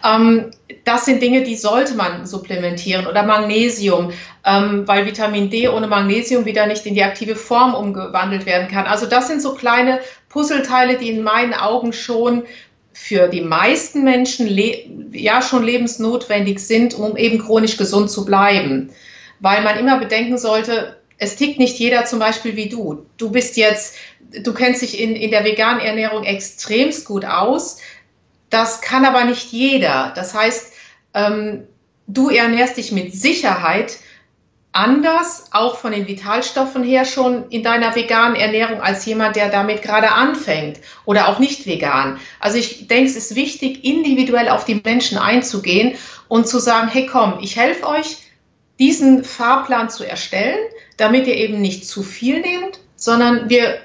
Ähm, 0.05 0.51
das 0.83 1.05
sind 1.05 1.21
Dinge, 1.21 1.43
die 1.43 1.55
sollte 1.55 1.95
man 1.95 2.25
supplementieren. 2.25 3.07
Oder 3.07 3.23
Magnesium, 3.23 4.11
ähm, 4.45 4.87
weil 4.87 5.05
Vitamin 5.05 5.49
D 5.49 5.67
ohne 5.67 5.87
Magnesium 5.87 6.45
wieder 6.45 6.67
nicht 6.67 6.85
in 6.85 6.93
die 6.93 7.03
aktive 7.03 7.35
Form 7.35 7.73
umgewandelt 7.73 8.45
werden 8.45 8.67
kann. 8.67 8.85
Also 8.85 9.07
das 9.07 9.27
sind 9.27 9.41
so 9.41 9.55
kleine 9.55 9.99
Puzzleteile, 10.29 10.97
die 10.97 11.09
in 11.09 11.23
meinen 11.23 11.53
Augen 11.53 11.93
schon 11.93 12.43
für 12.93 13.27
die 13.27 13.41
meisten 13.41 14.03
Menschen 14.03 14.47
ja 15.11 15.41
schon 15.41 15.63
lebensnotwendig 15.63 16.59
sind, 16.59 16.93
um 16.93 17.15
eben 17.15 17.39
chronisch 17.39 17.77
gesund 17.77 18.09
zu 18.11 18.25
bleiben. 18.25 18.91
Weil 19.39 19.63
man 19.63 19.77
immer 19.77 19.99
bedenken 19.99 20.37
sollte, 20.37 20.96
es 21.17 21.35
tickt 21.35 21.59
nicht 21.59 21.77
jeder 21.79 22.05
zum 22.05 22.19
Beispiel 22.19 22.55
wie 22.55 22.69
du. 22.69 23.05
Du 23.17 23.31
bist 23.31 23.57
jetzt, 23.57 23.95
du 24.19 24.53
kennst 24.53 24.81
dich 24.81 24.99
in, 24.99 25.15
in 25.15 25.31
der 25.31 25.43
veganen 25.43 25.81
Ernährung 25.81 26.23
extremst 26.23 27.05
gut 27.05 27.25
aus. 27.25 27.79
Das 28.49 28.81
kann 28.81 29.05
aber 29.05 29.25
nicht 29.25 29.51
jeder. 29.51 30.13
Das 30.15 30.33
heißt, 30.33 30.73
ähm, 31.13 31.67
du 32.07 32.29
ernährst 32.29 32.77
dich 32.77 32.91
mit 32.91 33.13
Sicherheit 33.13 33.97
anders, 34.71 35.45
auch 35.51 35.77
von 35.77 35.91
den 35.91 36.07
Vitalstoffen 36.07 36.83
her 36.83 37.03
schon 37.03 37.49
in 37.49 37.63
deiner 37.63 37.95
veganen 37.95 38.35
Ernährung 38.35 38.79
als 38.79 39.05
jemand, 39.05 39.35
der 39.35 39.49
damit 39.49 39.81
gerade 39.81 40.11
anfängt 40.11 40.79
oder 41.05 41.29
auch 41.29 41.39
nicht 41.39 41.65
vegan. 41.65 42.19
Also 42.39 42.59
ich 42.59 42.87
denke, 42.87 43.09
es 43.09 43.15
ist 43.15 43.35
wichtig, 43.35 43.83
individuell 43.83 44.49
auf 44.49 44.65
die 44.65 44.79
Menschen 44.83 45.17
einzugehen 45.17 45.95
und 46.27 46.47
zu 46.47 46.59
sagen, 46.59 46.89
hey 46.89 47.07
komm, 47.07 47.39
ich 47.41 47.55
helfe 47.55 47.87
euch, 47.87 48.17
diesen 48.77 49.23
Fahrplan 49.23 49.89
zu 49.89 50.03
erstellen 50.03 50.59
damit 50.97 51.27
ihr 51.27 51.35
eben 51.35 51.61
nicht 51.61 51.87
zu 51.87 52.03
viel 52.03 52.41
nehmt, 52.41 52.79
sondern 52.95 53.49
wir, 53.49 53.77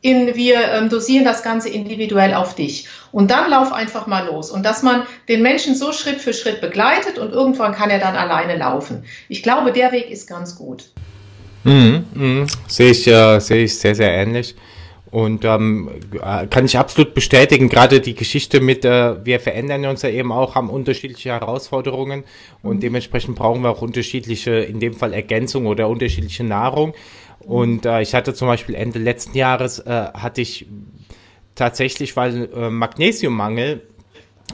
in, 0.00 0.34
wir 0.34 0.72
ähm, 0.72 0.88
dosieren 0.88 1.24
das 1.24 1.42
Ganze 1.42 1.68
individuell 1.68 2.34
auf 2.34 2.54
dich. 2.54 2.88
Und 3.10 3.30
dann 3.30 3.50
lauf 3.50 3.72
einfach 3.72 4.06
mal 4.06 4.26
los. 4.26 4.50
Und 4.50 4.64
dass 4.64 4.82
man 4.82 5.02
den 5.28 5.42
Menschen 5.42 5.74
so 5.74 5.92
Schritt 5.92 6.20
für 6.20 6.32
Schritt 6.32 6.60
begleitet 6.60 7.18
und 7.18 7.32
irgendwann 7.32 7.72
kann 7.72 7.90
er 7.90 7.98
dann 7.98 8.16
alleine 8.16 8.56
laufen. 8.56 9.04
Ich 9.28 9.42
glaube, 9.42 9.72
der 9.72 9.92
Weg 9.92 10.10
ist 10.10 10.26
ganz 10.28 10.56
gut. 10.56 10.90
Mhm, 11.64 12.04
mh. 12.14 12.46
Sehe 12.68 12.90
ich, 12.90 13.06
äh, 13.06 13.38
sehe 13.40 13.64
ich 13.64 13.78
sehr, 13.78 13.94
sehr 13.94 14.12
ähnlich. 14.12 14.54
Und 15.12 15.44
ähm, 15.44 15.90
äh, 16.22 16.46
kann 16.46 16.64
ich 16.64 16.78
absolut 16.78 17.12
bestätigen, 17.12 17.68
gerade 17.68 18.00
die 18.00 18.14
Geschichte 18.14 18.60
mit, 18.60 18.86
äh, 18.86 19.22
wir 19.26 19.40
verändern 19.40 19.84
uns 19.84 20.00
ja 20.00 20.08
eben 20.08 20.32
auch, 20.32 20.54
haben 20.54 20.70
unterschiedliche 20.70 21.28
Herausforderungen 21.28 22.24
und 22.62 22.76
mhm. 22.76 22.80
dementsprechend 22.80 23.36
brauchen 23.36 23.60
wir 23.60 23.68
auch 23.68 23.82
unterschiedliche, 23.82 24.52
in 24.52 24.80
dem 24.80 24.94
Fall 24.94 25.12
Ergänzung 25.12 25.66
oder 25.66 25.90
unterschiedliche 25.90 26.44
Nahrung. 26.44 26.94
Und 27.40 27.84
äh, 27.84 28.00
ich 28.00 28.14
hatte 28.14 28.32
zum 28.32 28.48
Beispiel 28.48 28.74
Ende 28.74 29.00
letzten 29.00 29.36
Jahres, 29.36 29.80
äh, 29.80 29.90
hatte 30.14 30.40
ich 30.40 30.66
tatsächlich, 31.56 32.16
weil 32.16 32.48
äh, 32.50 32.70
Magnesiummangel 32.70 33.82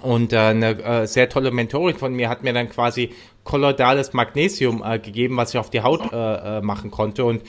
und 0.02 0.32
äh, 0.32 0.38
eine 0.38 0.82
äh, 0.82 1.06
sehr 1.06 1.28
tolle 1.28 1.52
Mentorin 1.52 1.96
von 1.96 2.14
mir 2.14 2.28
hat 2.28 2.42
mir 2.42 2.52
dann 2.52 2.68
quasi 2.68 3.10
kolloidales 3.44 4.12
Magnesium 4.12 4.82
äh, 4.84 4.98
gegeben, 4.98 5.36
was 5.36 5.54
ich 5.54 5.60
auf 5.60 5.70
die 5.70 5.82
Haut 5.82 6.12
äh, 6.12 6.58
äh, 6.58 6.60
machen 6.62 6.90
konnte. 6.90 7.24
Und 7.24 7.42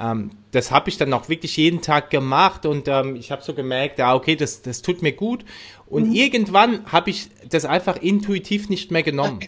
ähm, 0.00 0.30
das 0.52 0.70
habe 0.70 0.88
ich 0.88 0.96
dann 0.96 1.12
auch 1.12 1.28
wirklich 1.28 1.56
jeden 1.56 1.82
Tag 1.82 2.10
gemacht 2.10 2.66
und 2.66 2.88
ähm, 2.88 3.16
ich 3.16 3.30
habe 3.30 3.42
so 3.42 3.54
gemerkt, 3.54 3.98
ja, 3.98 4.14
okay, 4.14 4.36
das, 4.36 4.62
das 4.62 4.82
tut 4.82 5.02
mir 5.02 5.12
gut. 5.12 5.44
Und 5.88 6.08
mhm. 6.08 6.14
irgendwann 6.14 6.90
habe 6.90 7.10
ich 7.10 7.28
das 7.48 7.64
einfach 7.64 7.96
intuitiv 7.96 8.68
nicht 8.68 8.90
mehr 8.90 9.02
genommen. 9.02 9.40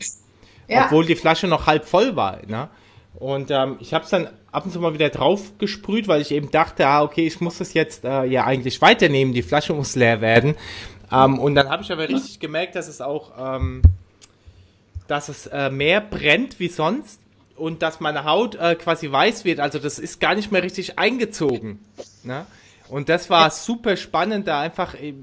Ja. 0.69 0.87
Obwohl 0.87 1.07
die 1.07 1.17
Flasche 1.17 1.49
noch 1.49 1.67
halb 1.67 1.87
voll 1.87 2.15
war. 2.15 2.41
Ne? 2.47 2.69
Und 3.15 3.51
ähm, 3.51 3.77
ich 3.81 3.95
habe 3.95 4.05
es 4.05 4.11
dann 4.11 4.29
ab 4.53 4.65
und 4.65 4.71
zu 4.71 4.81
mal 4.81 4.95
wieder 4.95 5.09
drauf 5.09 5.59
gesprüht, 5.59 6.09
weil 6.09 6.21
ich 6.21 6.31
eben 6.31 6.51
dachte, 6.51 6.87
ah, 6.87 7.03
okay, 7.03 7.27
ich 7.27 7.41
muss 7.41 7.59
das 7.59 7.75
jetzt 7.75 8.05
äh, 8.05 8.25
ja 8.25 8.45
eigentlich 8.45 8.81
weiternehmen, 8.81 9.35
die 9.35 9.43
Flasche 9.43 9.73
muss 9.73 9.97
leer 9.97 10.21
werden. 10.21 10.55
Ähm, 11.11 11.39
und 11.39 11.55
dann 11.55 11.69
habe 11.69 11.83
ich 11.83 11.91
aber 11.91 12.09
richtig 12.09 12.39
gemerkt, 12.39 12.77
dass 12.77 12.87
es 12.87 13.01
auch, 13.01 13.33
ähm, 13.39 13.83
dass 15.09 15.29
es 15.29 15.47
äh, 15.47 15.71
mehr 15.71 16.01
brennt 16.01 16.61
wie 16.61 16.69
sonst 16.69 17.21
und 17.59 17.83
dass 17.83 18.01
meine 18.01 18.25
Haut 18.25 18.55
äh, 18.55 18.75
quasi 18.75 19.11
weiß 19.11 19.45
wird. 19.45 19.61
Also 19.61 19.79
das 19.79 19.99
ist 19.99 20.21
gar 20.21 20.35
nicht 20.35 20.53
mehr 20.53 20.63
richtig 20.63 20.99
eingezogen. 20.99 21.81
Ne? 22.23 22.47
Und 22.89 23.09
das 23.09 23.29
war 23.31 23.51
super 23.51 23.97
spannend, 23.97 24.49
da 24.49 24.61
einfach. 24.61 24.95
Äh, 24.95 25.15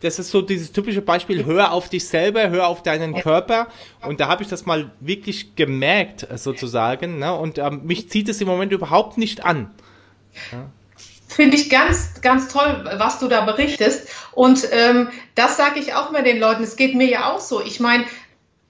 das 0.00 0.20
ist 0.20 0.30
so 0.30 0.40
dieses 0.40 0.70
typische 0.70 1.02
Beispiel, 1.02 1.44
hör 1.44 1.72
auf 1.72 1.88
dich 1.88 2.06
selber, 2.06 2.48
hör 2.50 2.68
auf 2.68 2.84
deinen 2.84 3.12
Körper. 3.14 3.66
Und 4.02 4.20
da 4.20 4.28
habe 4.28 4.44
ich 4.44 4.48
das 4.48 4.66
mal 4.66 4.92
wirklich 5.00 5.56
gemerkt, 5.56 6.30
äh, 6.30 6.38
sozusagen. 6.38 7.18
Ne? 7.18 7.34
Und 7.34 7.58
ähm, 7.58 7.80
mich 7.84 8.08
zieht 8.08 8.28
es 8.28 8.40
im 8.40 8.46
Moment 8.46 8.70
überhaupt 8.70 9.18
nicht 9.18 9.44
an. 9.44 9.70
Ja? 10.52 10.70
Finde 11.28 11.56
ich 11.56 11.68
ganz, 11.68 12.20
ganz 12.20 12.52
toll, 12.52 12.88
was 12.98 13.18
du 13.18 13.26
da 13.26 13.44
berichtest. 13.44 14.08
Und 14.32 14.68
ähm, 14.70 15.08
das 15.34 15.56
sage 15.56 15.80
ich 15.80 15.92
auch 15.92 16.10
immer 16.10 16.22
den 16.22 16.38
Leuten. 16.38 16.62
Es 16.62 16.76
geht 16.76 16.94
mir 16.94 17.08
ja 17.08 17.32
auch 17.32 17.40
so. 17.40 17.60
Ich 17.60 17.80
meine, 17.80 18.04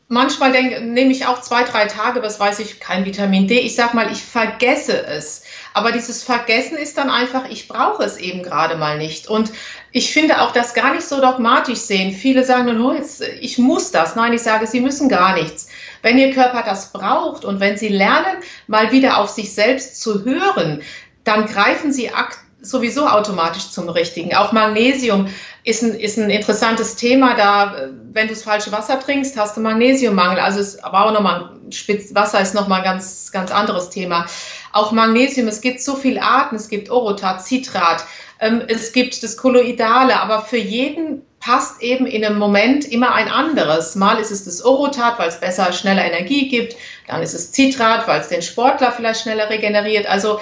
manchmal 0.08 0.52
nehme 0.52 1.10
ich 1.10 1.26
auch 1.26 1.40
zwei, 1.40 1.64
drei 1.64 1.86
Tage, 1.86 2.22
was 2.22 2.38
weiß 2.38 2.60
ich, 2.60 2.80
kein 2.80 3.04
Vitamin 3.04 3.48
D. 3.48 3.58
Ich 3.60 3.74
sag 3.74 3.94
mal, 3.94 4.10
ich 4.12 4.22
vergesse 4.22 5.04
es. 5.06 5.42
Aber 5.74 5.92
dieses 5.92 6.22
Vergessen 6.22 6.76
ist 6.76 6.96
dann 6.96 7.10
einfach, 7.10 7.48
ich 7.50 7.68
brauche 7.68 8.04
es 8.04 8.16
eben 8.16 8.42
gerade 8.42 8.76
mal 8.76 8.98
nicht. 8.98 9.28
Und 9.28 9.52
ich 9.92 10.12
finde 10.12 10.40
auch 10.40 10.52
das 10.52 10.74
gar 10.74 10.94
nicht 10.94 11.06
so 11.06 11.20
dogmatisch 11.20 11.80
sehen. 11.80 12.12
Viele 12.12 12.44
sagen, 12.44 12.80
oh, 12.80 12.92
jetzt, 12.92 13.22
ich 13.40 13.58
muss 13.58 13.90
das. 13.90 14.16
Nein, 14.16 14.32
ich 14.32 14.42
sage, 14.42 14.66
sie 14.66 14.80
müssen 14.80 15.08
gar 15.08 15.34
nichts. 15.34 15.68
Wenn 16.02 16.18
ihr 16.18 16.32
Körper 16.32 16.62
das 16.62 16.92
braucht 16.92 17.44
und 17.44 17.60
wenn 17.60 17.76
sie 17.76 17.88
lernen, 17.88 18.36
mal 18.68 18.92
wieder 18.92 19.18
auf 19.18 19.30
sich 19.30 19.52
selbst 19.52 20.00
zu 20.00 20.24
hören, 20.24 20.82
dann 21.24 21.46
greifen 21.46 21.92
sie 21.92 22.12
aktiv 22.12 22.45
sowieso 22.70 23.06
automatisch 23.06 23.70
zum 23.70 23.88
Richtigen. 23.88 24.34
Auch 24.34 24.52
Magnesium 24.52 25.28
ist 25.64 25.82
ein, 25.82 25.94
ist 25.94 26.18
ein 26.18 26.30
interessantes 26.30 26.96
Thema. 26.96 27.34
Da, 27.34 27.90
wenn 28.12 28.28
du 28.28 28.34
das 28.34 28.42
falsche 28.42 28.72
Wasser 28.72 29.00
trinkst, 29.00 29.36
hast 29.36 29.56
du 29.56 29.60
Magnesiummangel. 29.60 30.38
Also 30.38 30.60
es 30.60 30.82
aber 30.82 31.06
auch 31.06 31.12
nochmal, 31.12 31.50
Spitz, 31.70 32.14
Wasser 32.14 32.40
ist 32.40 32.54
nochmal 32.54 32.80
ein 32.80 32.84
ganz, 32.84 33.30
ganz 33.32 33.50
anderes 33.50 33.90
Thema. 33.90 34.26
Auch 34.72 34.92
Magnesium, 34.92 35.48
es 35.48 35.60
gibt 35.60 35.80
so 35.80 35.96
viele 35.96 36.22
Arten. 36.22 36.56
Es 36.56 36.68
gibt 36.68 36.90
Orotat, 36.90 37.44
Citrat, 37.44 38.04
ähm, 38.40 38.62
es 38.68 38.92
gibt 38.92 39.22
das 39.22 39.36
Kolloidale, 39.36 40.20
aber 40.20 40.42
für 40.42 40.58
jeden 40.58 41.22
passt 41.40 41.80
eben 41.80 42.06
in 42.06 42.24
einem 42.24 42.38
Moment 42.38 42.90
immer 42.90 43.14
ein 43.14 43.28
anderes. 43.28 43.94
Mal 43.94 44.18
ist 44.18 44.32
es 44.32 44.44
das 44.44 44.64
Orotat, 44.64 45.18
weil 45.18 45.28
es 45.28 45.38
besser, 45.38 45.72
schneller 45.72 46.04
Energie 46.04 46.48
gibt. 46.48 46.74
Dann 47.06 47.22
ist 47.22 47.34
es 47.34 47.52
Citrat, 47.52 48.08
weil 48.08 48.20
es 48.20 48.28
den 48.28 48.42
Sportler 48.42 48.90
vielleicht 48.90 49.22
schneller 49.22 49.48
regeneriert. 49.48 50.06
Also 50.06 50.40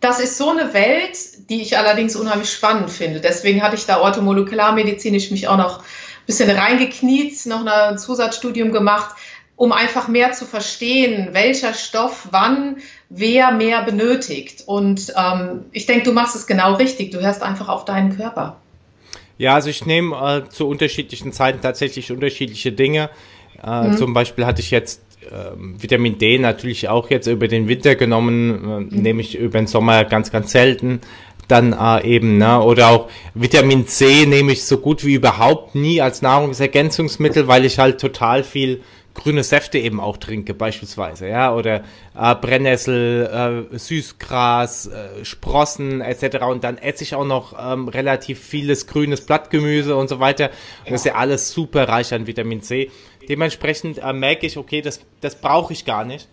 das 0.00 0.18
ist 0.18 0.38
so 0.38 0.50
eine 0.50 0.72
Welt, 0.72 1.50
die 1.50 1.60
ich 1.60 1.76
allerdings 1.76 2.16
unheimlich 2.16 2.50
spannend 2.50 2.90
finde. 2.90 3.20
Deswegen 3.20 3.62
hatte 3.62 3.76
ich 3.76 3.86
da 3.86 4.00
orthomolekularmedizinisch 4.00 5.30
mich 5.30 5.46
auch 5.48 5.58
noch 5.58 5.80
ein 5.80 6.26
bisschen 6.26 6.50
reingekniet, 6.50 7.46
noch 7.46 7.64
ein 7.64 7.98
Zusatzstudium 7.98 8.72
gemacht, 8.72 9.14
um 9.56 9.72
einfach 9.72 10.08
mehr 10.08 10.32
zu 10.32 10.46
verstehen, 10.46 11.28
welcher 11.32 11.74
Stoff 11.74 12.28
wann 12.30 12.76
wer 13.10 13.52
mehr 13.52 13.82
benötigt. 13.82 14.62
Und 14.64 15.12
ähm, 15.18 15.66
ich 15.72 15.84
denke, 15.84 16.04
du 16.04 16.12
machst 16.12 16.34
es 16.34 16.46
genau 16.46 16.74
richtig. 16.74 17.10
Du 17.10 17.20
hörst 17.20 17.42
einfach 17.42 17.68
auf 17.68 17.84
deinen 17.84 18.16
Körper. 18.16 18.56
Ja, 19.36 19.54
also 19.54 19.68
ich 19.68 19.84
nehme 19.84 20.16
äh, 20.16 20.48
zu 20.48 20.66
unterschiedlichen 20.66 21.32
Zeiten 21.32 21.60
tatsächlich 21.60 22.10
unterschiedliche 22.10 22.72
Dinge. 22.72 23.10
Äh, 23.62 23.88
mhm. 23.88 23.96
Zum 23.98 24.14
Beispiel 24.14 24.46
hatte 24.46 24.60
ich 24.62 24.70
jetzt 24.70 25.02
ähm, 25.30 25.74
Vitamin 25.80 26.18
D 26.18 26.38
natürlich 26.38 26.88
auch 26.88 27.10
jetzt 27.10 27.26
über 27.26 27.48
den 27.48 27.68
Winter 27.68 27.94
genommen, 27.94 28.50
äh, 28.50 28.94
mhm. 28.94 29.02
nehme 29.02 29.20
ich 29.20 29.36
über 29.38 29.58
den 29.58 29.66
Sommer 29.66 30.04
ganz, 30.04 30.30
ganz 30.30 30.52
selten. 30.52 31.00
Dann 31.48 31.72
äh, 31.72 32.06
eben, 32.06 32.38
ne? 32.38 32.62
Oder 32.62 32.88
auch 32.88 33.08
Vitamin 33.34 33.86
C 33.86 34.24
nehme 34.26 34.52
ich 34.52 34.64
so 34.64 34.78
gut 34.78 35.04
wie 35.04 35.14
überhaupt 35.14 35.74
nie 35.74 36.00
als 36.00 36.22
Nahrungsergänzungsmittel, 36.22 37.48
weil 37.48 37.64
ich 37.64 37.78
halt 37.78 38.00
total 38.00 38.44
viel 38.44 38.82
grüne 39.14 39.42
Säfte 39.42 39.78
eben 39.78 40.00
auch 40.00 40.16
trinke, 40.16 40.54
beispielsweise, 40.54 41.28
ja, 41.28 41.54
oder 41.54 41.82
äh, 42.16 42.34
Brennnessel, 42.36 43.66
äh, 43.72 43.78
Süßgras, 43.78 44.86
äh, 44.86 45.24
Sprossen 45.24 46.00
etc. 46.00 46.44
Und 46.44 46.64
dann 46.64 46.78
esse 46.78 47.02
ich 47.02 47.14
auch 47.14 47.24
noch 47.24 47.54
ähm, 47.58 47.88
relativ 47.88 48.38
vieles 48.38 48.86
grünes 48.86 49.22
Blattgemüse 49.22 49.96
und 49.96 50.08
so 50.08 50.20
weiter. 50.20 50.50
Und 50.84 50.92
das 50.92 51.00
ist 51.00 51.06
ja 51.06 51.14
alles 51.16 51.50
super 51.50 51.88
reich 51.88 52.14
an 52.14 52.26
Vitamin 52.26 52.62
C. 52.62 52.90
Dementsprechend 53.30 53.98
äh, 53.98 54.12
merke 54.12 54.46
ich, 54.46 54.58
okay, 54.58 54.82
das, 54.82 55.00
das 55.20 55.36
brauche 55.36 55.72
ich 55.72 55.84
gar 55.84 56.04
nicht. 56.04 56.28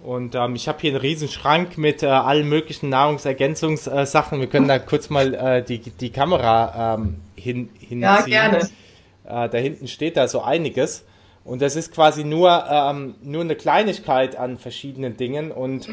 Und 0.00 0.34
ähm, 0.34 0.54
ich 0.54 0.68
habe 0.68 0.78
hier 0.80 0.90
einen 0.90 1.00
riesen 1.00 1.28
Schrank 1.28 1.78
mit 1.78 2.02
äh, 2.02 2.06
allen 2.06 2.48
möglichen 2.48 2.90
Nahrungsergänzungssachen. 2.90 4.38
Wir 4.38 4.46
können 4.46 4.68
da 4.68 4.78
kurz 4.78 5.08
mal 5.08 5.34
äh, 5.34 5.64
die, 5.64 5.78
die 5.78 6.10
Kamera 6.10 6.94
ähm, 6.94 7.16
hin, 7.34 7.70
hinziehen. 7.78 8.02
Ja, 8.02 8.20
gerne. 8.20 8.58
Äh, 9.24 9.48
da 9.48 9.56
hinten 9.56 9.88
steht 9.88 10.18
da 10.18 10.28
so 10.28 10.42
einiges. 10.42 11.06
Und 11.42 11.62
das 11.62 11.74
ist 11.74 11.92
quasi 11.92 12.22
nur, 12.22 12.66
ähm, 12.70 13.14
nur 13.22 13.40
eine 13.40 13.56
Kleinigkeit 13.56 14.36
an 14.36 14.58
verschiedenen 14.58 15.16
Dingen. 15.16 15.50
Und 15.50 15.88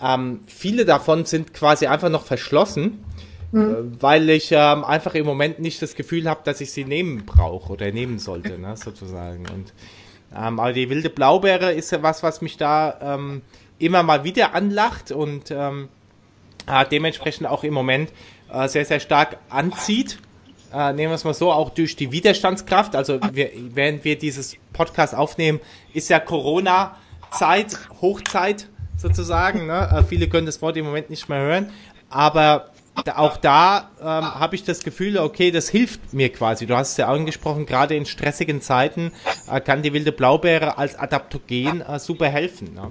ähm, 0.00 0.44
viele 0.46 0.84
davon 0.84 1.24
sind 1.24 1.52
quasi 1.52 1.88
einfach 1.88 2.10
noch 2.10 2.24
verschlossen, 2.24 3.04
mhm. 3.52 3.70
äh, 3.70 4.02
weil 4.02 4.30
ich 4.30 4.50
ähm, 4.52 4.84
einfach 4.84 5.14
im 5.14 5.26
Moment 5.26 5.58
nicht 5.58 5.80
das 5.82 5.94
Gefühl 5.94 6.28
habe, 6.28 6.40
dass 6.44 6.60
ich 6.60 6.72
sie 6.72 6.84
nehmen 6.84 7.24
brauche 7.26 7.72
oder 7.72 7.90
nehmen 7.92 8.18
sollte, 8.18 8.58
ne, 8.58 8.76
sozusagen. 8.82 9.46
Und 9.48 9.72
ähm, 10.34 10.60
aber 10.60 10.72
die 10.72 10.90
wilde 10.90 11.10
Blaubeere 11.10 11.72
ist 11.72 11.90
ja 11.90 12.02
was, 12.02 12.22
was 12.22 12.42
mich 12.42 12.56
da 12.56 12.98
ähm, 13.00 13.42
immer 13.78 14.02
mal 14.02 14.24
wieder 14.24 14.54
anlacht 14.54 15.12
und 15.12 15.50
ähm, 15.50 15.88
äh, 16.66 16.84
dementsprechend 16.90 17.46
auch 17.46 17.64
im 17.64 17.72
Moment 17.72 18.10
äh, 18.52 18.68
sehr, 18.68 18.84
sehr 18.84 19.00
stark 19.00 19.38
anzieht 19.48 20.18
äh, 20.72 20.92
nehmen 20.92 21.10
wir 21.10 21.14
es 21.14 21.24
mal 21.24 21.34
so, 21.34 21.52
auch 21.52 21.70
durch 21.70 21.96
die 21.96 22.12
Widerstandskraft. 22.12 22.94
Also 22.94 23.20
wir, 23.32 23.50
während 23.74 24.04
wir 24.04 24.18
dieses 24.18 24.56
Podcast 24.72 25.14
aufnehmen, 25.14 25.60
ist 25.94 26.10
ja 26.10 26.20
Corona-Zeit, 26.20 27.78
Hochzeit 28.00 28.68
sozusagen. 28.96 29.66
Ne? 29.66 29.88
Äh, 29.92 30.02
viele 30.04 30.28
können 30.28 30.46
das 30.46 30.60
Wort 30.60 30.76
im 30.76 30.84
Moment 30.84 31.10
nicht 31.10 31.28
mehr 31.28 31.40
hören. 31.40 31.72
Aber 32.10 32.70
auch 33.14 33.36
da 33.36 33.90
ähm, 34.00 34.06
habe 34.06 34.54
ich 34.54 34.64
das 34.64 34.80
Gefühl, 34.80 35.18
okay, 35.18 35.50
das 35.50 35.68
hilft 35.68 36.12
mir 36.12 36.32
quasi. 36.32 36.66
Du 36.66 36.76
hast 36.76 36.92
es 36.92 36.96
ja 36.96 37.08
angesprochen, 37.08 37.66
gerade 37.66 37.94
in 37.94 38.06
stressigen 38.06 38.60
Zeiten 38.60 39.12
äh, 39.50 39.60
kann 39.60 39.82
die 39.82 39.92
wilde 39.92 40.12
Blaubeere 40.12 40.78
als 40.78 40.98
Adaptogen 40.98 41.80
äh, 41.80 41.98
super 41.98 42.26
helfen. 42.26 42.74
Ne? 42.74 42.90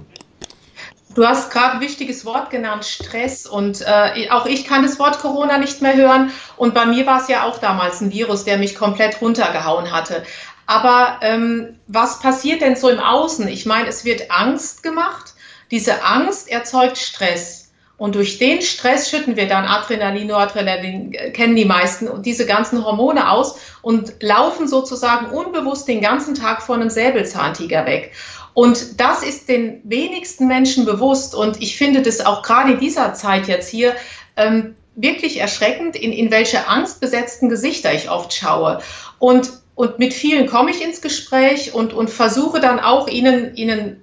Du 1.16 1.26
hast 1.26 1.51
gerade 1.51 1.76
ein 1.76 1.82
wichtiges 1.82 2.26
Wort 2.26 2.51
genannt, 2.51 2.86
Stress. 2.86 3.47
Und 3.47 3.82
äh, 3.82 4.30
auch 4.30 4.45
ich 4.45 4.66
kann 4.66 4.84
das 4.84 4.99
Wort 4.99 5.20
Corona 5.20 5.58
nicht 5.58 5.82
mehr 5.82 5.95
hören. 5.95 6.32
Und 6.58 6.74
bei 6.74 6.86
mir 6.86 7.08
war 7.08 7.22
es 7.22 7.28
ja 7.28 7.43
auch 7.43 7.58
damals 7.58 8.01
ein 8.01 8.12
Virus, 8.12 8.43
der 8.43 8.58
mich 8.58 8.76
komplett 8.76 9.20
runtergehauen 9.22 9.91
hatte. 9.91 10.24
Aber 10.68 11.20
ähm, 11.22 11.80
was 11.88 12.20
passiert 12.20 12.62
denn 12.62 12.76
so 12.76 12.89
im 12.89 12.99
Außen? 12.99 13.47
Ich 13.47 13.66
meine, 13.66 13.88
es 13.88 14.05
wird 14.05 14.30
Angst 14.30 14.84
gemacht. 14.84 15.34
Diese 15.72 16.03
Angst 16.03 16.49
erzeugt 16.49 16.97
Stress. 16.97 17.66
Und 17.98 18.14
durch 18.14 18.38
den 18.38 18.62
Stress 18.62 19.10
schütten 19.10 19.36
wir 19.36 19.48
dann 19.48 19.66
Adrenalin, 19.66 20.28
Noradrenalin, 20.28 21.14
äh, 21.14 21.32
kennen 21.32 21.56
die 21.56 21.66
meisten, 21.66 22.08
und 22.08 22.26
diese 22.26 22.45
ganzen 22.45 22.86
Hormone 22.86 23.32
aus 23.32 23.58
und 23.82 24.22
laufen 24.22 24.68
sozusagen 24.68 25.28
unbewusst 25.28 25.88
den 25.88 26.02
ganzen 26.02 26.36
Tag 26.36 26.62
vor 26.62 26.76
einem 26.76 26.89
Säbelzahntiger 26.89 27.86
weg. 27.86 28.14
Und 28.54 29.00
das 29.00 29.24
ist 29.24 29.50
den 29.50 29.82
wenigsten 29.84 30.48
Menschen 30.48 30.86
bewusst. 30.86 31.36
Und 31.36 31.62
ich 31.62 31.78
finde 31.78 32.02
das 32.02 32.26
auch 32.26 32.41
gerade 32.43 32.74
in 32.74 32.80
dieser 32.80 33.14
Zeit 33.14 33.48
jetzt 33.48 33.70
hier 33.70 33.95
ähm, 34.36 34.76
wirklich 34.95 35.39
erschreckend, 35.39 35.95
in, 35.95 36.12
in 36.12 36.32
welche 36.32 36.68
angstbesetzten 36.68 37.50
Gesichter 37.50 37.93
ich 37.93 38.10
oft 38.10 38.34
schaue. 38.34 38.80
Und, 39.20 39.52
und 39.76 40.00
mit 40.00 40.14
vielen 40.14 40.48
komme 40.48 40.72
ich 40.72 40.84
ins 40.84 41.02
Gespräch 41.02 41.74
und, 41.74 41.93
und 41.93 42.10
versuche 42.10 42.60
dann 42.60 42.80
auch 42.80 43.08
ihnen, 43.08 43.56
ihnen 43.56 44.02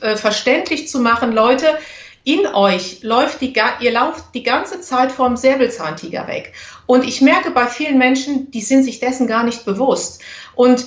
äh, 0.00 0.16
verständlich 0.16 0.88
zu 0.88 0.98
machen, 0.98 1.32
Leute, 1.32 1.78
in 2.24 2.46
euch 2.46 3.02
läuft 3.02 3.42
die, 3.42 3.52
ihr 3.80 3.92
lauft 3.92 4.34
die 4.34 4.42
ganze 4.42 4.80
Zeit 4.80 5.12
vom 5.12 5.36
Säbelzahntiger 5.36 6.26
weg. 6.26 6.54
Und 6.86 7.06
ich 7.06 7.20
merke 7.20 7.50
bei 7.50 7.66
vielen 7.66 7.98
Menschen, 7.98 8.50
die 8.50 8.62
sind 8.62 8.82
sich 8.82 8.98
dessen 8.98 9.26
gar 9.26 9.44
nicht 9.44 9.66
bewusst. 9.66 10.22
Und 10.54 10.86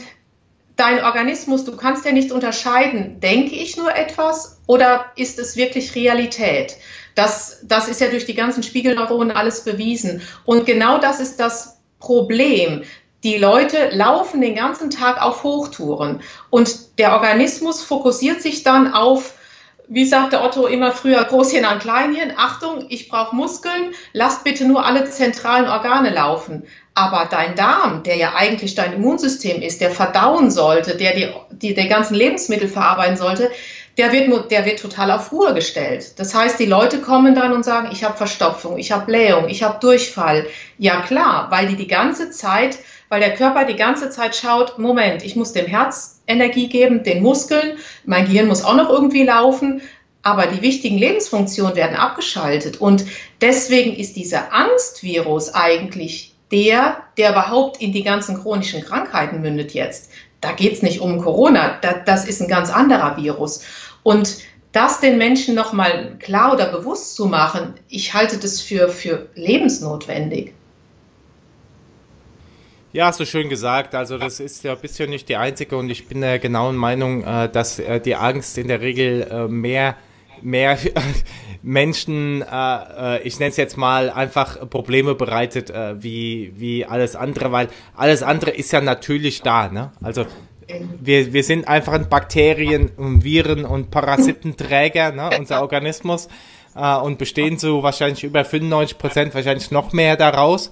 dein 0.76 1.04
Organismus, 1.04 1.64
du 1.64 1.76
kannst 1.76 2.06
ja 2.06 2.12
nicht 2.12 2.32
unterscheiden, 2.32 3.20
denke 3.20 3.56
ich 3.56 3.78
nur 3.78 3.96
etwas 3.96 4.60
oder 4.66 5.06
ist 5.16 5.38
es 5.38 5.56
wirklich 5.56 5.96
Realität? 5.96 6.78
Das, 7.14 7.60
das 7.64 7.88
ist 7.88 8.02
ja 8.02 8.10
durch 8.10 8.26
die 8.26 8.36
ganzen 8.36 8.64
Spiegelneuronen 8.64 9.36
alles 9.36 9.64
bewiesen. 9.64 10.22
Und 10.44 10.66
genau 10.66 10.98
das 10.98 11.20
ist 11.20 11.40
das 11.40 11.80
Problem. 12.00 12.84
Die 13.24 13.38
Leute 13.38 13.90
laufen 13.92 14.42
den 14.42 14.56
ganzen 14.56 14.90
Tag 14.90 15.22
auf 15.22 15.44
Hochtouren 15.44 16.22
und 16.52 17.00
der 17.00 17.14
Organismus 17.14 17.84
fokussiert 17.84 18.42
sich 18.42 18.64
dann 18.64 18.94
auf 18.94 19.34
wie 19.88 20.06
sagte 20.06 20.42
Otto 20.42 20.68
immer 20.68 20.92
früher, 20.92 21.24
Großchen 21.24 21.66
an 21.66 21.80
Kleinchen, 21.80 22.34
Achtung, 22.36 22.86
ich 22.90 23.08
brauche 23.08 23.36
Muskeln, 23.36 23.94
lasst 24.14 24.44
bitte 24.44 24.66
nur 24.66 24.86
alle 24.86 25.10
zentralen 25.10 25.68
Organe 25.68 26.10
laufen. 26.10 26.64
Aber 26.94 27.28
dein 27.30 27.56
Darm, 27.56 28.04
der 28.04 28.18
ja 28.18 28.34
eigentlich 28.36 28.76
dein 28.76 28.94
Immunsystem 28.94 29.62
ist, 29.62 29.82
der 29.82 29.92
verdauen 29.92 30.52
sollte, 30.52 30.98
der 30.98 31.14
die, 31.14 31.30
die, 31.52 31.74
die 31.74 31.88
ganzen 31.88 32.16
Lebensmittel 32.16 32.68
verarbeiten 32.68 33.16
sollte, 33.16 33.52
der 33.98 34.12
wird, 34.12 34.52
der 34.52 34.66
wird 34.66 34.80
total 34.80 35.12
auf 35.12 35.32
Ruhe 35.32 35.54
gestellt. 35.54 36.20
Das 36.20 36.36
heißt, 36.36 36.60
die 36.60 36.66
Leute 36.66 37.00
kommen 37.00 37.34
dann 37.34 37.54
und 37.54 37.64
sagen, 37.64 37.90
ich 37.92 38.04
habe 38.04 38.18
Verstopfung, 38.18 38.78
ich 38.78 38.92
habe 38.92 39.06
Blähung, 39.06 39.48
ich 39.48 39.64
habe 39.64 39.80
Durchfall. 39.80 40.48
Ja 40.78 41.02
klar, 41.02 41.48
weil 41.50 41.68
die 41.68 41.76
die 41.76 41.88
ganze 41.88 42.30
Zeit, 42.30 42.78
weil 43.10 43.20
der 43.20 43.34
Körper 43.34 43.66
die 43.66 43.76
ganze 43.76 44.10
Zeit 44.10 44.36
schaut, 44.36 44.78
Moment, 44.78 45.24
ich 45.24 45.36
muss 45.36 45.54
dem 45.54 45.66
Herz 45.66 46.16
Energie 46.28 46.68
geben, 46.68 47.04
den 47.04 47.24
Muskeln. 47.24 47.78
Mein 48.06 48.26
Gehirn 48.26 48.48
muss 48.48 48.64
auch 48.64 48.76
noch 48.76 48.90
irgendwie 48.90 49.24
laufen. 49.24 49.82
Aber 50.22 50.48
die 50.48 50.62
wichtigen 50.62 50.98
Lebensfunktionen 50.98 51.76
werden 51.76 51.96
abgeschaltet. 51.96 52.82
Und 52.82 53.06
deswegen 53.40 53.96
ist 53.96 54.18
dieser 54.18 54.54
Angstvirus 54.54 55.54
eigentlich 55.54 56.34
der, 56.52 56.98
der 57.18 57.32
überhaupt 57.32 57.82
in 57.82 57.92
die 57.92 58.04
ganzen 58.04 58.42
chronischen 58.42 58.84
Krankheiten 58.84 59.42
mündet 59.42 59.74
jetzt. 59.74 60.12
Da 60.42 60.52
geht 60.52 60.74
es 60.74 60.82
nicht 60.82 61.02
um 61.02 61.22
Corona, 61.22 61.80
das 62.06 62.26
ist 62.26 62.42
ein 62.42 62.48
ganz 62.48 62.70
anderer 62.70 63.18
Virus. 63.18 63.64
Und 64.04 64.38
das 64.72 65.00
den 65.00 65.18
Menschen 65.18 65.56
nochmal 65.56 66.18
klar 66.20 66.54
oder 66.54 66.68
bewusst 66.68 67.16
zu 67.16 67.26
machen, 67.26 67.74
ich 67.90 68.14
halte 68.14 68.38
das 68.38 68.62
für, 68.62 68.90
für 68.90 69.30
lebensnotwendig. 69.34 70.54
Ja, 72.94 73.12
so 73.12 73.26
schön 73.26 73.50
gesagt. 73.50 73.96
Also 73.96 74.18
das 74.18 74.40
ist 74.40 74.64
ja 74.64 74.74
bisher 74.76 75.08
nicht 75.08 75.28
die 75.28 75.36
einzige 75.36 75.76
und 75.76 75.90
ich 75.90 76.08
bin 76.08 76.22
der 76.22 76.40
genauen 76.40 76.78
Meinung, 76.78 77.24
äh, 77.24 77.50
dass 77.50 77.80
äh, 77.80 78.00
die 78.00 78.16
Angst 78.16 78.58
in 78.58 78.70
der 78.70 78.80
Regel 78.80 79.28
äh, 79.30 79.48
mehr 79.48 79.96
mehr 80.42 80.78
Menschen, 81.64 82.44
ich 83.24 83.40
nenne 83.40 83.50
es 83.50 83.58
jetzt 83.58 83.76
mal 83.76 84.12
einfach 84.12 84.70
Probleme 84.70 85.16
bereitet 85.16 85.74
wie 85.96 86.54
wie 86.56 86.86
alles 86.86 87.16
andere, 87.16 87.52
weil 87.52 87.70
alles 87.96 88.22
andere 88.22 88.52
ist 88.52 88.72
ja 88.72 88.80
natürlich 88.80 89.42
da. 89.42 89.68
Ne? 89.68 89.92
Also 90.04 90.28
wir, 91.02 91.34
wir 91.34 91.44
sind 91.44 91.68
einfach 91.68 91.94
ein 91.94 92.08
Bakterien, 92.08 92.92
Viren 92.98 93.66
und 93.66 93.90
Parasitenträger, 93.90 95.12
ne? 95.12 95.32
unser 95.40 95.62
Organismus 95.62 96.30
und 96.76 97.18
bestehen 97.18 97.58
zu 97.58 97.82
wahrscheinlich 97.82 98.24
über 98.24 98.46
95 98.46 99.00
Prozent, 99.00 99.34
wahrscheinlich 99.34 99.72
noch 99.72 99.92
mehr 99.92 100.16
daraus. 100.18 100.70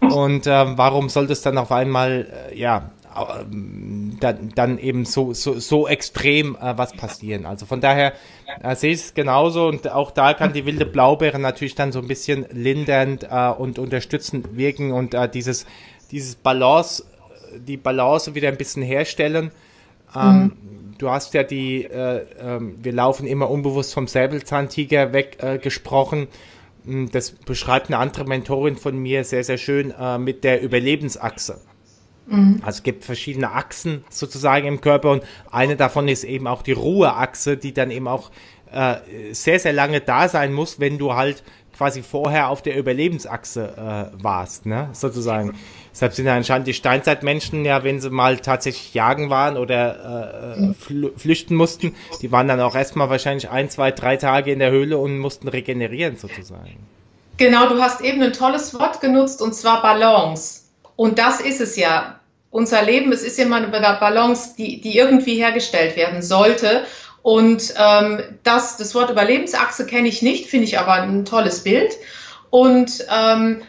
Und 0.00 0.46
ähm, 0.46 0.76
warum 0.76 1.08
sollte 1.08 1.32
es 1.32 1.42
dann 1.42 1.58
auf 1.58 1.72
einmal, 1.72 2.26
äh, 2.50 2.58
ja, 2.58 2.90
äh, 3.14 3.44
dann, 4.20 4.52
dann 4.54 4.78
eben 4.78 5.04
so, 5.04 5.32
so, 5.34 5.58
so 5.58 5.86
extrem 5.88 6.56
äh, 6.56 6.76
was 6.76 6.92
passieren. 6.92 7.46
Also 7.46 7.66
von 7.66 7.80
daher 7.80 8.12
äh, 8.62 8.74
sehe 8.74 8.92
ich 8.92 9.00
es 9.00 9.14
genauso 9.14 9.66
und 9.68 9.90
auch 9.90 10.10
da 10.10 10.34
kann 10.34 10.52
die 10.52 10.66
wilde 10.66 10.86
Blaubeere 10.86 11.38
natürlich 11.38 11.74
dann 11.74 11.92
so 11.92 12.00
ein 12.00 12.08
bisschen 12.08 12.46
lindernd 12.50 13.26
äh, 13.30 13.50
und 13.50 13.78
unterstützend 13.78 14.56
wirken 14.56 14.92
und 14.92 15.14
äh, 15.14 15.28
dieses, 15.28 15.66
dieses 16.10 16.34
Balance, 16.36 17.04
die 17.56 17.76
Balance 17.76 18.34
wieder 18.34 18.48
ein 18.48 18.56
bisschen 18.56 18.82
herstellen. 18.82 19.50
Ähm, 20.14 20.42
mhm. 20.42 20.52
Du 20.98 21.10
hast 21.10 21.34
ja 21.34 21.42
die, 21.42 21.84
äh, 21.84 22.18
äh, 22.18 22.60
wir 22.60 22.92
laufen 22.92 23.26
immer 23.26 23.50
unbewusst 23.50 23.94
vom 23.94 24.06
Säbelzahntiger 24.06 25.12
weg 25.12 25.38
äh, 25.40 25.58
gesprochen. 25.58 26.28
Hm, 26.84 27.10
das 27.10 27.32
beschreibt 27.32 27.88
eine 27.88 27.98
andere 27.98 28.24
Mentorin 28.24 28.76
von 28.76 28.96
mir 28.96 29.24
sehr, 29.24 29.44
sehr 29.44 29.58
schön 29.58 29.92
äh, 29.98 30.18
mit 30.18 30.44
der 30.44 30.62
Überlebensachse. 30.62 31.60
Mhm. 32.26 32.60
Also 32.62 32.78
es 32.78 32.82
gibt 32.82 33.04
verschiedene 33.04 33.52
Achsen 33.52 34.04
sozusagen 34.10 34.66
im 34.66 34.80
Körper 34.80 35.10
und 35.10 35.24
eine 35.50 35.76
davon 35.76 36.08
ist 36.08 36.24
eben 36.24 36.46
auch 36.46 36.62
die 36.62 36.72
Ruheachse, 36.72 37.56
die 37.56 37.74
dann 37.74 37.90
eben 37.90 38.08
auch 38.08 38.30
äh, 38.72 38.96
sehr, 39.32 39.60
sehr 39.60 39.72
lange 39.72 40.00
da 40.00 40.28
sein 40.28 40.52
muss, 40.52 40.80
wenn 40.80 40.98
du 40.98 41.14
halt 41.14 41.44
quasi 41.76 42.02
vorher 42.02 42.48
auf 42.48 42.62
der 42.62 42.76
Überlebensachse 42.76 44.12
äh, 44.16 44.22
warst, 44.22 44.66
ne? 44.66 44.88
sozusagen. 44.92 45.54
Deshalb 45.92 46.12
sind 46.14 46.26
ja 46.26 46.34
anscheinend 46.34 46.66
die 46.66 46.74
Steinzeitmenschen 46.74 47.64
ja, 47.64 47.84
wenn 47.84 48.00
sie 48.00 48.10
mal 48.10 48.38
tatsächlich 48.38 48.94
jagen 48.94 49.30
waren 49.30 49.56
oder 49.56 50.56
äh, 50.58 50.74
fl 50.74 51.12
flüchten 51.16 51.54
mussten, 51.54 51.94
die 52.20 52.32
waren 52.32 52.48
dann 52.48 52.60
auch 52.60 52.74
erstmal 52.74 53.10
wahrscheinlich 53.10 53.48
ein, 53.48 53.70
zwei, 53.70 53.92
drei 53.92 54.16
Tage 54.16 54.52
in 54.52 54.58
der 54.58 54.70
Höhle 54.70 54.98
und 54.98 55.18
mussten 55.18 55.48
regenerieren 55.48 56.16
sozusagen. 56.16 56.78
Genau, 57.36 57.68
du 57.68 57.80
hast 57.80 58.00
eben 58.00 58.22
ein 58.22 58.32
tolles 58.32 58.74
Wort 58.74 59.00
genutzt 59.00 59.42
und 59.42 59.54
zwar 59.54 59.82
Balance. 59.82 60.62
Und 60.96 61.18
das 61.18 61.40
ist 61.40 61.60
es 61.60 61.76
ja. 61.76 62.20
Unser 62.50 62.82
Leben, 62.82 63.10
es 63.10 63.24
ist 63.24 63.40
immer 63.40 63.56
eine 63.56 63.66
Balance, 63.66 64.54
die, 64.56 64.80
die 64.80 64.96
irgendwie 64.96 65.34
hergestellt 65.34 65.96
werden 65.96 66.22
sollte. 66.22 66.84
Und 67.24 67.72
ähm, 67.78 68.20
das, 68.42 68.76
das 68.76 68.94
Wort 68.94 69.08
Überlebensachse 69.08 69.86
kenne 69.86 70.08
ich 70.08 70.20
nicht, 70.20 70.50
finde 70.50 70.66
ich 70.66 70.78
aber 70.78 70.92
ein 70.92 71.24
tolles 71.24 71.64
Bild. 71.64 71.94
Und 72.50 73.02
ähm, 73.10 73.62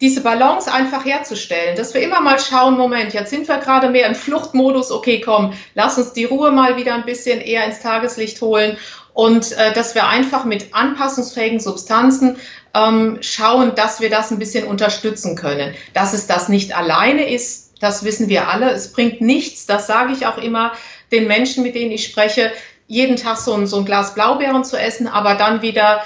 diese 0.00 0.22
Balance 0.22 0.72
einfach 0.72 1.04
herzustellen, 1.04 1.76
dass 1.76 1.92
wir 1.92 2.00
immer 2.00 2.22
mal 2.22 2.38
schauen, 2.38 2.78
Moment, 2.78 3.12
jetzt 3.12 3.28
sind 3.28 3.48
wir 3.48 3.58
gerade 3.58 3.90
mehr 3.90 4.06
im 4.06 4.14
Fluchtmodus, 4.14 4.90
okay, 4.90 5.20
komm, 5.20 5.52
lass 5.74 5.98
uns 5.98 6.14
die 6.14 6.24
Ruhe 6.24 6.52
mal 6.52 6.78
wieder 6.78 6.94
ein 6.94 7.04
bisschen 7.04 7.42
eher 7.42 7.66
ins 7.66 7.80
Tageslicht 7.80 8.40
holen 8.40 8.78
und 9.12 9.52
äh, 9.58 9.74
dass 9.74 9.94
wir 9.94 10.08
einfach 10.08 10.46
mit 10.46 10.74
anpassungsfähigen 10.74 11.60
Substanzen 11.60 12.38
ähm, 12.72 13.18
schauen, 13.20 13.74
dass 13.74 14.00
wir 14.00 14.08
das 14.08 14.30
ein 14.30 14.38
bisschen 14.38 14.66
unterstützen 14.66 15.36
können. 15.36 15.74
Dass 15.92 16.14
es 16.14 16.26
das 16.26 16.48
nicht 16.48 16.74
alleine 16.74 17.28
ist, 17.28 17.74
das 17.78 18.04
wissen 18.04 18.30
wir 18.30 18.48
alle. 18.48 18.70
Es 18.70 18.90
bringt 18.90 19.20
nichts, 19.20 19.66
das 19.66 19.86
sage 19.86 20.14
ich 20.14 20.24
auch 20.24 20.38
immer 20.38 20.72
den 21.12 21.26
Menschen, 21.26 21.62
mit 21.62 21.74
denen 21.74 21.92
ich 21.92 22.06
spreche, 22.06 22.50
jeden 22.92 23.16
Tag 23.16 23.38
so 23.38 23.54
ein, 23.54 23.66
so 23.66 23.78
ein 23.78 23.86
Glas 23.86 24.14
Blaubeeren 24.14 24.64
zu 24.64 24.78
essen, 24.78 25.08
aber 25.08 25.34
dann 25.34 25.62
wieder 25.62 26.02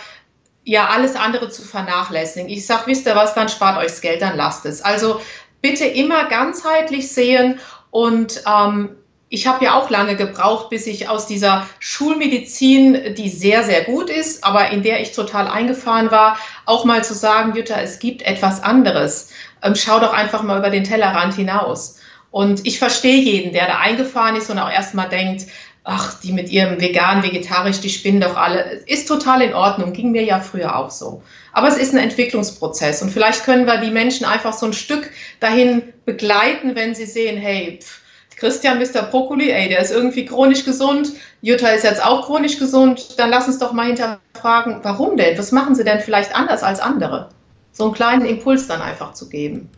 ja 0.63 0.87
alles 0.87 1.17
andere 1.17 1.49
zu 1.49 1.63
vernachlässigen. 1.63 2.49
Ich 2.49 2.65
sage, 2.65 2.85
wisst 2.87 3.07
ihr 3.07 3.17
was, 3.17 3.35
dann 3.35 3.49
spart 3.49 3.77
euch 3.77 3.89
das 3.89 4.01
Geld, 4.01 4.23
dann 4.23 4.37
lasst 4.37 4.65
es. 4.67 4.83
Also 4.83 5.21
bitte 5.61 5.85
immer 5.85 6.29
ganzheitlich 6.29 7.13
sehen 7.13 7.59
und 7.91 8.41
ähm, 8.47 8.97
ich 9.29 9.49
habe 9.49 9.65
ja 9.65 9.75
auch 9.75 9.91
lange 9.91 10.15
gebraucht, 10.15 10.71
bis 10.71 10.87
ich 10.87 11.09
aus 11.09 11.27
dieser 11.27 11.67
Schulmedizin, 11.81 13.17
die 13.17 13.31
sehr, 13.31 13.65
sehr 13.65 13.83
gut 13.83 14.09
ist, 14.09 14.45
aber 14.45 14.71
in 14.71 14.85
der 14.85 15.01
ich 15.01 15.11
total 15.11 15.49
eingefahren 15.49 16.13
war, 16.13 16.39
auch 16.67 16.85
mal 16.85 17.03
zu 17.03 17.15
sagen, 17.15 17.57
Jutta, 17.57 17.81
es 17.81 17.99
gibt 17.99 18.23
etwas 18.23 18.63
anderes. 18.63 19.31
Ähm, 19.61 19.75
schau 19.75 19.99
doch 19.99 20.13
einfach 20.13 20.45
mal 20.45 20.59
über 20.59 20.71
den 20.71 20.85
Tellerrand 20.85 21.35
hinaus. 21.35 21.99
Und 22.31 22.67
ich 22.67 22.79
verstehe 22.79 23.21
jeden, 23.21 23.53
der 23.53 23.67
da 23.67 23.79
eingefahren 23.79 24.37
ist 24.37 24.51
und 24.51 24.59
auch 24.59 24.71
erstmal 24.71 25.09
denkt, 25.09 25.47
ach, 25.87 26.21
die 26.21 26.33
mit 26.33 26.51
ihrem 26.51 26.81
vegan, 26.81 27.23
vegetarisch, 27.23 27.81
die 27.81 27.91
spinnen 27.91 28.21
doch 28.21 28.37
alle. 28.37 28.83
Ist 28.87 29.07
total 29.07 29.41
in 29.41 29.55
Ordnung, 29.55 29.93
ging 29.93 30.11
mir 30.11 30.25
ja 30.25 30.41
früher 30.41 30.77
auch 30.77 30.91
so. 30.91 31.23
Aber 31.53 31.69
es 31.69 31.77
ist 31.77 31.95
ein 31.95 32.01
Entwicklungsprozess 32.01 33.03
und 33.03 33.11
vielleicht 33.11 33.45
können 33.45 33.67
wir 33.67 33.79
die 33.79 33.93
Menschen 33.93 34.27
einfach 34.27 34.53
so 34.53 34.67
ein 34.67 34.73
Stück 34.73 35.11
dahin 35.39 35.83
begleiten, 36.05 36.75
wenn 36.75 36.97
sie 36.97 37.07
sehen, 37.07 37.39
hey, 37.39 37.79
pff, 37.81 38.01
Christian 38.37 38.79
Mr. 38.79 39.03
Brokkoli, 39.05 39.51
ey, 39.51 39.69
der 39.69 39.79
ist 39.79 39.93
irgendwie 39.93 40.27
chronisch 40.27 40.65
gesund, 40.65 41.13
Jutta 41.41 41.69
ist 41.69 41.85
jetzt 41.85 42.05
auch 42.05 42.27
chronisch 42.27 42.59
gesund, 42.59 43.19
dann 43.19 43.31
lass 43.31 43.47
uns 43.47 43.61
doch 43.61 43.73
mal 43.73 43.87
hinterfragen, 43.87 44.81
warum 44.83 45.17
denn? 45.17 45.39
Was 45.39 45.53
machen 45.53 45.77
sie 45.77 45.85
denn 45.85 46.01
vielleicht 46.01 46.35
anders 46.35 46.65
als 46.65 46.81
andere? 46.81 47.29
So 47.71 47.85
einen 47.85 47.95
kleinen 47.95 48.27
Impuls 48.27 48.67
dann 48.67 48.83
einfach 48.83 49.15
zu 49.15 49.29
geben. 49.29 49.71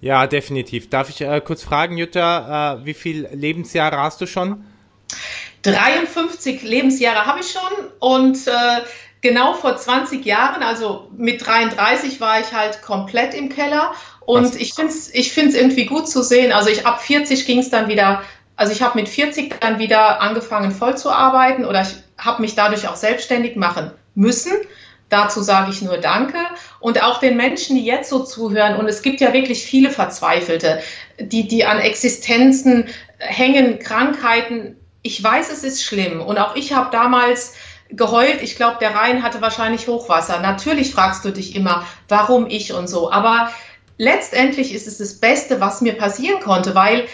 Ja, 0.00 0.26
definitiv. 0.26 0.90
Darf 0.90 1.08
ich 1.08 1.20
äh, 1.20 1.40
kurz 1.40 1.62
fragen, 1.62 1.96
Jutta, 1.96 2.74
äh, 2.74 2.84
wie 2.84 2.94
viele 2.94 3.28
Lebensjahre 3.28 3.96
hast 3.98 4.20
du 4.20 4.26
schon? 4.26 4.64
53 5.64 6.62
Lebensjahre 6.62 7.26
habe 7.26 7.40
ich 7.40 7.50
schon 7.50 7.88
und 7.98 8.46
äh, 8.46 8.82
genau 9.22 9.54
vor 9.54 9.76
20 9.76 10.24
Jahren, 10.24 10.62
also 10.62 11.08
mit 11.16 11.44
33 11.44 12.20
war 12.20 12.40
ich 12.40 12.52
halt 12.52 12.82
komplett 12.82 13.34
im 13.34 13.48
Keller 13.48 13.92
und 14.20 14.44
Was? 14.44 14.56
ich 14.56 14.74
finde 14.74 14.92
es 14.92 15.12
ich 15.12 15.32
find's 15.32 15.54
irgendwie 15.54 15.86
gut 15.86 16.08
zu 16.08 16.22
sehen. 16.22 16.52
Also 16.52 16.68
ich 16.70 16.86
ab 16.86 17.00
40 17.00 17.46
ging 17.46 17.58
es 17.58 17.70
dann 17.70 17.88
wieder, 17.88 18.22
also 18.56 18.72
ich 18.72 18.82
habe 18.82 18.98
mit 18.98 19.08
40 19.08 19.60
dann 19.60 19.78
wieder 19.78 20.20
angefangen 20.20 20.70
voll 20.70 20.96
zu 20.96 21.10
arbeiten 21.10 21.64
oder 21.64 21.82
ich 21.82 21.94
habe 22.18 22.42
mich 22.42 22.54
dadurch 22.54 22.86
auch 22.86 22.96
selbstständig 22.96 23.56
machen 23.56 23.90
müssen. 24.14 24.52
Dazu 25.08 25.42
sage 25.42 25.70
ich 25.70 25.82
nur 25.82 25.98
Danke. 25.98 26.38
Und 26.80 27.02
auch 27.02 27.20
den 27.20 27.36
Menschen, 27.36 27.76
die 27.76 27.84
jetzt 27.84 28.10
so 28.10 28.24
zuhören, 28.24 28.76
und 28.76 28.88
es 28.88 29.02
gibt 29.02 29.20
ja 29.20 29.32
wirklich 29.32 29.64
viele 29.64 29.90
Verzweifelte, 29.90 30.80
die, 31.20 31.46
die 31.46 31.64
an 31.64 31.78
Existenzen 31.78 32.88
hängen, 33.18 33.78
Krankheiten, 33.78 34.76
ich 35.04 35.22
weiß, 35.22 35.52
es 35.52 35.62
ist 35.62 35.84
schlimm 35.84 36.20
und 36.22 36.38
auch 36.38 36.56
ich 36.56 36.72
habe 36.72 36.90
damals 36.90 37.52
geheult. 37.90 38.42
Ich 38.42 38.56
glaube, 38.56 38.78
der 38.80 38.94
Rhein 38.94 39.22
hatte 39.22 39.42
wahrscheinlich 39.42 39.86
Hochwasser. 39.86 40.40
Natürlich 40.40 40.92
fragst 40.92 41.24
du 41.26 41.30
dich 41.30 41.54
immer, 41.54 41.86
warum 42.08 42.46
ich 42.48 42.72
und 42.72 42.88
so. 42.88 43.12
Aber 43.12 43.52
letztendlich 43.98 44.74
ist 44.74 44.88
es 44.88 44.96
das 44.96 45.20
Beste, 45.20 45.60
was 45.60 45.82
mir 45.82 45.92
passieren 45.92 46.40
konnte, 46.40 46.74
weil 46.74 47.06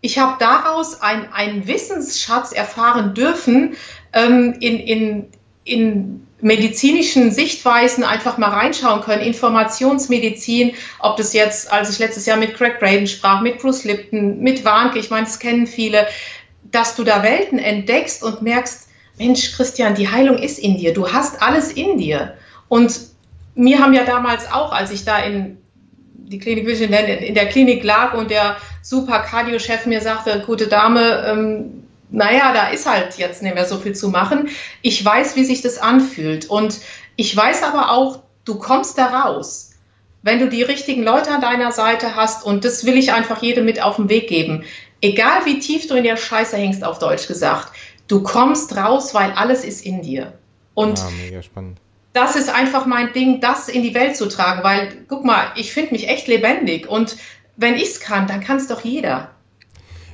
ich 0.00 0.18
habe 0.18 0.36
daraus 0.40 1.00
ein, 1.00 1.32
einen 1.32 1.68
Wissensschatz 1.68 2.50
erfahren 2.50 3.14
dürfen 3.14 3.76
ähm, 4.12 4.56
in, 4.58 4.80
in, 4.80 5.26
in 5.62 6.26
medizinischen 6.40 7.30
Sichtweisen 7.30 8.02
einfach 8.02 8.38
mal 8.38 8.48
reinschauen 8.48 9.02
können, 9.02 9.22
Informationsmedizin, 9.22 10.72
ob 10.98 11.16
das 11.16 11.32
jetzt, 11.32 11.70
als 11.70 11.90
ich 11.90 11.98
letztes 11.98 12.26
Jahr 12.26 12.38
mit 12.38 12.54
Craig 12.54 12.80
Braden 12.80 13.06
sprach, 13.06 13.40
mit 13.40 13.58
Bruce 13.58 13.84
Lipton, 13.84 14.40
mit 14.40 14.64
Warnke, 14.64 14.98
ich 14.98 15.10
meine, 15.10 15.26
das 15.26 15.38
kennen 15.38 15.66
viele, 15.66 16.06
dass 16.70 16.96
du 16.96 17.04
da 17.04 17.22
Welten 17.22 17.58
entdeckst 17.58 18.22
und 18.22 18.42
merkst, 18.42 18.88
Mensch, 19.18 19.52
Christian, 19.52 19.94
die 19.94 20.08
Heilung 20.08 20.38
ist 20.38 20.58
in 20.58 20.78
dir. 20.78 20.94
Du 20.94 21.12
hast 21.12 21.42
alles 21.42 21.72
in 21.72 21.98
dir. 21.98 22.34
Und 22.68 22.98
mir 23.54 23.80
haben 23.80 23.92
ja 23.92 24.04
damals 24.04 24.50
auch, 24.50 24.72
als 24.72 24.90
ich 24.90 25.04
da 25.04 25.18
in 25.18 25.58
die 26.14 26.38
Klinik 26.38 26.66
Vision 26.66 26.92
in 26.92 27.34
der 27.34 27.48
Klinik 27.48 27.82
lag 27.82 28.14
und 28.14 28.30
der 28.30 28.56
super 28.82 29.18
Cardio-Chef 29.18 29.86
mir 29.86 30.00
sagte, 30.00 30.44
gute 30.46 30.68
Dame, 30.68 31.24
ähm, 31.26 31.82
naja, 32.10 32.52
da 32.52 32.68
ist 32.68 32.88
halt 32.88 33.18
jetzt 33.18 33.42
nicht 33.42 33.54
mehr 33.54 33.66
so 33.66 33.78
viel 33.78 33.94
zu 33.94 34.08
machen. 34.08 34.48
Ich 34.80 35.04
weiß, 35.04 35.36
wie 35.36 35.44
sich 35.44 35.60
das 35.60 35.78
anfühlt. 35.78 36.48
Und 36.48 36.78
ich 37.16 37.36
weiß 37.36 37.62
aber 37.62 37.90
auch, 37.90 38.20
du 38.44 38.56
kommst 38.56 38.96
da 38.96 39.06
raus, 39.06 39.72
wenn 40.22 40.38
du 40.38 40.48
die 40.48 40.62
richtigen 40.62 41.02
Leute 41.02 41.30
an 41.30 41.40
deiner 41.40 41.72
Seite 41.72 42.16
hast. 42.16 42.44
Und 42.44 42.64
das 42.64 42.84
will 42.84 42.96
ich 42.96 43.12
einfach 43.12 43.42
jedem 43.42 43.64
mit 43.64 43.82
auf 43.82 43.96
den 43.96 44.08
Weg 44.08 44.28
geben 44.28 44.64
egal 45.00 45.44
wie 45.44 45.58
tief 45.58 45.86
du 45.86 45.94
in 45.94 46.04
der 46.04 46.16
Scheiße 46.16 46.56
hängst, 46.56 46.84
auf 46.84 46.98
Deutsch 46.98 47.26
gesagt, 47.26 47.72
du 48.08 48.22
kommst 48.22 48.76
raus, 48.76 49.14
weil 49.14 49.32
alles 49.32 49.64
ist 49.64 49.84
in 49.84 50.02
dir. 50.02 50.32
Und 50.74 51.02
ja, 51.30 51.42
spannend. 51.42 51.78
das 52.12 52.36
ist 52.36 52.48
einfach 52.48 52.86
mein 52.86 53.12
Ding, 53.12 53.40
das 53.40 53.68
in 53.68 53.82
die 53.82 53.94
Welt 53.94 54.16
zu 54.16 54.28
tragen, 54.28 54.62
weil, 54.62 55.04
guck 55.08 55.24
mal, 55.24 55.52
ich 55.56 55.72
finde 55.72 55.92
mich 55.92 56.08
echt 56.08 56.28
lebendig 56.28 56.88
und 56.88 57.16
wenn 57.56 57.74
ich 57.74 57.84
es 57.84 58.00
kann, 58.00 58.26
dann 58.26 58.40
kann 58.40 58.56
es 58.56 58.68
doch 58.68 58.82
jeder. 58.82 59.32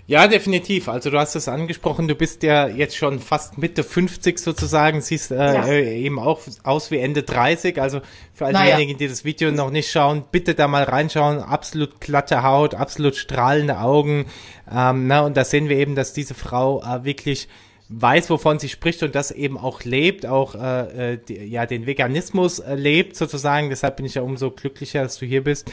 Ja, 0.08 0.28
definitiv. 0.28 0.88
Also 0.88 1.10
du 1.10 1.18
hast 1.18 1.34
es 1.34 1.48
angesprochen, 1.48 2.06
du 2.06 2.14
bist 2.14 2.44
ja 2.44 2.68
jetzt 2.68 2.96
schon 2.96 3.18
fast 3.18 3.58
Mitte 3.58 3.82
50 3.82 4.38
sozusagen, 4.38 5.00
siehst 5.00 5.32
äh, 5.32 5.36
ja. 5.36 5.66
Äh, 5.66 6.00
eben 6.00 6.20
auch 6.20 6.40
aus 6.62 6.92
wie 6.92 6.98
Ende 6.98 7.24
30. 7.24 7.80
Also 7.82 8.00
für 8.32 8.46
all 8.46 8.52
naja. 8.52 8.76
diejenigen, 8.76 8.98
die 8.98 9.08
das 9.08 9.24
Video 9.24 9.50
noch 9.50 9.70
nicht 9.70 9.90
schauen, 9.90 10.22
bitte 10.30 10.54
da 10.54 10.68
mal 10.68 10.84
reinschauen. 10.84 11.40
Absolut 11.40 12.00
glatte 12.00 12.44
Haut, 12.44 12.76
absolut 12.76 13.16
strahlende 13.16 13.80
Augen. 13.80 14.26
Ähm, 14.72 15.08
na, 15.08 15.22
und 15.22 15.36
da 15.36 15.44
sehen 15.44 15.68
wir 15.68 15.76
eben, 15.76 15.96
dass 15.96 16.12
diese 16.12 16.34
Frau 16.34 16.82
äh, 16.82 17.04
wirklich 17.04 17.48
weiß, 17.88 18.30
wovon 18.30 18.60
sie 18.60 18.68
spricht 18.68 19.02
und 19.02 19.14
das 19.16 19.32
eben 19.32 19.58
auch 19.58 19.82
lebt, 19.82 20.24
auch 20.24 20.54
äh, 20.54 21.14
äh 21.14 21.18
die, 21.18 21.34
ja 21.46 21.66
den 21.66 21.86
Veganismus 21.86 22.60
äh, 22.60 22.76
lebt 22.76 23.16
sozusagen. 23.16 23.70
Deshalb 23.70 23.96
bin 23.96 24.06
ich 24.06 24.14
ja 24.14 24.22
umso 24.22 24.52
glücklicher, 24.52 25.02
dass 25.02 25.18
du 25.18 25.26
hier 25.26 25.42
bist. 25.42 25.70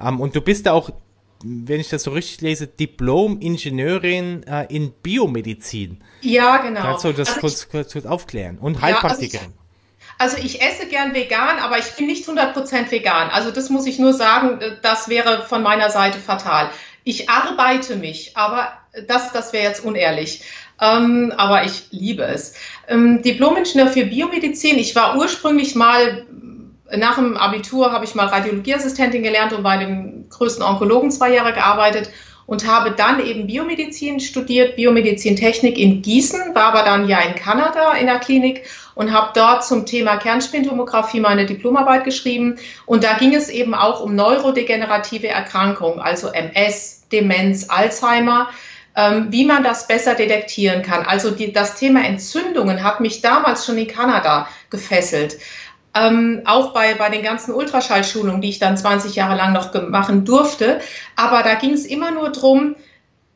Ähm, 0.00 0.20
und 0.20 0.36
du 0.36 0.40
bist 0.40 0.68
auch 0.68 0.90
wenn 1.42 1.80
ich 1.80 1.88
das 1.88 2.04
so 2.04 2.12
richtig 2.12 2.40
lese, 2.40 2.66
Diplom-Ingenieurin 2.66 4.44
äh, 4.44 4.66
in 4.74 4.92
Biomedizin. 4.92 6.02
Ja, 6.20 6.58
genau. 6.58 6.80
Kannst 6.80 7.04
du 7.04 7.12
das 7.12 7.28
also 7.28 7.40
kurz, 7.40 7.68
kurz, 7.68 7.92
kurz, 7.92 8.06
aufklären? 8.06 8.58
Und 8.58 8.80
Heilpraktikerin. 8.80 9.48
Ja, 9.48 9.62
also, 10.18 10.36
ich, 10.36 10.42
also 10.42 10.56
ich 10.56 10.62
esse 10.62 10.86
gern 10.86 11.14
vegan, 11.14 11.58
aber 11.58 11.78
ich 11.78 11.92
bin 11.96 12.06
nicht 12.06 12.28
100% 12.28 12.90
vegan. 12.90 13.30
Also 13.30 13.50
das 13.50 13.70
muss 13.70 13.86
ich 13.86 13.98
nur 13.98 14.12
sagen, 14.12 14.60
äh, 14.60 14.76
das 14.82 15.08
wäre 15.08 15.44
von 15.46 15.62
meiner 15.62 15.90
Seite 15.90 16.18
fatal. 16.18 16.70
Ich 17.04 17.28
arbeite 17.28 17.96
mich, 17.96 18.36
aber 18.36 18.72
das, 19.08 19.32
das 19.32 19.52
wäre 19.52 19.64
jetzt 19.64 19.84
unehrlich. 19.84 20.42
Ähm, 20.80 21.32
aber 21.36 21.64
ich 21.64 21.84
liebe 21.90 22.24
es. 22.24 22.54
Ähm, 22.88 23.22
Diplom-Ingenieur 23.22 23.88
für 23.88 24.04
Biomedizin. 24.04 24.78
Ich 24.78 24.94
war 24.94 25.16
ursprünglich 25.16 25.74
mal 25.74 26.26
nach 26.96 27.16
dem 27.16 27.36
Abitur 27.36 27.92
habe 27.92 28.04
ich 28.04 28.14
mal 28.14 28.26
Radiologieassistentin 28.26 29.22
gelernt 29.22 29.52
und 29.52 29.62
bei 29.62 29.78
dem 29.78 30.28
größten 30.28 30.64
Onkologen 30.64 31.10
zwei 31.10 31.34
Jahre 31.34 31.52
gearbeitet 31.52 32.10
und 32.46 32.66
habe 32.66 32.90
dann 32.90 33.24
eben 33.24 33.46
Biomedizin 33.46 34.20
studiert, 34.20 34.76
Biomedizintechnik 34.76 35.78
in 35.78 36.02
Gießen, 36.02 36.54
war 36.54 36.74
aber 36.74 36.82
dann 36.82 37.08
ja 37.08 37.20
in 37.20 37.34
Kanada 37.34 37.92
in 37.92 38.06
der 38.06 38.18
Klinik 38.18 38.64
und 38.94 39.12
habe 39.12 39.30
dort 39.34 39.64
zum 39.64 39.86
Thema 39.86 40.16
Kernspintomographie 40.16 41.20
meine 41.20 41.46
Diplomarbeit 41.46 42.04
geschrieben. 42.04 42.58
Und 42.84 43.04
da 43.04 43.14
ging 43.14 43.34
es 43.34 43.48
eben 43.48 43.74
auch 43.74 44.00
um 44.00 44.14
neurodegenerative 44.14 45.28
Erkrankungen, 45.28 46.00
also 46.00 46.28
MS, 46.28 47.04
Demenz, 47.10 47.70
Alzheimer, 47.70 48.50
ähm, 48.94 49.28
wie 49.30 49.46
man 49.46 49.62
das 49.64 49.86
besser 49.86 50.14
detektieren 50.14 50.82
kann. 50.82 51.06
Also 51.06 51.30
die, 51.30 51.52
das 51.52 51.76
Thema 51.76 52.04
Entzündungen 52.04 52.82
hat 52.82 53.00
mich 53.00 53.22
damals 53.22 53.64
schon 53.64 53.78
in 53.78 53.86
Kanada 53.86 54.48
gefesselt. 54.68 55.38
Ähm, 55.94 56.42
auch 56.46 56.72
bei, 56.72 56.94
bei 56.94 57.10
den 57.10 57.22
ganzen 57.22 57.52
Ultraschallschulungen, 57.52 58.40
die 58.40 58.48
ich 58.48 58.58
dann 58.58 58.76
20 58.76 59.14
Jahre 59.14 59.36
lang 59.36 59.52
noch 59.52 59.74
machen 59.88 60.24
durfte. 60.24 60.80
Aber 61.16 61.42
da 61.42 61.54
ging 61.54 61.72
es 61.72 61.84
immer 61.84 62.10
nur 62.10 62.30
darum, 62.30 62.76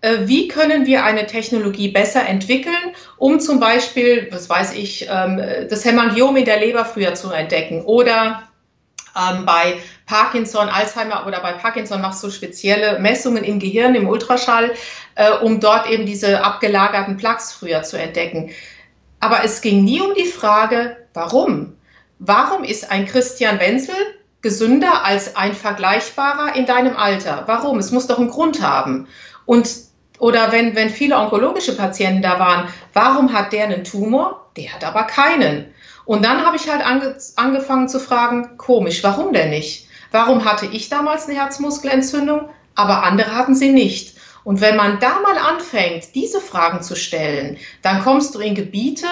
äh, 0.00 0.26
wie 0.26 0.48
können 0.48 0.86
wir 0.86 1.04
eine 1.04 1.26
Technologie 1.26 1.88
besser 1.88 2.26
entwickeln, 2.26 2.94
um 3.16 3.40
zum 3.40 3.60
Beispiel, 3.60 4.28
was 4.30 4.48
weiß 4.48 4.74
ich, 4.74 5.08
ähm, 5.10 5.40
das 5.68 5.84
Hämangiom 5.84 6.36
in 6.36 6.44
der 6.44 6.60
Leber 6.60 6.84
früher 6.84 7.14
zu 7.14 7.30
entdecken 7.30 7.82
oder 7.82 8.42
ähm, 9.16 9.46
bei 9.46 9.76
Parkinson, 10.06 10.68
Alzheimer 10.68 11.26
oder 11.26 11.40
bei 11.40 11.52
Parkinson 11.52 12.00
machst 12.00 12.22
du 12.22 12.30
spezielle 12.30 12.98
Messungen 12.98 13.42
im 13.42 13.58
Gehirn, 13.58 13.94
im 13.94 14.08
Ultraschall, 14.08 14.72
äh, 15.14 15.30
um 15.30 15.60
dort 15.60 15.88
eben 15.88 16.06
diese 16.06 16.44
abgelagerten 16.44 17.16
Plaques 17.16 17.52
früher 17.52 17.82
zu 17.82 17.98
entdecken. 17.98 18.50
Aber 19.18 19.44
es 19.44 19.62
ging 19.62 19.82
nie 19.84 20.00
um 20.00 20.14
die 20.14 20.26
Frage, 20.26 20.96
warum? 21.14 21.76
Warum 22.18 22.64
ist 22.64 22.90
ein 22.90 23.06
Christian 23.06 23.60
Wenzel 23.60 23.94
gesünder 24.46 25.04
als 25.04 25.34
ein 25.34 25.54
vergleichbarer 25.54 26.54
in 26.54 26.66
deinem 26.66 26.96
Alter. 26.96 27.42
Warum? 27.46 27.78
Es 27.78 27.90
muss 27.90 28.06
doch 28.06 28.20
einen 28.20 28.30
Grund 28.30 28.62
haben. 28.62 29.08
Und 29.44 29.68
oder 30.20 30.52
wenn, 30.52 30.76
wenn 30.76 30.88
viele 30.88 31.18
onkologische 31.18 31.76
Patienten 31.76 32.22
da 32.22 32.38
waren, 32.38 32.68
warum 32.92 33.32
hat 33.32 33.52
der 33.52 33.64
einen 33.64 33.82
Tumor? 33.82 34.46
Der 34.56 34.72
hat 34.72 34.84
aber 34.84 35.02
keinen. 35.02 35.74
Und 36.04 36.24
dann 36.24 36.46
habe 36.46 36.56
ich 36.56 36.70
halt 36.70 36.86
ange, 36.86 37.16
angefangen 37.34 37.88
zu 37.88 37.98
fragen, 37.98 38.56
komisch, 38.56 39.02
warum 39.02 39.32
denn 39.32 39.50
nicht? 39.50 39.88
Warum 40.12 40.44
hatte 40.44 40.66
ich 40.66 40.88
damals 40.88 41.26
eine 41.26 41.36
Herzmuskelentzündung, 41.36 42.48
aber 42.76 43.02
andere 43.02 43.34
hatten 43.34 43.56
sie 43.56 43.72
nicht? 43.72 44.16
Und 44.44 44.60
wenn 44.60 44.76
man 44.76 45.00
da 45.00 45.18
mal 45.24 45.36
anfängt, 45.36 46.14
diese 46.14 46.40
Fragen 46.40 46.82
zu 46.82 46.94
stellen, 46.94 47.58
dann 47.82 48.00
kommst 48.00 48.36
du 48.36 48.38
in 48.38 48.54
Gebiete 48.54 49.08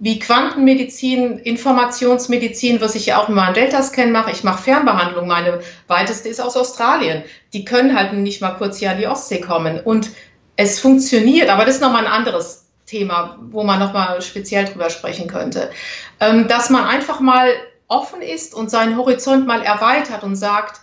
wie 0.00 0.18
Quantenmedizin, 0.18 1.38
Informationsmedizin, 1.38 2.80
was 2.80 2.94
ich 2.94 3.06
ja 3.06 3.18
auch 3.18 3.28
in 3.28 3.34
meinem 3.34 3.52
Delta-Scan 3.52 4.10
mache. 4.10 4.30
Ich 4.30 4.42
mache 4.42 4.62
Fernbehandlung. 4.62 5.28
Meine 5.28 5.60
weiteste 5.88 6.30
ist 6.30 6.40
aus 6.40 6.56
Australien. 6.56 7.22
Die 7.52 7.66
können 7.66 7.94
halt 7.94 8.14
nicht 8.14 8.40
mal 8.40 8.52
kurz 8.52 8.78
hier 8.78 8.90
an 8.90 8.98
die 8.98 9.06
Ostsee 9.06 9.40
kommen. 9.40 9.78
Und 9.78 10.10
es 10.56 10.80
funktioniert, 10.80 11.50
aber 11.50 11.66
das 11.66 11.76
ist 11.76 11.80
nochmal 11.82 12.06
ein 12.06 12.12
anderes 12.12 12.66
Thema, 12.86 13.38
wo 13.50 13.62
man 13.62 13.78
nochmal 13.78 14.22
speziell 14.22 14.64
drüber 14.64 14.88
sprechen 14.88 15.28
könnte. 15.28 15.70
Ähm, 16.18 16.48
dass 16.48 16.70
man 16.70 16.84
einfach 16.84 17.20
mal 17.20 17.52
offen 17.86 18.22
ist 18.22 18.54
und 18.54 18.70
seinen 18.70 18.96
Horizont 18.96 19.46
mal 19.46 19.60
erweitert 19.60 20.24
und 20.24 20.34
sagt, 20.34 20.80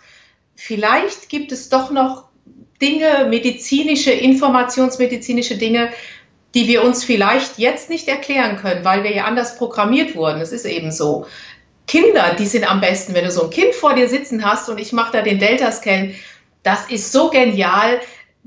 vielleicht 0.55 1.27
gibt 1.29 1.51
es 1.51 1.69
doch 1.69 1.89
noch 1.89 2.25
Dinge, 2.79 3.25
medizinische, 3.27 4.11
informationsmedizinische 4.11 5.57
Dinge, 5.57 5.89
die 6.57 6.67
wir 6.67 6.83
uns 6.83 7.03
vielleicht 7.03 7.59
jetzt 7.59 7.89
nicht 7.91 8.07
erklären 8.07 8.57
können, 8.57 8.83
weil 8.83 9.03
wir 9.03 9.13
ja 9.13 9.25
anders 9.25 9.57
programmiert 9.57 10.15
wurden. 10.15 10.41
Es 10.41 10.51
ist 10.51 10.65
eben 10.65 10.91
so. 10.91 11.27
Kinder, 11.85 12.35
die 12.37 12.47
sind 12.47 12.69
am 12.69 12.81
besten, 12.81 13.13
wenn 13.13 13.25
du 13.25 13.31
so 13.31 13.43
ein 13.43 13.49
Kind 13.51 13.75
vor 13.75 13.93
dir 13.93 14.09
sitzen 14.09 14.43
hast 14.43 14.67
und 14.67 14.79
ich 14.79 14.91
mache 14.91 15.11
da 15.13 15.21
den 15.21 15.37
Delta-Scan. 15.37 16.15
Das 16.63 16.89
ist 16.89 17.11
so 17.11 17.29
genial 17.29 18.01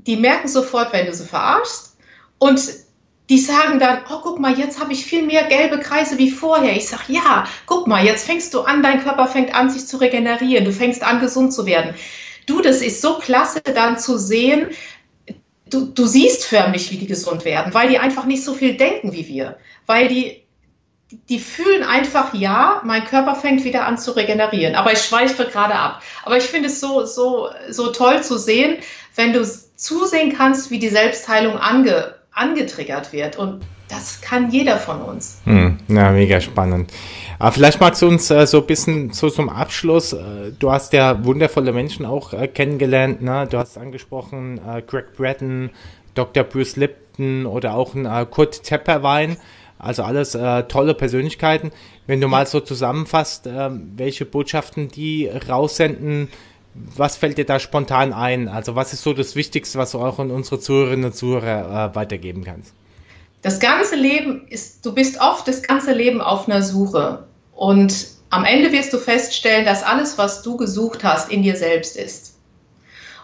die 0.07 0.17
merken 0.17 0.47
sofort, 0.47 0.93
wenn 0.93 1.05
du 1.05 1.13
sie 1.13 1.25
verarschst 1.25 1.97
und 2.39 2.61
die 3.29 3.37
sagen 3.37 3.79
dann, 3.79 3.99
oh, 4.09 4.19
guck 4.21 4.39
mal, 4.39 4.59
jetzt 4.59 4.81
habe 4.81 4.91
ich 4.91 5.05
viel 5.05 5.23
mehr 5.23 5.43
gelbe 5.43 5.79
Kreise 5.79 6.17
wie 6.17 6.31
vorher. 6.31 6.75
Ich 6.75 6.89
sage, 6.89 7.03
ja, 7.07 7.45
guck 7.65 7.87
mal, 7.87 8.03
jetzt 8.03 8.25
fängst 8.25 8.53
du 8.53 8.61
an, 8.61 8.83
dein 8.83 9.01
Körper 9.01 9.27
fängt 9.27 9.55
an, 9.55 9.69
sich 9.69 9.87
zu 9.87 9.97
regenerieren, 9.97 10.65
du 10.65 10.73
fängst 10.73 11.03
an, 11.03 11.21
gesund 11.21 11.53
zu 11.53 11.65
werden. 11.65 11.93
Du, 12.45 12.61
das 12.61 12.81
ist 12.81 13.01
so 13.01 13.19
klasse 13.19 13.61
dann 13.61 13.97
zu 13.97 14.17
sehen, 14.17 14.67
du, 15.73 15.85
du 15.85 16.05
siehst 16.05 16.45
förmlich, 16.45 16.91
wie 16.91 16.97
die 16.97 17.07
gesund 17.07 17.45
werden, 17.45 17.73
weil 17.73 17.89
die 17.89 17.97
einfach 17.97 18.25
nicht 18.25 18.43
so 18.43 18.53
viel 18.53 18.75
denken 18.75 19.13
wie 19.13 19.27
wir, 19.27 19.57
weil 19.85 20.07
die 20.07 20.41
die 21.29 21.39
fühlen 21.39 21.83
einfach, 21.83 22.33
ja, 22.33 22.81
mein 22.85 23.03
Körper 23.03 23.35
fängt 23.35 23.63
wieder 23.63 23.85
an 23.85 23.97
zu 23.97 24.11
regenerieren. 24.11 24.75
Aber 24.75 24.93
ich 24.93 24.99
schweife 24.99 25.45
gerade 25.45 25.75
ab. 25.75 26.01
Aber 26.23 26.37
ich 26.37 26.45
finde 26.45 26.67
es 26.67 26.79
so, 26.79 27.05
so, 27.05 27.49
so 27.69 27.91
toll 27.91 28.23
zu 28.23 28.37
sehen, 28.37 28.77
wenn 29.15 29.33
du 29.33 29.45
zusehen 29.75 30.33
kannst, 30.35 30.71
wie 30.71 30.79
die 30.79 30.89
Selbstheilung 30.89 31.57
ange, 31.57 32.15
angetriggert 32.31 33.11
wird. 33.11 33.37
Und 33.37 33.61
das 33.89 34.21
kann 34.21 34.51
jeder 34.51 34.77
von 34.77 35.01
uns. 35.01 35.41
Hm, 35.43 35.79
na, 35.87 36.11
mega 36.11 36.39
spannend. 36.39 36.91
Aber 37.41 37.53
vielleicht 37.53 37.81
magst 37.81 38.03
du 38.03 38.07
uns 38.07 38.29
äh, 38.29 38.45
so 38.45 38.59
ein 38.59 38.67
bisschen 38.67 39.13
so 39.13 39.27
zum 39.31 39.49
Abschluss, 39.49 40.13
äh, 40.13 40.51
du 40.59 40.71
hast 40.71 40.93
ja 40.93 41.25
wundervolle 41.25 41.73
Menschen 41.73 42.05
auch 42.05 42.33
äh, 42.33 42.47
kennengelernt, 42.47 43.23
ne? 43.23 43.47
du 43.49 43.57
hast 43.57 43.79
angesprochen 43.79 44.61
äh, 44.63 44.83
Greg 44.83 45.15
Bratton, 45.17 45.71
Dr. 46.13 46.43
Bruce 46.43 46.75
Lipton 46.75 47.47
oder 47.47 47.73
auch 47.73 47.95
ein 47.95 48.05
äh, 48.05 48.27
Kurt 48.29 48.61
Tepperwein, 48.61 49.37
also 49.79 50.03
alles 50.03 50.35
äh, 50.35 50.65
tolle 50.65 50.93
Persönlichkeiten. 50.93 51.71
Wenn 52.05 52.21
du 52.21 52.27
mal 52.27 52.45
so 52.45 52.59
zusammenfasst, 52.59 53.49
welche 53.95 54.25
Botschaften 54.25 54.89
die 54.89 55.27
raussenden, 55.27 56.27
was 56.75 57.17
fällt 57.17 57.39
dir 57.39 57.45
da 57.45 57.57
spontan 57.57 58.13
ein? 58.13 58.49
Also 58.49 58.75
was 58.75 58.93
ist 58.93 59.01
so 59.01 59.13
das 59.13 59.35
Wichtigste, 59.35 59.79
was 59.79 59.91
du 59.91 59.99
auch 59.99 60.19
an 60.19 60.29
unsere 60.29 60.59
Zuhörerinnen 60.59 61.05
und 61.05 61.15
Zuhörer 61.15 61.95
weitergeben 61.95 62.43
kannst? 62.43 62.75
Das 63.41 63.59
ganze 63.59 63.95
Leben 63.95 64.47
ist, 64.49 64.85
du 64.85 64.93
bist 64.93 65.19
oft 65.19 65.47
das 65.47 65.63
ganze 65.63 65.93
Leben 65.93 66.21
auf 66.21 66.47
einer 66.47 66.61
Suche. 66.61 67.23
Und 67.61 68.07
am 68.31 68.43
Ende 68.43 68.71
wirst 68.71 68.91
du 68.91 68.97
feststellen, 68.97 69.65
dass 69.65 69.83
alles, 69.83 70.17
was 70.17 70.41
du 70.41 70.57
gesucht 70.57 71.03
hast, 71.03 71.29
in 71.29 71.43
dir 71.43 71.55
selbst 71.55 71.95
ist. 71.95 72.39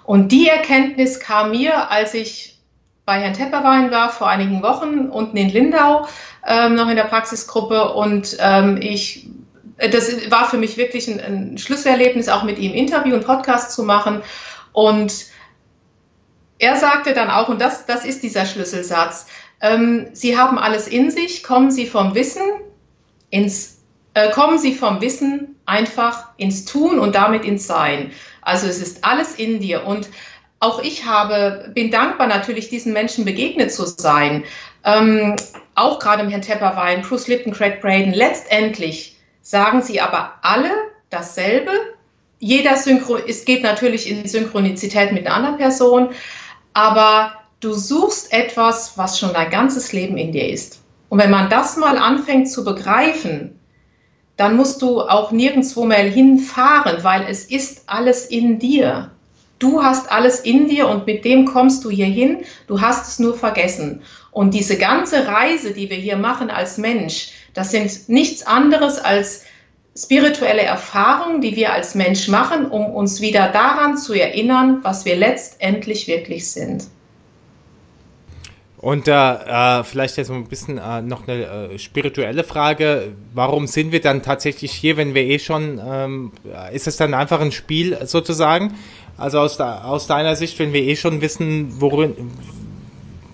Und 0.03 0.31
die 0.31 0.47
Erkenntnis 0.47 1.19
kam 1.19 1.49
mir, 1.49 1.89
als 1.89 2.13
ich 2.13 2.59
bei 3.03 3.19
Herrn 3.19 3.33
Tepperwein 3.33 3.89
war 3.89 4.11
vor 4.11 4.29
einigen 4.29 4.61
Wochen 4.61 5.09
unten 5.09 5.37
in 5.37 5.49
Lindau, 5.49 6.07
ähm, 6.45 6.75
noch 6.75 6.87
in 6.87 6.95
der 6.95 7.05
Praxisgruppe 7.05 7.93
und 7.93 8.37
ähm, 8.39 8.77
ich 8.79 9.27
äh, 9.77 9.89
das 9.89 10.29
war 10.29 10.47
für 10.47 10.57
mich 10.57 10.77
wirklich 10.77 11.07
ein, 11.07 11.19
ein 11.19 11.57
Schlüsselerlebnis, 11.57 12.29
auch 12.29 12.43
mit 12.43 12.59
ihm 12.59 12.75
Interview 12.75 13.15
und 13.15 13.25
Podcast 13.25 13.71
zu 13.71 13.81
machen. 13.81 14.21
Und 14.71 15.25
er 16.59 16.75
sagte 16.75 17.15
dann 17.15 17.31
auch, 17.31 17.49
und 17.49 17.59
das, 17.59 17.87
das 17.87 18.05
ist 18.05 18.21
dieser 18.21 18.45
Schlüsselsatz, 18.45 19.25
ähm, 19.61 20.09
Sie 20.13 20.37
haben 20.37 20.59
alles 20.59 20.87
in 20.87 21.09
sich, 21.09 21.41
kommen 21.41 21.71
Sie 21.71 21.87
vom 21.87 22.13
Wissen 22.13 22.43
ins, 23.31 23.76
kommen 24.25 24.57
Sie 24.57 24.73
vom 24.73 25.01
Wissen 25.01 25.55
einfach 25.65 26.29
ins 26.37 26.65
Tun 26.65 26.99
und 26.99 27.15
damit 27.15 27.45
ins 27.45 27.67
Sein. 27.67 28.11
Also 28.41 28.67
es 28.67 28.81
ist 28.81 29.03
alles 29.03 29.35
in 29.35 29.59
dir. 29.59 29.85
Und 29.85 30.09
auch 30.59 30.81
ich 30.81 31.05
habe, 31.05 31.71
bin 31.75 31.91
dankbar 31.91 32.27
natürlich, 32.27 32.69
diesen 32.69 32.93
Menschen 32.93 33.25
begegnet 33.25 33.71
zu 33.71 33.85
sein. 33.85 34.43
Ähm, 34.83 35.35
auch 35.75 35.99
gerade 35.99 36.23
im 36.23 36.29
Herrn 36.29 36.41
Tepperwein, 36.41 37.01
Bruce 37.01 37.27
Lipton, 37.27 37.53
Craig 37.53 37.81
Braden, 37.81 38.13
letztendlich 38.13 39.17
sagen 39.41 39.81
sie 39.81 40.01
aber 40.01 40.33
alle 40.41 40.71
dasselbe. 41.09 41.71
Jeder 42.39 42.75
Synchro, 42.77 43.17
es 43.17 43.45
geht 43.45 43.63
natürlich 43.63 44.09
in 44.09 44.27
Synchronizität 44.27 45.11
mit 45.11 45.25
einer 45.25 45.35
anderen 45.35 45.57
Person, 45.57 46.09
aber 46.73 47.33
du 47.59 47.73
suchst 47.73 48.33
etwas, 48.33 48.97
was 48.97 49.19
schon 49.19 49.33
dein 49.33 49.49
ganzes 49.49 49.93
Leben 49.93 50.17
in 50.17 50.31
dir 50.31 50.49
ist. 50.49 50.81
Und 51.09 51.19
wenn 51.19 51.31
man 51.31 51.49
das 51.49 51.77
mal 51.77 51.97
anfängt 51.97 52.49
zu 52.49 52.63
begreifen, 52.63 53.56
dann 54.37 54.55
musst 54.55 54.81
du 54.81 55.01
auch 55.01 55.31
nirgendwo 55.31 55.83
mehr 55.85 56.03
hinfahren, 56.03 57.03
weil 57.03 57.25
es 57.27 57.45
ist 57.45 57.83
alles 57.87 58.25
in 58.25 58.59
dir. 58.59 59.11
Du 59.59 59.81
hast 59.81 60.11
alles 60.11 60.39
in 60.39 60.67
dir 60.67 60.87
und 60.87 61.07
mit 61.07 61.25
dem 61.25 61.45
kommst 61.45 61.83
du 61.83 61.89
hier 61.89 62.05
hin. 62.05 62.45
Du 62.67 62.79
hast 62.79 63.07
es 63.07 63.19
nur 63.19 63.35
vergessen. 63.35 64.03
Und 64.31 64.53
diese 64.53 64.77
ganze 64.77 65.27
Reise, 65.27 65.73
die 65.73 65.89
wir 65.89 65.97
hier 65.97 66.17
machen 66.17 66.51
als 66.51 66.77
Mensch, 66.77 67.31
das 67.55 67.71
sind 67.71 68.07
nichts 68.07 68.45
anderes 68.45 68.99
als 68.99 69.45
spirituelle 69.97 70.61
Erfahrungen, 70.61 71.41
die 71.41 71.55
wir 71.55 71.73
als 71.73 71.95
Mensch 71.95 72.27
machen, 72.27 72.67
um 72.67 72.85
uns 72.85 73.19
wieder 73.19 73.47
daran 73.49 73.97
zu 73.97 74.13
erinnern, 74.13 74.79
was 74.83 75.05
wir 75.05 75.15
letztendlich 75.15 76.07
wirklich 76.07 76.51
sind. 76.51 76.83
Und 78.87 79.05
äh, 79.09 79.83
vielleicht 79.83 80.15
jetzt 80.15 80.31
ein 80.31 80.45
bisschen 80.45 80.77
äh, 80.77 81.01
noch 81.01 81.27
eine 81.27 81.73
äh, 81.73 81.77
spirituelle 81.77 82.45
Frage. 82.45 83.11
Warum 83.33 83.67
sind 83.67 83.91
wir 83.91 83.99
dann 83.99 84.23
tatsächlich 84.23 84.71
hier, 84.71 84.95
wenn 84.95 85.13
wir 85.13 85.23
eh 85.23 85.39
schon, 85.39 85.81
ähm, 85.85 86.31
ist 86.71 86.87
es 86.87 86.95
dann 86.95 87.13
einfach 87.13 87.41
ein 87.41 87.51
Spiel 87.51 87.97
sozusagen? 88.05 88.75
Also 89.17 89.39
aus, 89.39 89.59
aus 89.59 90.07
deiner 90.07 90.37
Sicht, 90.37 90.57
wenn 90.59 90.71
wir 90.71 90.83
eh 90.83 90.95
schon 90.95 91.19
wissen, 91.19 91.81
worin, 91.81 92.15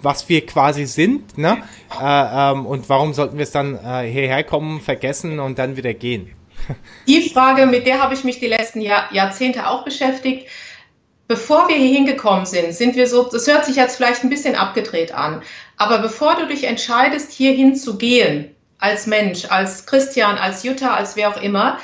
was 0.02 0.28
wir 0.28 0.44
quasi 0.44 0.88
sind, 0.88 1.38
ne? 1.38 1.62
Äh, 2.02 2.52
ähm, 2.52 2.66
und 2.66 2.90
warum 2.90 3.14
sollten 3.14 3.38
wir 3.38 3.44
es 3.44 3.52
dann 3.52 3.76
äh, 3.76 4.10
hierher 4.10 4.44
kommen, 4.44 4.82
vergessen 4.82 5.40
und 5.40 5.60
dann 5.60 5.78
wieder 5.78 5.94
gehen? 5.94 6.32
Die 7.08 7.30
Frage, 7.30 7.68
mit 7.68 7.86
der 7.86 8.02
habe 8.02 8.16
ich 8.16 8.24
mich 8.24 8.40
die 8.40 8.48
letzten 8.48 8.82
Jahr, 8.82 9.14
Jahrzehnte 9.14 9.68
auch 9.68 9.86
beschäftigt. 9.86 10.48
Bevor 11.34 11.68
wir 11.68 11.78
hier 11.78 11.92
hingekommen 11.92 12.46
sind, 12.46 12.76
sind 12.76 12.96
wir 12.96 13.08
so, 13.08 13.24
das 13.24 13.48
hört 13.48 13.66
sich 13.66 13.76
jetzt 13.76 13.96
vielleicht 13.96 14.24
ein 14.24 14.30
bisschen 14.30 14.54
abgedreht 14.56 15.16
an, 15.16 15.42
aber 15.78 15.98
bevor 15.98 16.36
du 16.36 16.46
dich 16.46 16.66
entscheidest, 16.66 17.32
hierhin 17.32 17.76
zu 17.76 17.98
gehen, 17.98 18.56
als 18.78 19.08
Mensch, 19.08 19.46
als 19.50 19.88
Christian, 19.88 20.38
als 20.38 20.62
Jutta, 20.62 20.94
als 20.94 21.16
wer 21.16 21.30
auch 21.30 21.42
immer, 21.42 21.80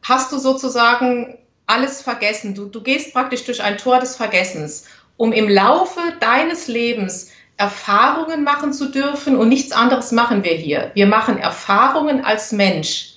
hast 0.00 0.30
du 0.30 0.38
sozusagen 0.38 1.36
alles 1.66 2.02
vergessen. 2.02 2.54
Du, 2.54 2.66
du 2.66 2.82
gehst 2.82 3.12
praktisch 3.12 3.42
durch 3.42 3.64
ein 3.64 3.78
Tor 3.78 3.98
des 3.98 4.14
Vergessens, 4.14 4.86
um 5.16 5.32
im 5.32 5.48
Laufe 5.48 6.00
deines 6.20 6.68
Lebens 6.68 7.32
Erfahrungen 7.56 8.44
machen 8.44 8.72
zu 8.72 8.92
dürfen 8.92 9.36
und 9.36 9.48
nichts 9.48 9.72
anderes 9.72 10.12
machen 10.12 10.44
wir 10.44 10.54
hier. 10.54 10.92
Wir 10.94 11.08
machen 11.08 11.38
Erfahrungen 11.38 12.24
als 12.24 12.52
Mensch, 12.52 13.14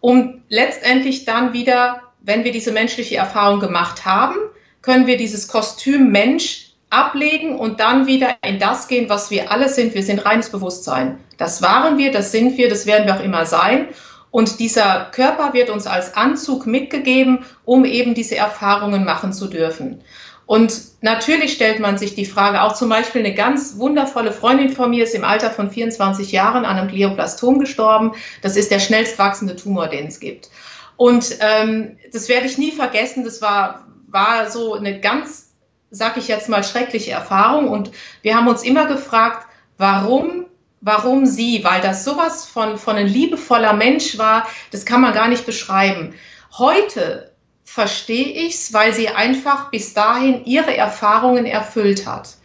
um 0.00 0.42
letztendlich 0.48 1.26
dann 1.26 1.52
wieder, 1.52 2.02
wenn 2.22 2.42
wir 2.42 2.50
diese 2.50 2.72
menschliche 2.72 3.18
Erfahrung 3.18 3.60
gemacht 3.60 4.04
haben, 4.04 4.34
können 4.82 5.06
wir 5.06 5.16
dieses 5.16 5.48
Kostüm 5.48 6.10
Mensch 6.10 6.72
ablegen 6.90 7.56
und 7.56 7.80
dann 7.80 8.06
wieder 8.06 8.36
in 8.44 8.58
das 8.58 8.86
gehen, 8.86 9.08
was 9.08 9.30
wir 9.30 9.50
alle 9.50 9.68
sind. 9.68 9.94
Wir 9.94 10.02
sind 10.02 10.24
reines 10.24 10.50
Bewusstsein. 10.50 11.18
Das 11.38 11.62
waren 11.62 11.96
wir, 11.96 12.12
das 12.12 12.32
sind 12.32 12.58
wir, 12.58 12.68
das 12.68 12.86
werden 12.86 13.06
wir 13.06 13.16
auch 13.16 13.24
immer 13.24 13.46
sein. 13.46 13.88
Und 14.30 14.60
dieser 14.60 15.08
Körper 15.12 15.52
wird 15.54 15.70
uns 15.70 15.86
als 15.86 16.14
Anzug 16.14 16.66
mitgegeben, 16.66 17.44
um 17.64 17.84
eben 17.84 18.14
diese 18.14 18.36
Erfahrungen 18.36 19.04
machen 19.04 19.32
zu 19.32 19.46
dürfen. 19.46 20.02
Und 20.46 21.02
natürlich 21.02 21.52
stellt 21.52 21.80
man 21.80 21.96
sich 21.96 22.14
die 22.14 22.26
Frage, 22.26 22.62
auch 22.62 22.74
zum 22.74 22.88
Beispiel 22.88 23.20
eine 23.20 23.34
ganz 23.34 23.78
wundervolle 23.78 24.32
Freundin 24.32 24.70
von 24.70 24.90
mir 24.90 25.04
ist 25.04 25.14
im 25.14 25.24
Alter 25.24 25.50
von 25.50 25.70
24 25.70 26.32
Jahren 26.32 26.64
an 26.64 26.76
einem 26.76 26.88
Glioblastom 26.88 27.58
gestorben. 27.58 28.12
Das 28.42 28.56
ist 28.56 28.70
der 28.70 28.80
schnellst 28.80 29.18
wachsende 29.18 29.56
Tumor, 29.56 29.88
den 29.88 30.08
es 30.08 30.18
gibt. 30.18 30.50
Und 30.96 31.36
ähm, 31.40 31.96
das 32.12 32.28
werde 32.28 32.46
ich 32.46 32.58
nie 32.58 32.72
vergessen. 32.72 33.24
Das 33.24 33.40
war, 33.40 33.86
war 34.12 34.50
so 34.50 34.74
eine 34.74 35.00
ganz, 35.00 35.54
sag 35.90 36.16
ich 36.16 36.28
jetzt 36.28 36.48
mal, 36.48 36.62
schreckliche 36.62 37.12
Erfahrung. 37.12 37.68
Und 37.68 37.90
wir 38.20 38.36
haben 38.36 38.46
uns 38.46 38.62
immer 38.62 38.86
gefragt, 38.86 39.46
warum, 39.78 40.46
warum 40.80 41.26
sie? 41.26 41.64
Weil 41.64 41.80
das 41.80 42.04
sowas 42.04 42.46
von, 42.46 42.78
von 42.78 42.96
ein 42.96 43.08
liebevoller 43.08 43.72
Mensch 43.72 44.18
war, 44.18 44.46
das 44.70 44.84
kann 44.84 45.00
man 45.00 45.14
gar 45.14 45.28
nicht 45.28 45.46
beschreiben. 45.46 46.14
Heute 46.56 47.32
verstehe 47.64 48.28
ich 48.28 48.54
es, 48.54 48.72
weil 48.74 48.92
sie 48.92 49.08
einfach 49.08 49.70
bis 49.70 49.94
dahin 49.94 50.44
ihre 50.44 50.76
Erfahrungen 50.76 51.46
erfüllt 51.46 52.06
hat. 52.06 52.36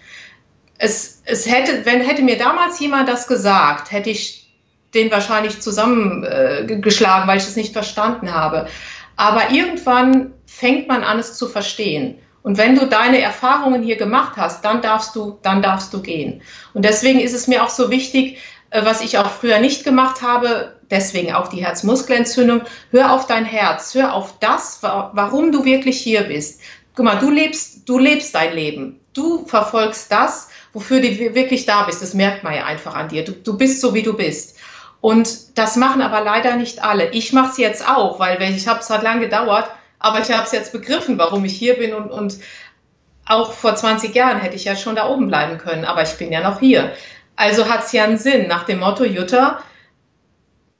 Es, 0.77 1.21
es 1.25 1.47
hätte, 1.47 1.85
wenn 1.85 2.01
hätte 2.01 2.21
mir 2.21 2.37
damals 2.37 2.79
jemand 2.79 3.09
das 3.09 3.27
gesagt, 3.27 3.91
hätte 3.91 4.09
ich 4.09 4.55
den 4.93 5.11
wahrscheinlich 5.11 5.59
zusammengeschlagen, 5.59 7.25
äh, 7.25 7.27
weil 7.27 7.37
ich 7.37 7.43
es 7.43 7.57
nicht 7.57 7.73
verstanden 7.73 8.33
habe. 8.33 8.67
Aber 9.17 9.49
irgendwann 9.51 10.33
fängt 10.47 10.87
man 10.87 11.03
an, 11.03 11.19
es 11.19 11.37
zu 11.37 11.47
verstehen. 11.47 12.17
Und 12.41 12.57
wenn 12.57 12.75
du 12.75 12.87
deine 12.87 13.21
Erfahrungen 13.21 13.83
hier 13.83 13.97
gemacht 13.97 14.37
hast, 14.37 14.63
dann 14.63 14.81
darfst 14.81 15.15
du, 15.15 15.37
dann 15.43 15.61
darfst 15.61 15.93
du 15.93 16.01
gehen. 16.01 16.41
Und 16.73 16.85
deswegen 16.85 17.19
ist 17.19 17.33
es 17.33 17.47
mir 17.47 17.63
auch 17.63 17.69
so 17.69 17.91
wichtig, 17.91 18.37
äh, 18.69 18.83
was 18.85 19.01
ich 19.01 19.17
auch 19.17 19.29
früher 19.29 19.59
nicht 19.59 19.83
gemacht 19.83 20.21
habe, 20.21 20.73
deswegen 20.89 21.33
auch 21.33 21.49
die 21.49 21.63
Herzmuskelentzündung, 21.63 22.61
hör 22.91 23.11
auf 23.11 23.27
dein 23.27 23.45
Herz, 23.45 23.93
hör 23.93 24.13
auf 24.13 24.39
das, 24.39 24.79
warum 24.81 25.51
du 25.51 25.65
wirklich 25.65 25.99
hier 25.99 26.21
bist. 26.21 26.61
Guck 26.95 27.05
mal, 27.05 27.19
du 27.19 27.29
lebst, 27.29 27.87
du 27.87 27.99
lebst 27.99 28.33
dein 28.33 28.55
Leben. 28.55 29.01
Du 29.13 29.45
verfolgst 29.45 30.11
das, 30.11 30.49
wofür 30.73 31.01
du 31.01 31.35
wirklich 31.35 31.65
da 31.65 31.83
bist. 31.83 32.01
Das 32.01 32.13
merkt 32.13 32.43
man 32.43 32.55
ja 32.55 32.65
einfach 32.65 32.95
an 32.95 33.09
dir. 33.09 33.25
Du, 33.25 33.33
du 33.33 33.57
bist 33.57 33.81
so, 33.81 33.93
wie 33.93 34.03
du 34.03 34.13
bist. 34.13 34.57
Und 35.01 35.57
das 35.57 35.75
machen 35.75 36.01
aber 36.01 36.21
leider 36.21 36.55
nicht 36.55 36.83
alle. 36.83 37.11
Ich 37.11 37.33
mache 37.33 37.51
es 37.51 37.57
jetzt 37.57 37.87
auch, 37.87 38.19
weil 38.19 38.41
ich 38.41 38.67
habe 38.67 38.79
es 38.79 38.89
hat 38.89 39.03
lange 39.03 39.21
gedauert, 39.21 39.69
aber 39.99 40.19
ich 40.19 40.31
habe 40.31 40.43
es 40.43 40.51
jetzt 40.51 40.71
begriffen, 40.71 41.17
warum 41.17 41.45
ich 41.45 41.53
hier 41.53 41.77
bin 41.77 41.93
und, 41.93 42.11
und 42.11 42.37
auch 43.25 43.51
vor 43.51 43.75
20 43.75 44.15
Jahren 44.15 44.39
hätte 44.39 44.55
ich 44.55 44.65
ja 44.65 44.75
schon 44.75 44.95
da 44.95 45.09
oben 45.09 45.27
bleiben 45.27 45.57
können, 45.57 45.85
aber 45.85 46.03
ich 46.03 46.17
bin 46.17 46.31
ja 46.31 46.41
noch 46.41 46.59
hier. 46.59 46.93
Also 47.35 47.69
hat 47.69 47.85
es 47.85 47.91
ja 47.91 48.03
einen 48.03 48.17
Sinn 48.17 48.47
nach 48.47 48.63
dem 48.63 48.79
Motto, 48.79 49.03
Jutta, 49.03 49.61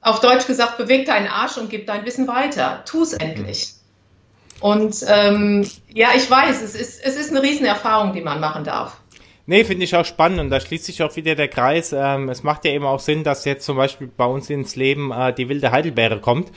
auf 0.00 0.20
Deutsch 0.20 0.46
gesagt, 0.46 0.78
beweg 0.78 1.06
deinen 1.06 1.26
Arsch 1.26 1.58
und 1.58 1.70
gib 1.70 1.86
dein 1.86 2.04
Wissen 2.04 2.26
weiter. 2.26 2.82
Tu 2.86 3.02
es 3.02 3.12
endlich. 3.12 3.74
Und 4.60 5.04
ähm, 5.08 5.68
ja, 5.92 6.08
ich 6.16 6.28
weiß, 6.28 6.62
es 6.62 6.74
ist, 6.74 7.04
es 7.04 7.16
ist 7.16 7.30
eine 7.30 7.42
Riesenerfahrung, 7.42 8.12
die 8.12 8.20
man 8.20 8.40
machen 8.40 8.64
darf. 8.64 9.00
Nee, 9.46 9.64
finde 9.64 9.84
ich 9.84 9.96
auch 9.96 10.04
spannend 10.04 10.40
und 10.40 10.50
da 10.50 10.60
schließt 10.60 10.84
sich 10.84 11.02
auch 11.02 11.14
wieder 11.16 11.34
der 11.34 11.48
Kreis. 11.48 11.94
Ähm, 11.96 12.28
es 12.28 12.42
macht 12.42 12.64
ja 12.64 12.72
eben 12.72 12.84
auch 12.84 13.00
Sinn, 13.00 13.24
dass 13.24 13.44
jetzt 13.44 13.64
zum 13.64 13.76
Beispiel 13.76 14.10
bei 14.14 14.26
uns 14.26 14.50
ins 14.50 14.76
Leben 14.76 15.10
äh, 15.10 15.32
die 15.32 15.48
wilde 15.48 15.70
Heidelbeere 15.70 16.20
kommt. 16.20 16.50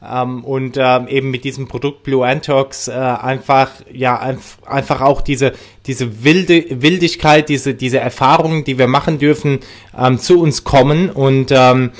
Ähm, 0.00 0.44
und 0.44 0.76
ähm, 0.78 1.08
eben 1.08 1.30
mit 1.30 1.42
diesem 1.42 1.66
Produkt 1.66 2.04
Blue 2.04 2.24
Antox 2.24 2.86
äh, 2.86 2.92
einfach 2.92 3.72
ja 3.92 4.18
einf 4.18 4.58
einfach 4.64 5.00
auch 5.00 5.22
diese 5.22 5.54
diese 5.86 6.22
wilde 6.22 6.82
Wildigkeit 6.82 7.48
diese 7.48 7.74
diese 7.74 7.98
Erfahrungen 7.98 8.62
die 8.62 8.78
wir 8.78 8.86
machen 8.86 9.18
dürfen 9.18 9.58
ähm, 9.98 10.18
zu 10.20 10.40
uns 10.40 10.62
kommen 10.62 11.10
und 11.10 11.50
ähm, 11.50 11.90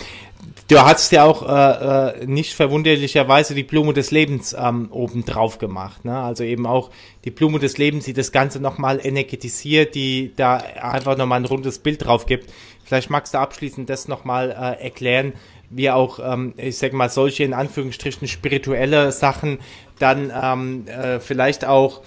Du 0.68 0.78
hast 0.78 1.12
ja 1.12 1.24
auch 1.24 1.48
äh, 1.48 2.20
äh, 2.20 2.26
nicht 2.26 2.52
verwunderlicherweise 2.52 3.54
die 3.54 3.62
Blume 3.62 3.94
des 3.94 4.10
Lebens 4.10 4.54
ähm, 4.58 4.88
oben 4.90 5.24
drauf 5.24 5.56
gemacht. 5.56 6.04
Ne? 6.04 6.14
Also 6.14 6.44
eben 6.44 6.66
auch 6.66 6.90
die 7.24 7.30
Blume 7.30 7.58
des 7.58 7.78
Lebens, 7.78 8.04
die 8.04 8.12
das 8.12 8.32
Ganze 8.32 8.60
nochmal 8.60 9.00
energetisiert, 9.02 9.94
die 9.94 10.34
da 10.36 10.56
einfach 10.56 11.16
nochmal 11.16 11.40
ein 11.40 11.46
rundes 11.46 11.78
Bild 11.78 12.04
drauf 12.04 12.26
gibt. 12.26 12.52
Vielleicht 12.84 13.08
magst 13.08 13.32
du 13.32 13.38
abschließend 13.38 13.88
das 13.88 14.08
nochmal 14.08 14.50
äh, 14.50 14.84
erklären, 14.84 15.32
wie 15.70 15.90
auch, 15.90 16.18
ähm, 16.20 16.54
ich 16.56 16.78
sag 16.78 16.92
mal, 16.92 17.08
solche 17.08 17.44
in 17.44 17.54
Anführungsstrichen 17.54 18.28
spirituelle 18.28 19.12
Sachen 19.12 19.58
dann 19.98 20.32
ähm, 20.34 20.86
äh, 20.86 21.20
vielleicht 21.20 21.64
auch 21.64 22.02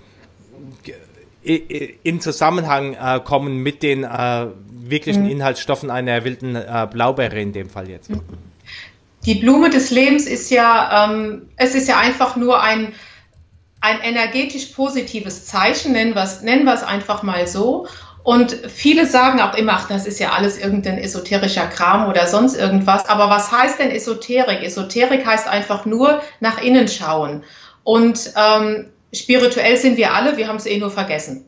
in 1.44 2.22
Zusammenhang 2.22 2.94
äh, 2.94 3.20
kommen 3.20 3.58
mit 3.58 3.82
den 3.82 4.04
äh, 4.04 4.48
wirklichen 4.70 5.24
mhm. 5.24 5.30
Inhaltsstoffen 5.30 5.90
einer 5.90 6.24
wilden 6.24 6.56
äh, 6.56 6.88
Blaubeere 6.92 7.42
in 7.42 7.54
dem 7.54 7.70
Fall 7.70 7.90
jetzt. 7.90 8.12
Mhm. 8.12 8.22
Die 9.26 9.36
Blume 9.36 9.70
des 9.70 9.92
Lebens 9.92 10.26
ist 10.26 10.50
ja, 10.50 11.10
ähm, 11.12 11.50
es 11.56 11.76
ist 11.76 11.88
ja 11.88 11.98
einfach 12.00 12.36
nur 12.36 12.62
ein, 12.62 12.94
ein 13.80 14.00
energetisch 14.02 14.68
positives 14.68 15.46
Zeichen, 15.46 15.94
nennen 15.94 16.14
wir 16.14 16.24
es 16.24 16.42
nennen 16.42 16.66
wir's 16.66 16.84
einfach 16.84 17.24
mal 17.24 17.48
so. 17.48 17.88
Und 18.24 18.52
viele 18.68 19.08
sagen 19.08 19.42
auch 19.42 19.56
immer, 19.56 19.74
ach, 19.74 19.88
das 19.88 20.06
ist 20.06 20.20
ja 20.20 20.32
alles 20.32 20.60
irgendein 20.60 21.00
esoterischer 21.00 21.68
Kram 21.68 22.08
oder 22.08 22.28
sonst 22.28 22.56
irgendwas. 22.56 23.10
Aber 23.10 23.30
was 23.30 23.52
heißt 23.52 23.80
denn 23.80 23.90
Esoterik? 23.90 24.62
Esoterik 24.62 25.26
heißt 25.26 25.48
einfach 25.48 25.86
nur 25.86 26.22
nach 26.40 26.62
innen 26.62 26.88
schauen. 26.88 27.44
Und 27.84 28.32
ähm, 28.36 28.92
spirituell 29.12 29.76
sind 29.78 29.98
wir 29.98 30.14
alle, 30.14 30.38
wir 30.38 30.48
haben 30.48 30.58
es 30.58 30.68
eh 30.68 30.78
nur 30.78 30.92
vergessen. 30.92 31.46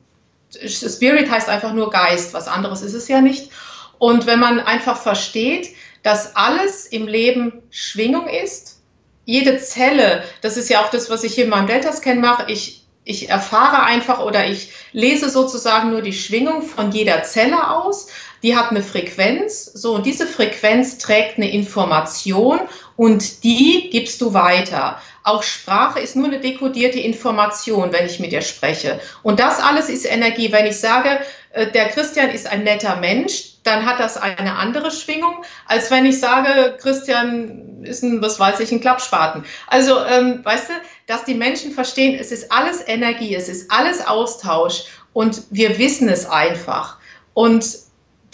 Spirit 0.65 1.30
heißt 1.30 1.49
einfach 1.49 1.74
nur 1.74 1.89
Geist, 1.89 2.34
was 2.34 2.47
anderes 2.47 2.82
ist 2.82 2.93
es 2.93 3.07
ja 3.07 3.21
nicht. 3.21 3.51
Und 3.99 4.26
wenn 4.26 4.39
man 4.39 4.59
einfach 4.59 4.97
versteht, 4.97 5.69
dass 6.01 6.36
alles 6.36 6.86
im 6.86 7.07
Leben 7.07 7.61
Schwingung 7.69 8.28
ist, 8.28 8.82
jede 9.26 9.57
Zelle, 9.59 10.24
das 10.41 10.57
ist 10.57 10.69
ja 10.69 10.82
auch 10.82 10.89
das, 10.89 11.09
was 11.09 11.24
ich 11.24 11.36
hier 11.36 11.45
in 11.45 11.49
meinem 11.49 11.67
Delta-Scan 11.67 12.19
mache, 12.19 12.51
ich 12.51 12.82
ich 13.05 13.29
erfahre 13.29 13.83
einfach 13.83 14.19
oder 14.19 14.47
ich 14.47 14.69
lese 14.91 15.29
sozusagen 15.29 15.91
nur 15.91 16.01
die 16.01 16.13
Schwingung 16.13 16.61
von 16.61 16.91
jeder 16.91 17.23
Zelle 17.23 17.69
aus. 17.69 18.07
Die 18.43 18.57
hat 18.57 18.71
eine 18.71 18.83
Frequenz, 18.83 19.65
so 19.65 19.95
und 19.95 20.05
diese 20.05 20.27
Frequenz 20.27 20.97
trägt 20.97 21.37
eine 21.37 21.51
Information 21.51 22.59
und 22.97 23.43
die 23.43 23.89
gibst 23.89 24.21
du 24.21 24.33
weiter. 24.33 25.01
Auch 25.23 25.43
Sprache 25.43 26.01
ist 26.01 26.17
nur 26.17 26.25
eine 26.25 26.41
dekodierte 26.41 26.99
Information, 26.99 27.93
wenn 27.93 28.05
ich 28.05 28.19
mit 28.19 28.33
dir 28.33 28.41
spreche. 28.41 28.99
Und 29.21 29.39
das 29.39 29.61
alles 29.61 29.87
ist 29.87 30.05
Energie. 30.05 30.51
Wenn 30.51 30.65
ich 30.65 30.77
sage, 30.77 31.19
der 31.55 31.89
Christian 31.89 32.29
ist 32.29 32.47
ein 32.47 32.63
netter 32.63 32.95
Mensch, 32.97 33.53
dann 33.63 33.85
hat 33.85 33.99
das 33.99 34.17
eine 34.17 34.55
andere 34.55 34.91
Schwingung, 34.91 35.43
als 35.67 35.91
wenn 35.91 36.05
ich 36.05 36.19
sage, 36.19 36.77
Christian 36.81 37.83
ist 37.83 38.03
ein, 38.03 38.21
was 38.21 38.39
weiß 38.39 38.59
ich, 38.59 38.71
ein 38.71 38.81
Klappspaten. 38.81 39.45
Also, 39.67 40.03
ähm, 40.03 40.43
weißt 40.43 40.69
du, 40.69 40.73
dass 41.07 41.25
die 41.25 41.35
Menschen 41.35 41.71
verstehen, 41.71 42.17
es 42.19 42.31
ist 42.31 42.51
alles 42.51 42.85
Energie, 42.87 43.35
es 43.35 43.49
ist 43.49 43.71
alles 43.71 44.05
Austausch 44.05 44.83
und 45.13 45.43
wir 45.51 45.77
wissen 45.77 46.09
es 46.09 46.25
einfach. 46.25 46.97
Und 47.33 47.65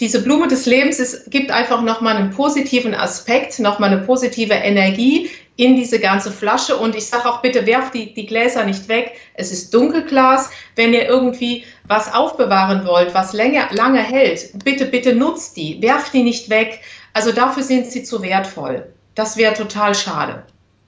diese 0.00 0.22
Blume 0.22 0.48
des 0.48 0.64
Lebens 0.64 0.98
es 0.98 1.28
gibt 1.28 1.50
einfach 1.50 1.82
nochmal 1.82 2.16
einen 2.16 2.30
positiven 2.30 2.94
Aspekt, 2.94 3.58
nochmal 3.58 3.92
eine 3.92 4.02
positive 4.02 4.54
Energie 4.54 5.30
in 5.60 5.76
diese 5.76 6.00
ganze 6.00 6.32
Flasche. 6.32 6.76
Und 6.76 6.96
ich 6.96 7.06
sage 7.06 7.28
auch 7.28 7.42
bitte, 7.42 7.66
werft 7.66 7.92
die, 7.92 8.14
die 8.14 8.24
Gläser 8.24 8.64
nicht 8.64 8.88
weg. 8.88 9.12
Es 9.34 9.52
ist 9.52 9.74
Dunkelglas. 9.74 10.48
Wenn 10.74 10.94
ihr 10.94 11.06
irgendwie 11.06 11.64
was 11.86 12.12
aufbewahren 12.12 12.86
wollt, 12.86 13.12
was 13.12 13.34
länger, 13.34 13.68
lange 13.72 14.02
hält, 14.02 14.64
bitte, 14.64 14.86
bitte 14.86 15.14
nutzt 15.14 15.58
die. 15.58 15.82
Werft 15.82 16.14
die 16.14 16.22
nicht 16.22 16.48
weg. 16.48 16.80
Also 17.12 17.30
dafür 17.32 17.62
sind 17.62 17.92
sie 17.92 18.02
zu 18.04 18.22
wertvoll. 18.22 18.86
Das 19.14 19.36
wäre 19.36 19.52
total 19.52 19.94
schade. 19.94 20.44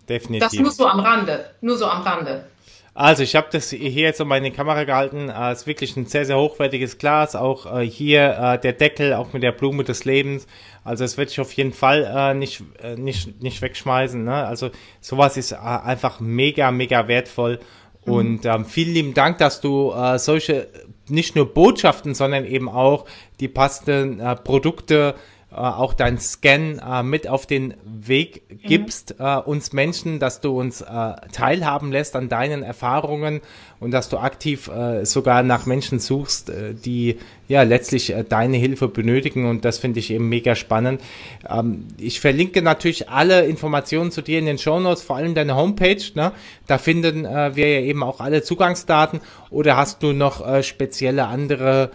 Definitiv. 0.09 0.49
Das 0.49 0.59
nur 0.59 0.71
so 0.71 0.87
am 0.87 1.01
Rande. 1.01 1.51
Nur 1.61 1.77
so 1.77 1.87
am 1.87 2.01
Rande. 2.01 2.47
Also 2.95 3.23
ich 3.23 3.35
habe 3.37 3.49
das 3.51 3.71
hier 3.71 3.91
jetzt 3.91 4.21
um 4.21 4.29
meine 4.29 4.51
Kamera 4.51 4.85
gehalten. 4.85 5.31
Es 5.31 5.61
ist 5.61 5.67
wirklich 5.67 5.97
ein 5.97 6.05
sehr, 6.07 6.27
sehr 6.27 6.39
hochwertiges 6.39 6.99
Glas. 6.99 7.35
Auch 7.35 7.79
äh, 7.79 7.87
hier 7.87 8.37
äh, 8.39 8.59
der 8.59 8.75
Deckel, 8.75 9.15
auch 9.15 9.33
mit 9.33 9.43
der 9.43 9.53
Blume 9.53 9.83
des 9.83 10.05
Lebens. 10.05 10.47
Also 10.85 11.05
das 11.05 11.17
werde 11.17 11.31
ich 11.31 11.41
auf 11.41 11.53
jeden 11.55 11.73
Fall 11.73 12.05
äh, 12.05 12.35
nicht, 12.35 12.63
äh, 12.83 12.97
nicht, 12.97 13.43
nicht 13.43 13.63
wegschmeißen. 13.63 14.23
Ne? 14.23 14.35
Also 14.35 14.71
sowas 15.01 15.39
ist 15.39 15.53
äh, 15.53 15.57
einfach 15.57 16.21
mega, 16.21 16.71
mega 16.71 17.09
wertvoll. 17.09 17.61
Mhm. 18.05 18.13
Und 18.13 18.47
ähm, 18.47 18.67
vielen 18.67 18.93
lieben 18.93 19.15
Dank, 19.15 19.39
dass 19.39 19.63
du 19.63 19.93
äh, 19.93 20.19
solche 20.19 20.69
nicht 21.09 21.35
nur 21.35 21.53
Botschaften, 21.53 22.15
sondern 22.15 22.45
eben 22.45 22.69
auch 22.69 23.07
die 23.41 23.49
passenden 23.49 24.21
äh, 24.21 24.37
Produkte 24.37 25.15
äh, 25.17 25.32
auch 25.61 25.93
dein 25.95 26.19
Scan 26.19 26.79
äh, 26.79 27.03
mit 27.03 27.29
auf 27.29 27.47
den 27.47 27.75
Weg 27.85 28.43
gibst, 28.63 29.19
mhm. 29.19 29.25
äh, 29.25 29.37
uns 29.39 29.73
Menschen, 29.73 30.19
dass 30.19 30.41
du 30.41 30.59
uns 30.59 30.81
äh, 30.81 30.87
teilhaben 31.33 31.93
lässt 31.93 32.17
an 32.17 32.29
deinen 32.29 32.63
Erfahrungen 32.63 33.41
und 33.79 33.91
dass 33.91 34.09
du 34.09 34.17
aktiv 34.17 34.69
äh, 34.69 35.05
sogar 35.05 35.43
nach 35.43 35.67
Menschen 35.67 35.99
suchst, 35.99 36.51
äh, 36.51 36.73
die 36.73 37.19
ja 37.49 37.65
letztlich 37.65 38.15
deine 38.29 38.57
Hilfe 38.57 38.89
benötigen 38.89 39.47
und 39.49 39.65
das 39.65 39.79
finde 39.79 40.01
ich 40.01 40.11
eben 40.11 40.29
mega 40.29 40.55
spannend. 40.55 41.03
Ähm, 41.49 41.87
ich 41.99 42.21
verlinke 42.21 42.63
natürlich 42.63 43.11
alle 43.11 43.45
Informationen 43.45 44.11
zu 44.11 44.23
dir 44.23 44.39
in 44.39 44.47
den 44.47 44.59
Show 44.59 44.81
Notes, 44.81 45.03
vor 45.03 45.17
allem 45.17 45.35
deine 45.35 45.55
Homepage. 45.55 46.03
Ne? 46.15 46.33
Da 46.67 46.79
finden 46.79 47.25
wir 47.25 47.69
ja 47.69 47.81
eben 47.81 48.03
auch 48.03 48.21
alle 48.21 48.43
Zugangsdaten 48.43 49.21
oder 49.51 49.77
hast 49.77 50.03
du 50.03 50.13
noch 50.13 50.63
spezielle 50.63 51.27
andere 51.27 51.91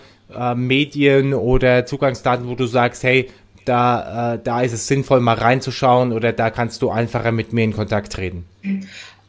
Medien 0.55 1.33
oder 1.33 1.85
Zugangsdaten, 1.85 2.47
wo 2.47 2.55
du 2.55 2.65
sagst, 2.65 3.03
hey, 3.03 3.29
da, 3.67 4.33
äh, 4.33 4.39
da 4.43 4.61
ist 4.61 4.73
es 4.73 4.87
sinnvoll, 4.87 5.19
mal 5.19 5.35
reinzuschauen 5.35 6.13
oder 6.13 6.33
da 6.33 6.49
kannst 6.49 6.81
du 6.81 6.89
einfacher 6.89 7.31
mit 7.31 7.53
mir 7.53 7.63
in 7.63 7.73
Kontakt 7.73 8.13
treten? 8.13 8.45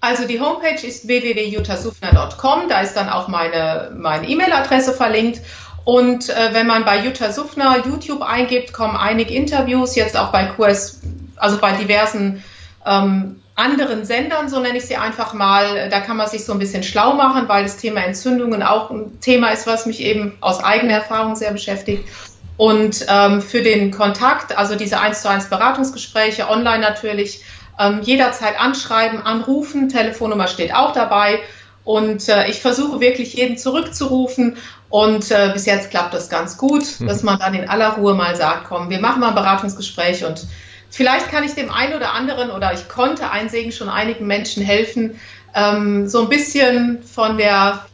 Also 0.01 0.27
die 0.27 0.41
Homepage 0.41 0.87
ist 0.87 1.09
www.jutasufner.com, 1.09 2.69
da 2.69 2.81
ist 2.81 2.95
dann 2.95 3.09
auch 3.09 3.29
meine 3.29 3.91
meine 3.97 4.29
E-Mail-Adresse 4.29 4.93
verlinkt. 4.93 5.41
Und 5.85 6.29
äh, 6.29 6.51
wenn 6.53 6.67
man 6.67 6.85
bei 6.85 7.03
Jutta 7.03 7.33
Suffner 7.33 7.83
YouTube 7.85 8.23
eingibt, 8.23 8.73
kommen 8.73 8.97
einige 8.97 9.33
Interviews, 9.33 9.97
jetzt 9.97 10.17
auch 10.17 10.31
bei 10.31 10.45
QS, 10.45 11.01
also 11.37 11.59
bei 11.59 11.73
diversen 11.73 12.45
ähm, 12.85 13.41
anderen 13.59 14.05
Sendern, 14.05 14.49
so 14.49 14.61
nenne 14.61 14.79
ich 14.79 14.85
sie 14.85 14.97
einfach 14.97 15.33
mal. 15.35 15.89
Da 15.89 16.01
kann 16.01 16.17
man 16.17 16.29
sich 16.29 16.45
so 16.45 16.53
ein 16.53 16.61
bisschen 16.61 16.85
schlau 16.85 17.15
machen, 17.15 17.49
weil 17.49 17.65
das 17.65 17.77
Thema 17.77 18.03
Entzündungen 18.03 18.63
auch 18.63 18.91
ein 18.91 19.19
Thema 19.21 19.51
ist, 19.51 19.67
was 19.67 19.85
mich 19.85 20.01
eben 20.01 20.37
aus 20.41 20.63
eigener 20.63 20.95
Erfahrung 20.95 21.35
sehr 21.35 21.51
beschäftigt. 21.53 22.09
Und 22.59 23.07
ähm, 23.09 23.41
für 23.41 23.63
den 23.63 23.93
Kontakt, 23.93 24.59
also 24.59 24.75
diese 24.75 25.01
1 25.01 25.23
zu 25.23 25.31
1 25.31 25.49
Beratungsgespräche, 25.49 26.49
online 26.51 26.81
natürlich, 26.81 27.43
ähm, 27.79 28.01
jederzeit 28.03 28.61
anschreiben, 28.61 29.23
anrufen, 29.23 29.89
Telefonnummer 29.89 30.49
steht 30.49 30.75
auch 30.75 30.93
dabei. 30.93 31.41
Und 31.85 32.29
äh, 32.29 32.49
ich 32.49 32.61
versuche 32.61 33.01
wirklich 33.01 33.33
jeden 33.33 33.57
zurückzurufen. 33.57 34.57
Und 34.91 35.31
äh, 35.31 35.51
bis 35.53 35.67
jetzt 35.67 35.91
klappt 35.91 36.13
das 36.13 36.29
ganz 36.29 36.59
gut, 36.59 36.83
mhm. 36.99 37.07
dass 37.07 37.23
man 37.23 37.39
dann 37.39 37.55
in 37.55 37.69
aller 37.69 37.91
Ruhe 37.91 38.15
mal 38.15 38.35
sagt, 38.35 38.65
komm, 38.69 38.91
wir 38.91 39.01
machen 39.01 39.21
mal 39.21 39.29
ein 39.29 39.35
Beratungsgespräch 39.35 40.25
und 40.25 40.47
Vielleicht 40.91 41.29
kann 41.29 41.45
ich 41.45 41.55
dem 41.55 41.71
einen 41.71 41.95
oder 41.95 42.13
anderen 42.15 42.51
oder 42.51 42.73
ich 42.73 42.89
konnte 42.89 43.31
einsehen 43.31 43.73
schon 43.73 43.89
einigen 43.89 44.27
Menschen 44.27 44.63
helfen, 44.63 45.21
ähm, 45.55 46.09
so 46.09 46.23
ein 46.23 46.29
bisschen 46.29 47.03
von 47.03 47.37
der 47.37 47.85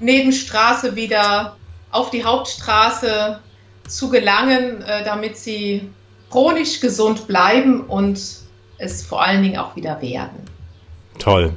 Nebenstraße 0.00 0.96
wieder 0.96 1.56
auf 1.92 2.10
die 2.10 2.24
Hauptstraße 2.24 3.38
zu 3.90 4.10
gelangen, 4.10 4.82
äh, 4.82 5.04
damit 5.04 5.36
sie 5.36 5.90
chronisch 6.30 6.80
gesund 6.80 7.26
bleiben 7.26 7.82
und 7.82 8.20
es 8.78 9.04
vor 9.04 9.22
allen 9.22 9.42
Dingen 9.42 9.58
auch 9.58 9.76
wieder 9.76 10.00
werden. 10.00 10.38
Toll. 11.18 11.52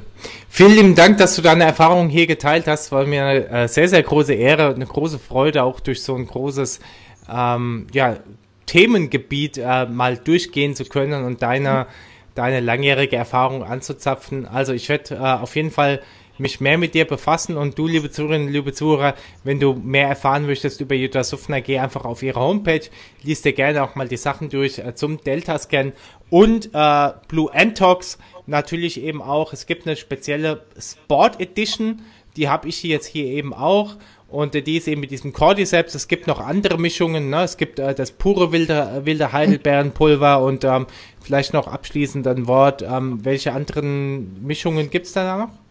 Vielen 0.48 0.74
lieben 0.74 0.94
Dank, 0.94 1.18
dass 1.18 1.36
du 1.36 1.42
deine 1.42 1.64
Erfahrungen 1.64 2.10
hier 2.10 2.26
geteilt 2.26 2.66
hast. 2.66 2.92
War 2.92 3.06
mir 3.06 3.24
eine 3.24 3.48
äh, 3.48 3.68
sehr, 3.68 3.88
sehr 3.88 4.02
große 4.02 4.34
Ehre, 4.34 4.74
eine 4.74 4.86
große 4.86 5.18
Freude, 5.18 5.62
auch 5.62 5.80
durch 5.80 6.02
so 6.02 6.14
ein 6.14 6.26
großes 6.26 6.80
ähm, 7.28 7.86
ja, 7.92 8.18
Themengebiet 8.66 9.58
äh, 9.58 9.86
mal 9.86 10.16
durchgehen 10.16 10.76
zu 10.76 10.84
können 10.84 11.24
und 11.24 11.42
deine, 11.42 11.86
deine 12.34 12.60
langjährige 12.60 13.16
Erfahrung 13.16 13.64
anzuzapfen. 13.64 14.46
Also 14.46 14.72
ich 14.72 14.88
werde 14.88 15.14
äh, 15.14 15.18
auf 15.18 15.56
jeden 15.56 15.70
Fall 15.70 16.02
mich 16.38 16.60
mehr 16.60 16.78
mit 16.78 16.94
dir 16.94 17.04
befassen 17.04 17.56
und 17.56 17.78
du, 17.78 17.86
liebe 17.86 18.10
Zuhörerinnen, 18.10 18.48
liebe 18.48 18.72
Zuhörer, 18.72 19.14
wenn 19.44 19.60
du 19.60 19.74
mehr 19.74 20.08
erfahren 20.08 20.46
möchtest 20.46 20.80
über 20.80 20.94
Jutta 20.94 21.24
Suffner, 21.24 21.60
geh 21.60 21.78
einfach 21.78 22.04
auf 22.04 22.22
ihre 22.22 22.40
Homepage, 22.40 22.88
liest 23.22 23.44
dir 23.44 23.52
gerne 23.52 23.82
auch 23.82 23.94
mal 23.94 24.08
die 24.08 24.16
Sachen 24.16 24.48
durch 24.48 24.78
äh, 24.78 24.94
zum 24.94 25.22
Delta-Scan 25.22 25.92
und 26.30 26.70
äh, 26.72 27.10
Blue 27.28 27.52
Antox 27.52 28.18
natürlich 28.46 29.00
eben 29.00 29.22
auch. 29.22 29.52
Es 29.52 29.66
gibt 29.66 29.86
eine 29.86 29.96
spezielle 29.96 30.64
Sport 30.78 31.40
Edition, 31.40 32.02
die 32.36 32.48
habe 32.48 32.68
ich 32.68 32.82
jetzt 32.82 33.06
hier 33.06 33.26
eben 33.26 33.54
auch 33.54 33.96
und 34.28 34.54
äh, 34.56 34.62
die 34.62 34.78
ist 34.78 34.88
eben 34.88 35.00
mit 35.00 35.12
diesem 35.12 35.32
Cordyceps. 35.32 35.94
Es 35.94 36.08
gibt 36.08 36.26
noch 36.26 36.40
andere 36.40 36.78
Mischungen. 36.78 37.30
Ne? 37.30 37.44
Es 37.44 37.56
gibt 37.56 37.78
äh, 37.78 37.94
das 37.94 38.10
pure 38.10 38.50
wilde, 38.50 39.02
wilde 39.04 39.32
Heidelbeerenpulver 39.32 40.42
und 40.42 40.64
ähm, 40.64 40.86
vielleicht 41.20 41.52
noch 41.52 41.68
abschließend 41.68 42.26
ein 42.26 42.48
Wort. 42.48 42.82
Ähm, 42.82 43.24
welche 43.24 43.52
anderen 43.52 44.44
Mischungen 44.44 44.90
gibt 44.90 45.06
es 45.06 45.12
da 45.12 45.38
noch? 45.38 45.63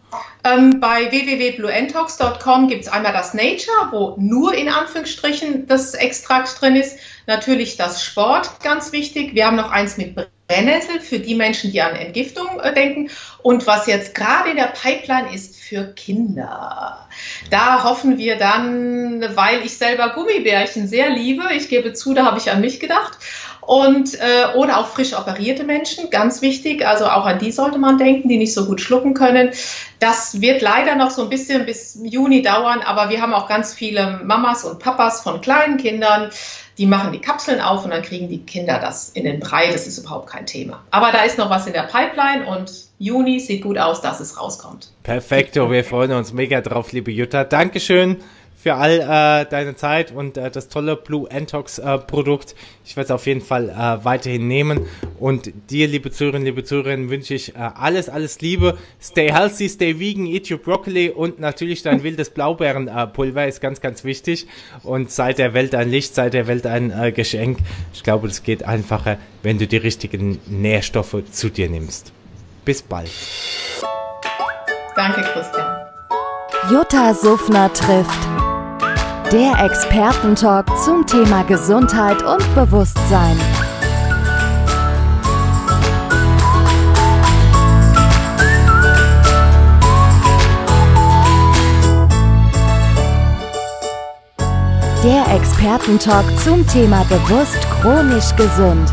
Ähm, 0.44 0.80
bei 0.80 1.10
www.blueentox.com 1.10 2.68
gibt 2.68 2.82
es 2.82 2.88
einmal 2.88 3.12
das 3.12 3.34
Nature, 3.34 3.88
wo 3.90 4.14
nur 4.18 4.54
in 4.54 4.68
Anführungsstrichen 4.68 5.66
das 5.66 5.94
Extrakt 5.94 6.60
drin 6.60 6.76
ist. 6.76 6.98
Natürlich 7.26 7.76
das 7.76 8.04
Sport, 8.04 8.60
ganz 8.62 8.92
wichtig. 8.92 9.34
Wir 9.34 9.46
haben 9.46 9.56
noch 9.56 9.70
eins 9.70 9.96
mit 9.96 10.14
Brennnessel 10.46 11.00
für 11.00 11.18
die 11.18 11.34
Menschen, 11.34 11.72
die 11.72 11.80
an 11.80 11.96
Entgiftung 11.96 12.60
äh, 12.60 12.74
denken. 12.74 13.10
Und 13.42 13.66
was 13.66 13.86
jetzt 13.86 14.14
gerade 14.14 14.50
in 14.50 14.56
der 14.56 14.72
Pipeline 14.80 15.34
ist 15.34 15.56
für 15.56 15.84
Kinder. 15.94 17.08
Da 17.50 17.84
hoffen 17.84 18.18
wir 18.18 18.36
dann, 18.36 19.24
weil 19.34 19.64
ich 19.64 19.76
selber 19.78 20.10
Gummibärchen 20.10 20.86
sehr 20.86 21.10
liebe, 21.10 21.44
ich 21.54 21.68
gebe 21.68 21.94
zu, 21.94 22.12
da 22.12 22.26
habe 22.26 22.38
ich 22.38 22.50
an 22.50 22.60
mich 22.60 22.80
gedacht. 22.80 23.18
Und, 23.66 24.14
äh, 24.14 24.56
oder 24.56 24.78
auch 24.78 24.88
frisch 24.88 25.14
operierte 25.14 25.64
Menschen, 25.64 26.10
ganz 26.10 26.42
wichtig, 26.42 26.86
also 26.86 27.06
auch 27.06 27.24
an 27.24 27.38
die 27.38 27.52
sollte 27.52 27.78
man 27.78 27.98
denken, 27.98 28.28
die 28.28 28.36
nicht 28.36 28.54
so 28.54 28.66
gut 28.66 28.80
schlucken 28.80 29.14
können. 29.14 29.50
Das 30.00 30.40
wird 30.40 30.60
leider 30.60 30.96
noch 30.96 31.10
so 31.10 31.22
ein 31.22 31.30
bisschen 31.30 31.64
bis 31.64 31.98
Juni 32.02 32.42
dauern, 32.42 32.80
aber 32.80 33.10
wir 33.10 33.22
haben 33.22 33.32
auch 33.32 33.48
ganz 33.48 33.72
viele 33.72 34.20
Mamas 34.24 34.64
und 34.64 34.78
Papas 34.78 35.22
von 35.22 35.40
kleinen 35.40 35.78
Kindern, 35.78 36.30
die 36.78 36.86
machen 36.86 37.12
die 37.12 37.20
Kapseln 37.20 37.60
auf 37.60 37.84
und 37.84 37.90
dann 37.90 38.02
kriegen 38.02 38.28
die 38.28 38.44
Kinder 38.44 38.78
das 38.80 39.08
in 39.10 39.24
den 39.24 39.40
Brei. 39.40 39.70
Das 39.70 39.86
ist 39.86 39.98
überhaupt 39.98 40.28
kein 40.28 40.44
Thema. 40.44 40.82
Aber 40.90 41.12
da 41.12 41.22
ist 41.22 41.38
noch 41.38 41.48
was 41.48 41.66
in 41.66 41.72
der 41.72 41.84
Pipeline 41.84 42.46
und 42.46 42.72
Juni 42.98 43.38
sieht 43.38 43.62
gut 43.62 43.78
aus, 43.78 44.00
dass 44.00 44.20
es 44.20 44.40
rauskommt. 44.40 44.90
Perfekto, 45.04 45.70
wir 45.70 45.84
freuen 45.84 46.12
uns 46.12 46.32
mega 46.32 46.60
drauf, 46.60 46.92
liebe 46.92 47.12
Jutta. 47.12 47.44
Dankeschön 47.44 48.18
für 48.64 48.76
all 48.76 48.98
äh, 48.98 49.46
deine 49.50 49.76
Zeit 49.76 50.10
und 50.10 50.38
äh, 50.38 50.50
das 50.50 50.68
tolle 50.68 50.96
Blue 50.96 51.30
Antox 51.30 51.78
äh, 51.78 51.98
Produkt. 51.98 52.54
Ich 52.86 52.96
werde 52.96 53.04
es 53.04 53.10
auf 53.10 53.26
jeden 53.26 53.42
Fall 53.42 53.68
äh, 53.68 54.02
weiterhin 54.06 54.48
nehmen. 54.48 54.86
Und 55.18 55.52
dir, 55.68 55.86
liebe 55.86 56.10
Zuhörerinnen, 56.10 56.46
liebe 56.46 56.64
Zuhörerinnen, 56.64 57.10
wünsche 57.10 57.34
ich 57.34 57.54
äh, 57.54 57.58
alles, 57.58 58.08
alles 58.08 58.40
Liebe. 58.40 58.78
Stay 59.02 59.30
healthy, 59.30 59.68
stay 59.68 60.00
vegan, 60.00 60.24
eat 60.24 60.50
your 60.50 60.56
broccoli 60.56 61.10
und 61.10 61.40
natürlich 61.40 61.82
dein 61.82 62.02
wildes 62.02 62.30
Blaubeerenpulver 62.30 63.46
ist 63.46 63.60
ganz, 63.60 63.82
ganz 63.82 64.02
wichtig. 64.02 64.46
Und 64.82 65.10
sei 65.10 65.34
der 65.34 65.52
Welt 65.52 65.74
ein 65.74 65.90
Licht, 65.90 66.14
sei 66.14 66.30
der 66.30 66.46
Welt 66.46 66.66
ein 66.66 66.90
äh, 66.90 67.12
Geschenk. 67.12 67.58
Ich 67.92 68.02
glaube, 68.02 68.28
das 68.28 68.44
geht 68.44 68.64
einfacher, 68.64 69.18
wenn 69.42 69.58
du 69.58 69.66
die 69.66 69.76
richtigen 69.76 70.40
Nährstoffe 70.46 71.22
zu 71.30 71.50
dir 71.50 71.68
nimmst. 71.68 72.14
Bis 72.64 72.80
bald. 72.80 73.10
Danke, 74.96 75.20
Christian. 75.20 75.84
Jutta 76.70 77.12
Suffner 77.12 77.70
trifft. 77.70 78.43
Der 79.34 79.64
Expertentalk 79.64 80.64
zum 80.84 81.04
Thema 81.08 81.42
Gesundheit 81.42 82.22
und 82.22 82.54
Bewusstsein. 82.54 83.36
Der 95.02 95.34
Expertentalk 95.34 96.26
zum 96.38 96.64
Thema 96.68 97.04
bewusst 97.08 97.58
chronisch 97.80 98.36
gesund. 98.36 98.92